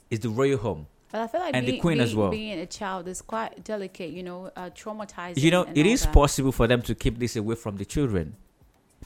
[0.10, 0.88] is the royal home.
[1.12, 2.30] But I feel like and being, the queen being, as well.
[2.30, 5.38] being a child is quite delicate, you know, uh, traumatizing.
[5.38, 6.14] you know it is that.
[6.14, 8.36] possible for them to keep this away from the children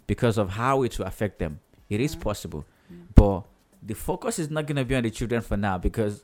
[0.08, 2.66] because of how it will affect them it is possible
[3.14, 3.44] but
[3.84, 6.24] the focus is not going to be on the children for now because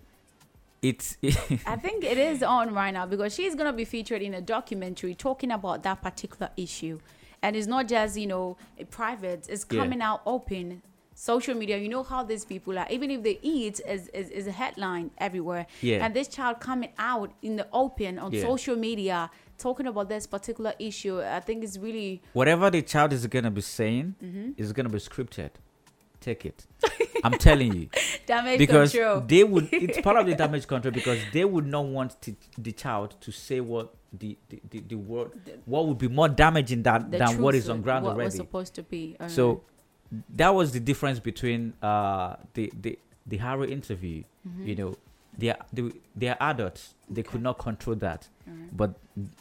[0.82, 1.18] it's
[1.66, 5.16] I think it is on right now because she's gonna be featured in a documentary
[5.16, 7.00] talking about that particular issue,
[7.46, 8.58] and it's not just you know
[9.00, 9.42] private.
[9.54, 9.80] It's Yeah.
[9.82, 10.82] coming out open.
[11.18, 12.88] Social media, you know how these people are.
[12.96, 15.66] Even if they eat, is is, is a headline everywhere.
[15.82, 16.04] Yeah.
[16.06, 18.42] And this child coming out in the open on Yeah.
[18.52, 19.18] social media
[19.58, 23.52] talking about this particular issue, I think is really whatever the child is going to
[23.52, 24.54] be saying Mhm.
[24.64, 25.52] is going to be scripted
[26.28, 26.60] take it
[27.26, 27.88] i'm telling you
[28.26, 29.22] Damage because control.
[29.34, 32.72] they would it's part of the damage control because they would not want to, the
[32.84, 35.32] child to say what the the, the, the word
[35.66, 38.36] what would be more damaging than, the than what is on ground what already was
[38.36, 39.16] supposed to be.
[39.20, 39.32] Alright.
[39.32, 39.62] so
[40.36, 42.98] that was the difference between uh the the
[43.28, 44.24] the Harry interview.
[44.48, 44.68] Mhm.
[44.68, 44.96] You know,
[45.38, 46.94] they are they, they are adults.
[47.10, 48.28] They could not control that.
[48.48, 48.78] Alright.
[48.78, 48.94] But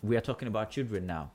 [0.02, 1.30] we are talking about children now.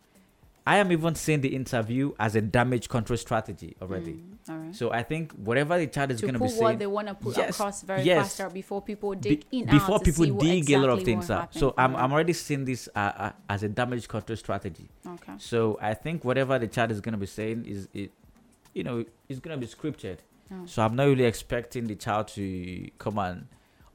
[0.67, 4.13] I am even seeing the interview as a damage control strategy already.
[4.13, 4.75] Mm, alright.
[4.75, 7.15] So I think whatever the child is going to be saying, what they want to
[7.15, 8.35] put Yes, across very yes.
[8.37, 11.53] faster before people Be- dig in before people dig a lot of things up.
[11.53, 11.95] So I'm.
[11.95, 14.89] I'm already seeing this uh, uh, as a damage control strategy.
[15.05, 15.33] Okay.
[15.37, 18.11] So I think whatever the child is going to be saying is it,
[18.73, 20.17] you know, it's going to be scripted.
[20.51, 20.65] Oh.
[20.65, 23.47] So I'm not really expecting the child to come and.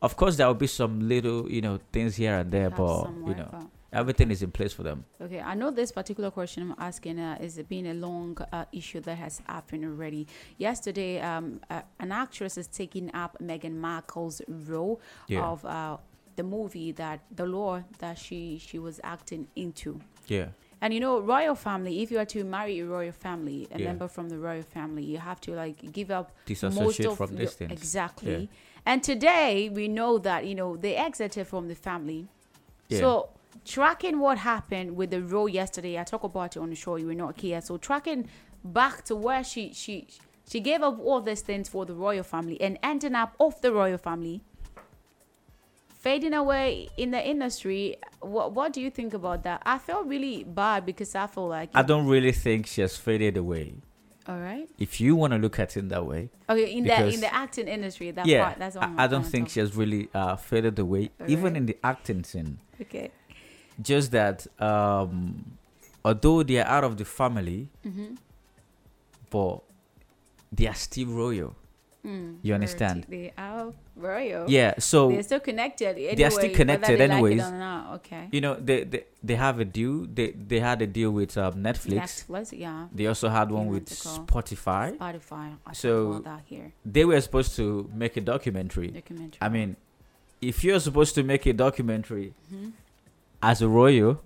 [0.02, 3.08] Of course, there will be some little, you know, things here and there, Have but
[3.26, 5.04] you know, but- everything is in place for them.
[5.20, 9.00] Okay, I know this particular question I'm asking uh, is being a long uh, issue
[9.00, 10.26] that has happened already.
[10.58, 15.44] Yesterday, um, uh, an actress is taking up Meghan Markle's role Yeah.
[15.52, 15.96] of uh,
[16.36, 20.00] the movie that the law that she she was acting into.
[20.26, 20.48] Yeah.
[20.80, 22.02] And you know, royal family.
[22.02, 23.86] If you are to marry a royal family, a Yeah.
[23.88, 27.36] member from the royal family, you have to like give up most Disassociate of from
[27.36, 27.72] your- things.
[27.72, 28.36] Exactly.
[28.50, 28.56] Yeah.
[28.90, 32.26] And today we know that you know they exited from the family.
[32.88, 32.98] Yeah.
[33.00, 33.28] So
[33.64, 36.96] tracking what happened with the role yesterday, I talk about it on the show.
[36.96, 37.60] You were not here.
[37.60, 38.28] So tracking
[38.64, 40.08] back to where she she
[40.48, 43.72] she gave up all these things for the royal family and ending up off the
[43.72, 44.42] royal family
[46.04, 47.96] fading away in the industry.
[48.20, 49.62] What What do you think about that?
[49.64, 53.36] I feel really bad because I feel like I don't really think she has faded
[53.36, 53.74] away.
[54.26, 54.68] All right.
[54.78, 56.30] If you want to look at it in that way.
[56.48, 58.58] Okay, in the in the acting industry, that yeah, part.
[58.58, 61.56] That's what I'm I, I don't think she has really uh, faded away, even Alright.
[61.56, 62.58] in the acting scene.
[62.80, 63.10] Okay.
[63.80, 65.56] Just that, um,
[66.04, 68.16] although they are out of the family, Mhm.
[69.30, 69.60] but
[70.52, 71.54] they are still royal.
[72.04, 73.06] Mm, You understand?
[73.08, 74.44] They are royal.
[74.50, 75.96] Yeah, so they're still connected.
[75.96, 77.38] Anyway, they are still connected, they like anyways.
[77.38, 78.28] not, okay.
[78.30, 80.04] You know, they, they they have a deal.
[80.04, 82.26] They they had a deal with um, Netflix.
[82.28, 82.88] Netflix, yeah.
[82.92, 84.98] They also had one with Spotify.
[84.98, 85.56] Spotify.
[85.66, 86.72] I so that here.
[86.84, 88.88] they were supposed to make a documentary.
[88.88, 89.38] Documentary.
[89.40, 89.76] I mean,
[90.42, 92.72] if you're supposed to make a documentary Mhm.
[93.50, 94.20] As a royal,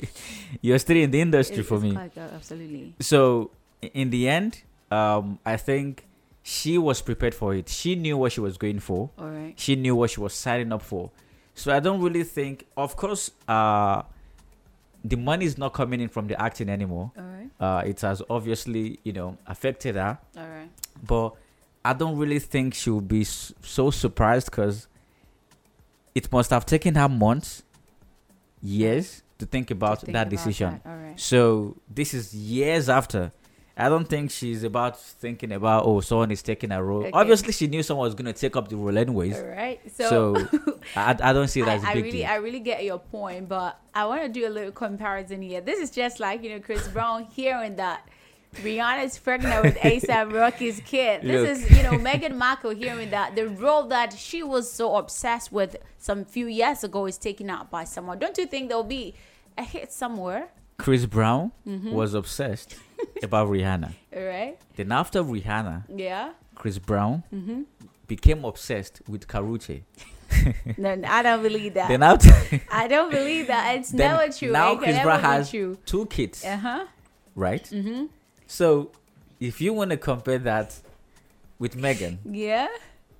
[0.60, 1.92] you're still in the industry It's- for me.
[1.92, 2.94] quite, uh, absolutely.
[3.00, 3.50] So
[3.82, 6.04] in the end, um, I think
[6.42, 7.68] she was prepared for it.
[7.68, 9.10] She knew what she was going for.
[9.18, 9.58] Alright.
[9.58, 11.10] She knew what she was signing up for.
[11.54, 12.66] So I don't really think.
[12.76, 14.02] Of course, uh,
[15.04, 17.10] the money is not coming in from the acting anymore.
[17.18, 17.50] Alright.
[17.60, 20.18] Uh, it has obviously, you know, affected her.
[20.36, 20.70] Alright.
[21.06, 21.34] But
[21.84, 24.86] I don't really think she would be so surprised because
[26.14, 27.62] it must have taken her months,
[28.62, 30.80] years to think about think that about decision.
[30.84, 31.20] that.
[31.20, 33.32] So this is years after.
[33.74, 37.00] I don't think she's about thinking about oh someone is taking a role.
[37.04, 37.10] Okay.
[37.12, 39.34] Obviously, she knew someone was gonna take up the role anyways.
[39.36, 42.26] Alright, So, so- I, I don't see it I, as a I big really, deal.
[42.28, 45.62] I really get your point, but I want to do a little comparison here.
[45.62, 48.06] This is just like you know Chris Brown hearing that
[48.56, 51.22] Rihanna's pregnant with ASAP Rocky's kid.
[51.22, 55.50] This is you know Meghan Markle hearing that the role that she was so obsessed
[55.52, 58.18] with some few years ago is taken out by someone.
[58.18, 59.14] Don't you think there'll be
[59.56, 60.48] a hit somewhere?
[60.78, 61.92] Chris Brown Mhm.
[61.92, 62.76] was obsessed
[63.22, 63.92] about Rihanna.
[64.16, 64.58] All right.
[64.76, 66.32] Then after Rihanna, Yeah.
[66.54, 67.64] Chris Brown Mhm.
[68.06, 69.82] became obsessed with Karrueche.
[70.78, 71.88] No, I don't believe that.
[71.88, 72.30] Then after
[72.70, 73.76] I don't believe that.
[73.76, 74.50] It's never true.
[74.50, 76.84] Now Chris Brown has two kids, Uh huh.
[77.34, 77.64] right?
[77.64, 78.08] Mhm.
[78.52, 78.90] So
[79.40, 80.78] if you want to compare that
[81.58, 82.68] with Megan, Yeah.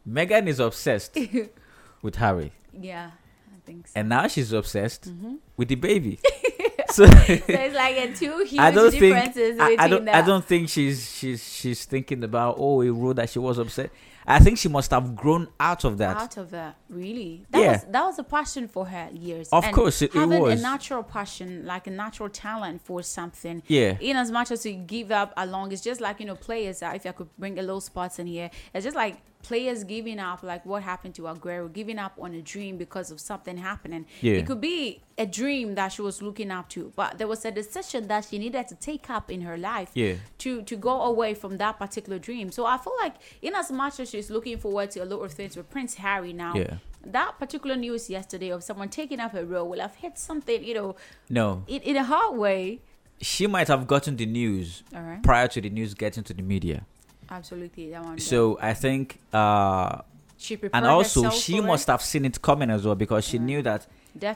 [0.04, 1.16] Megan is obsessed
[2.02, 3.10] with Harry, Yeah.
[3.50, 3.92] I think so.
[3.96, 5.38] and now she's obsessed Mhm.
[5.56, 6.18] with the baby.
[6.90, 10.08] so, So it's like a two huge I don't think differences I, I between don't.
[10.10, 13.90] I don't think she's she's she's thinking about oh a role that she was upset.
[14.26, 16.16] I think she must have grown out of that.
[16.16, 17.72] out of that really that Yeah.
[17.72, 20.58] was that was a passion for her years Of And course, it- it having was.
[20.60, 23.96] a natural passion like a natural talent for something Yeah.
[24.00, 26.92] in as much as you give up along it's just like you know players uh,
[26.94, 30.42] if i could bring a little spots in here it's just like players giving up
[30.42, 34.34] like what happened to aguero giving up on a dream because of something happening Yeah.
[34.34, 37.50] it could be a dream that she was looking up to but there was a
[37.50, 40.14] decision that she needed to take up in her life Yeah.
[40.38, 42.50] to to go away from that particular dream.
[42.52, 45.32] So I feel like in as much as she's looking forward to a lot of
[45.32, 46.76] things with Prince Harry now, Yeah.
[47.04, 50.74] that particular news yesterday of someone taking up a role will have hit something, you
[50.74, 50.96] know,
[51.28, 52.80] No, in, in a hard way.
[53.20, 54.82] she might have gotten the news
[55.22, 56.86] prior to the news getting to the media.
[57.32, 58.18] Absolutely, that one.
[58.18, 60.02] So I think, uh,
[60.36, 61.92] She prepared and also she must it.
[61.92, 63.86] have seen it coming as well because she knew that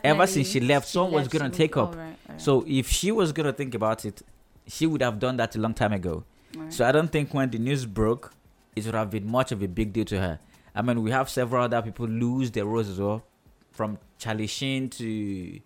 [0.03, 1.95] ever since she left, she someone was gonna take up.
[2.39, 4.23] So if she was gonna think about it,
[4.67, 6.25] she would have done that a long time ago.
[6.71, 8.33] So I don't think when the news broke,
[8.75, 10.39] it would have been much of a big deal to her.
[10.75, 13.25] I mean, we have several other people lose their roles as well,
[13.73, 15.61] from Charlie Sheen to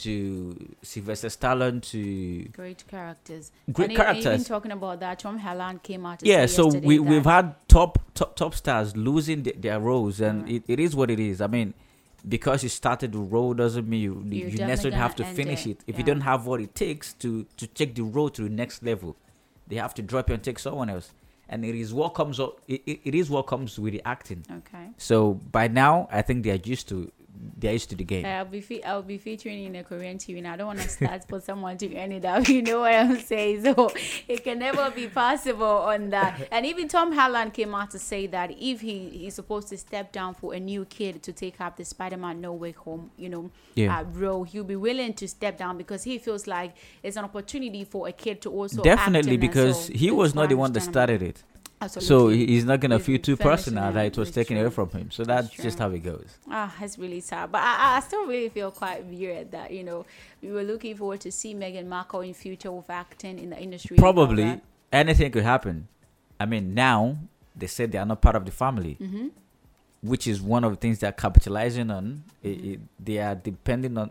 [0.00, 3.52] to Sylvester Stallone to Great characters.
[3.72, 4.48] Great and e- Even characters.
[4.48, 6.22] talking about that, Tom Holland came out.
[6.22, 10.56] Yeah so we, we've had top top top stars losing th- their roles and mm.
[10.56, 11.74] it, it is what it is i mean
[12.28, 15.70] because you started the role doesn't mean you, you, You're necessarily have to finish it,
[15.70, 18.48] it if you don't have what it takes to to take the role to the
[18.48, 19.16] next level
[19.68, 21.12] they have to drop you and take someone else
[21.48, 24.44] and it is what comes up it, it, it is what comes with the acting
[24.50, 24.88] Okay.
[24.98, 27.10] so by now i think they are used to
[27.56, 30.38] they're used to the game I'll be fe- I'll be featuring in a Korean TV.
[30.38, 32.48] and I don't want to start for someone to end it up.
[32.48, 33.64] You know what I'm saying?
[33.64, 33.92] So
[34.28, 36.48] it can never be possible on that.
[36.52, 40.12] And even Tom Holland came out to say that if he he's supposed to step
[40.12, 43.50] down for a new kid to take up the Spider-Man No Way Home, you know,
[43.74, 43.98] Yeah.
[44.00, 47.84] uh, role, he'll be willing to step down because he feels like it's an opportunity
[47.84, 50.80] for a kid to also definitely in because So he was not the one that
[50.82, 51.42] started it
[51.82, 52.36] Absolutely.
[52.38, 55.24] he- he's not gonna feel too personal that it was taken away from him so
[55.24, 57.50] that's just how it goes Ah, it's really sad.
[57.52, 60.04] But I, I still really feel quite weird that, you know,
[60.42, 63.96] we were looking forward to see Meghan Markle in future with acting in the industry.
[63.96, 64.60] probably
[64.92, 65.88] anything could happen.
[66.38, 67.16] I mean, now
[67.56, 69.30] they said they are not part of the family, Mhm.
[70.02, 72.24] which is one of the things they're capitalizing on.
[72.44, 72.72] Mm-hmm.
[72.72, 74.10] I- they are depending on.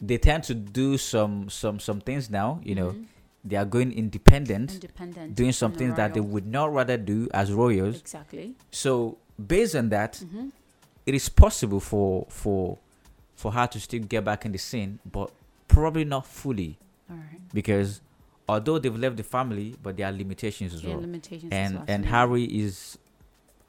[0.00, 2.60] They tend to do some some some things now.
[2.62, 3.04] You know, Mhm.
[3.44, 7.52] They are going independent, Independent doing some things that they would not rather do as
[7.52, 7.96] royals.
[8.00, 8.54] Exactly.
[8.70, 10.50] So based on that, Mhm.
[11.06, 12.78] it is possible for for
[13.34, 15.30] for her to still get back in the scene, but
[15.68, 16.76] probably not fully.
[17.54, 18.00] Because
[18.48, 21.00] although they've left the family, but there are limitations as Yeah, well.
[21.02, 22.04] limitations and well, and.
[22.06, 22.98] Harry is,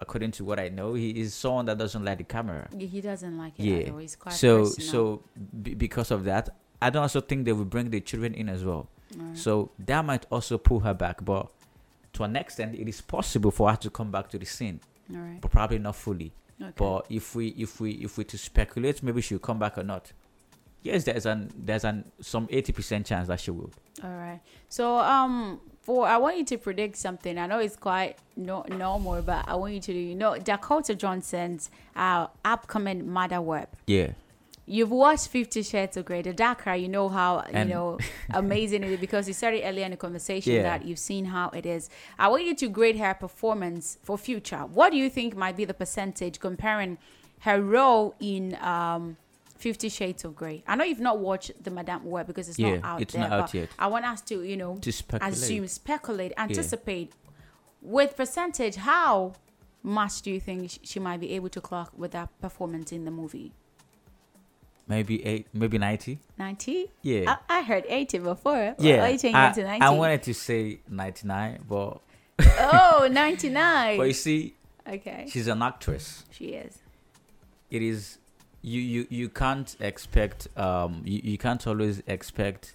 [0.01, 2.67] according to what I know, he is someone that doesn't like the camera.
[2.77, 3.77] He doesn't like it Yeah.
[3.77, 3.97] at all.
[3.99, 4.91] He's quite so personal.
[4.91, 5.23] so
[5.61, 6.49] b- because of that,
[6.81, 8.89] I don't also think they will bring the children in as well.
[9.33, 11.47] So that might also pull her back, but
[12.13, 14.79] to an extent, it is possible for her to come back to the scene,
[15.41, 16.31] but probably not fully.
[16.61, 16.73] Okay.
[16.75, 20.11] But if we if we if we to speculate, maybe she'll come back or not.
[20.81, 23.71] Yes, there's an there's an some eighty percent chance that she will.
[24.03, 24.41] All right.
[24.67, 27.37] So um for I want you to predict something.
[27.37, 30.95] I know it's quite no normal, but I want you to do you know Dakota
[30.95, 33.69] Johnson's uh upcoming Madame Web.
[33.87, 34.11] Yeah.
[34.71, 36.75] You've watched Fifty Shades of Grey, the Dakar.
[36.75, 37.97] You know how And- you know
[38.29, 40.61] amazing it is because you said it earlier in the conversation Yeah.
[40.63, 41.89] that you've seen how it is.
[42.19, 44.59] I want you to grade her performance for future.
[44.59, 46.99] What do you think might be the percentage comparing
[47.39, 49.17] her role in um
[49.57, 50.63] Fifty Shades of Grey?
[50.67, 53.23] I know you've not watched the Madame Web because it's Yeah, not out it's there.
[53.27, 53.69] not out yet.
[53.79, 55.33] I want us to you know To speculate.
[55.33, 56.43] assume, speculate, Yeah.
[56.43, 57.11] anticipate.
[57.81, 59.33] With percentage, how
[59.81, 63.11] much do you think she might be able to clock with that performance in the
[63.11, 63.53] movie?
[64.89, 66.19] Maybe eight, maybe ninety.
[66.39, 66.87] 90?
[67.03, 67.35] Yeah.
[67.47, 68.75] I, I heard 80 before.
[68.79, 69.81] Yeah, Why you changing I, to 90?
[69.85, 72.01] I wanted to say ninety nine, but
[72.39, 73.97] oh, 99.
[73.97, 74.55] but you see,
[74.87, 75.27] Okay.
[75.29, 76.23] she's an actress.
[76.31, 76.79] She is.
[77.69, 78.17] It is
[78.63, 82.73] you you you can't expect um you, you can't always expect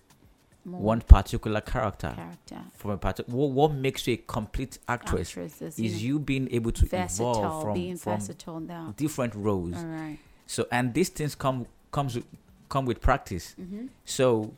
[0.64, 2.60] More one particular character, character.
[2.74, 3.36] from a particular.
[3.36, 7.32] What, what makes you a complete actress, Actress is, you you being able to versatile,
[7.32, 8.94] evolve from, being from versatile now.
[8.96, 9.74] different roles.
[9.76, 10.18] All right.
[10.46, 12.26] So and these things come comes with,
[12.68, 13.54] come with practice.
[13.60, 13.88] Mhm.
[14.04, 14.52] So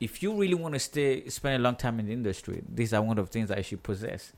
[0.00, 3.02] if you really want to stay spend a long time in the industry, these are
[3.10, 4.32] one of the things that you should possess.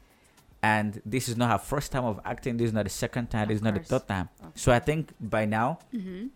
[0.62, 2.57] And this is not her first time of acting.
[2.57, 3.43] This is not the second time.
[3.45, 4.28] Of this is not the third time.
[4.57, 6.31] So I think by now Mhm.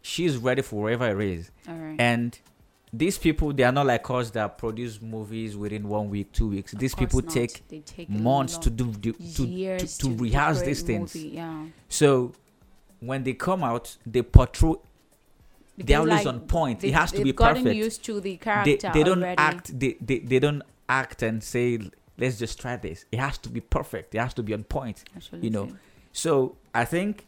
[0.00, 1.50] she's ready for wherever it is.
[1.68, 1.96] Right.
[2.00, 2.38] And
[2.92, 6.72] these people, they are not like us that produce movies within one week, two weeks.
[6.72, 11.14] These people take, They take months to do to, to, to, to rehearse these things.
[11.14, 11.66] movie, yeah.
[11.88, 12.32] So
[13.00, 14.74] when they come out, they portray.
[15.76, 16.80] They Because, are always like, on point.
[16.80, 17.76] they- It has to be gotten perfect.
[17.76, 19.38] used to the They, character they don't already.
[19.38, 19.78] act.
[19.78, 21.78] They, they they don't act and say,
[22.18, 24.14] "Let's just try this." It has to be perfect.
[24.14, 25.04] It has to be on point.
[25.32, 25.68] You know.
[26.12, 27.26] So I think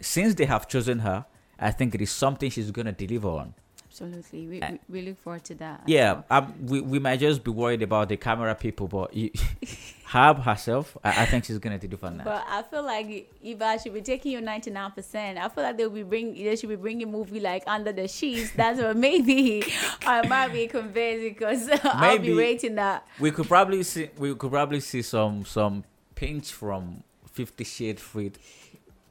[0.00, 1.26] since they have chosen her,
[1.58, 3.54] I think it is something she's gonna deliver on.
[3.92, 4.46] Absolutely.
[4.48, 5.82] We, Uh, we, we look forward to that.
[5.86, 6.24] Yeah, well.
[6.30, 9.30] um, we, we might just be worried about the camera people, but you,
[10.06, 12.24] Hab herself, I, I think she's gonna do on that.
[12.24, 15.38] But I feel like Eva should be taking you ninety nine percent.
[15.38, 18.50] I feel like they'll be bring they should be bringing movie like Under the Sheets.
[18.50, 19.64] That's what maybe
[20.06, 23.06] I might be convinced because I'll be Maybe- rating that.
[23.18, 25.82] we could probably see we could probably see some some
[26.14, 28.36] pinch from Fifty Shades Freed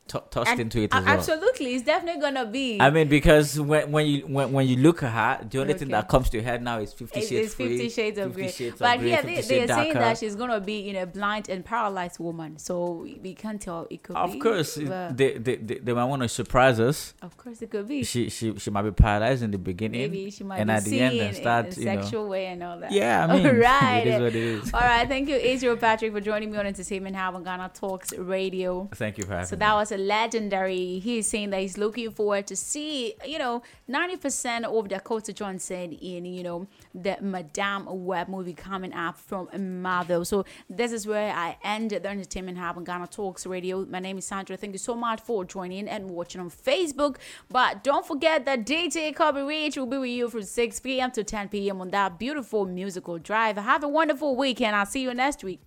[0.08, 1.14] tossed And- into it as well.
[1.14, 2.80] Absolutely, it's definitely gonna be.
[2.82, 5.88] I mean, because when when you when, when you look at her, the only thing
[5.90, 8.42] that comes to your head now is Fifty Shades it's Fifty Freed, Shades of 50
[8.42, 8.52] Grey.
[8.52, 10.98] Shades of But Grey, here 50 they, Shades they're saying that she's gonna be in
[10.98, 12.58] a blind and paralyzed woman.
[12.58, 13.88] So we, we can't tell.
[13.90, 14.40] It could Of be.
[14.40, 17.14] course, it- they, they, they, they might want to surprise us.
[17.22, 18.04] of course, it could be.
[18.04, 20.84] She she she might be paralyzed in the beginning, Maybe she might and be at
[20.84, 22.02] the end, in and start a you know.
[22.02, 22.92] sexual way and all that.
[22.92, 24.00] Yeah, I mean, all right.
[24.06, 24.74] it is what it is.
[24.74, 28.12] All right, thank you, Israel Patrick, for joining me on Entertainment Hub on Ghana Talks
[28.18, 28.90] Radio.
[28.96, 29.60] Thank you for having So me.
[29.60, 31.00] that was a legendary.
[31.00, 36.26] He's saying that he's looking forward to see, you know, 90% of Dakota Johnson in,
[36.26, 40.26] you know, the Madame Web movie coming up from Marvel.
[40.26, 43.86] So this is where I end the Entertainment Hub on Ghana Talks Radio.
[43.86, 44.58] My name is Sandra.
[44.58, 47.18] Thank you so much for joining and watching on Facebook.
[47.50, 51.12] But don't forget that DJ Kobe Rich will be with you from 6 p.m.
[51.12, 51.82] to 10 p.m.
[51.82, 53.58] on that beautiful musical drive.
[53.58, 54.76] Have a wonderful weekend.
[54.76, 55.62] I'll see you next week.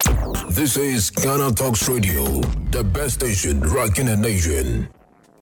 [0.49, 2.25] This is Ghana Talks Radio,
[2.71, 4.89] the best station rocking 内卷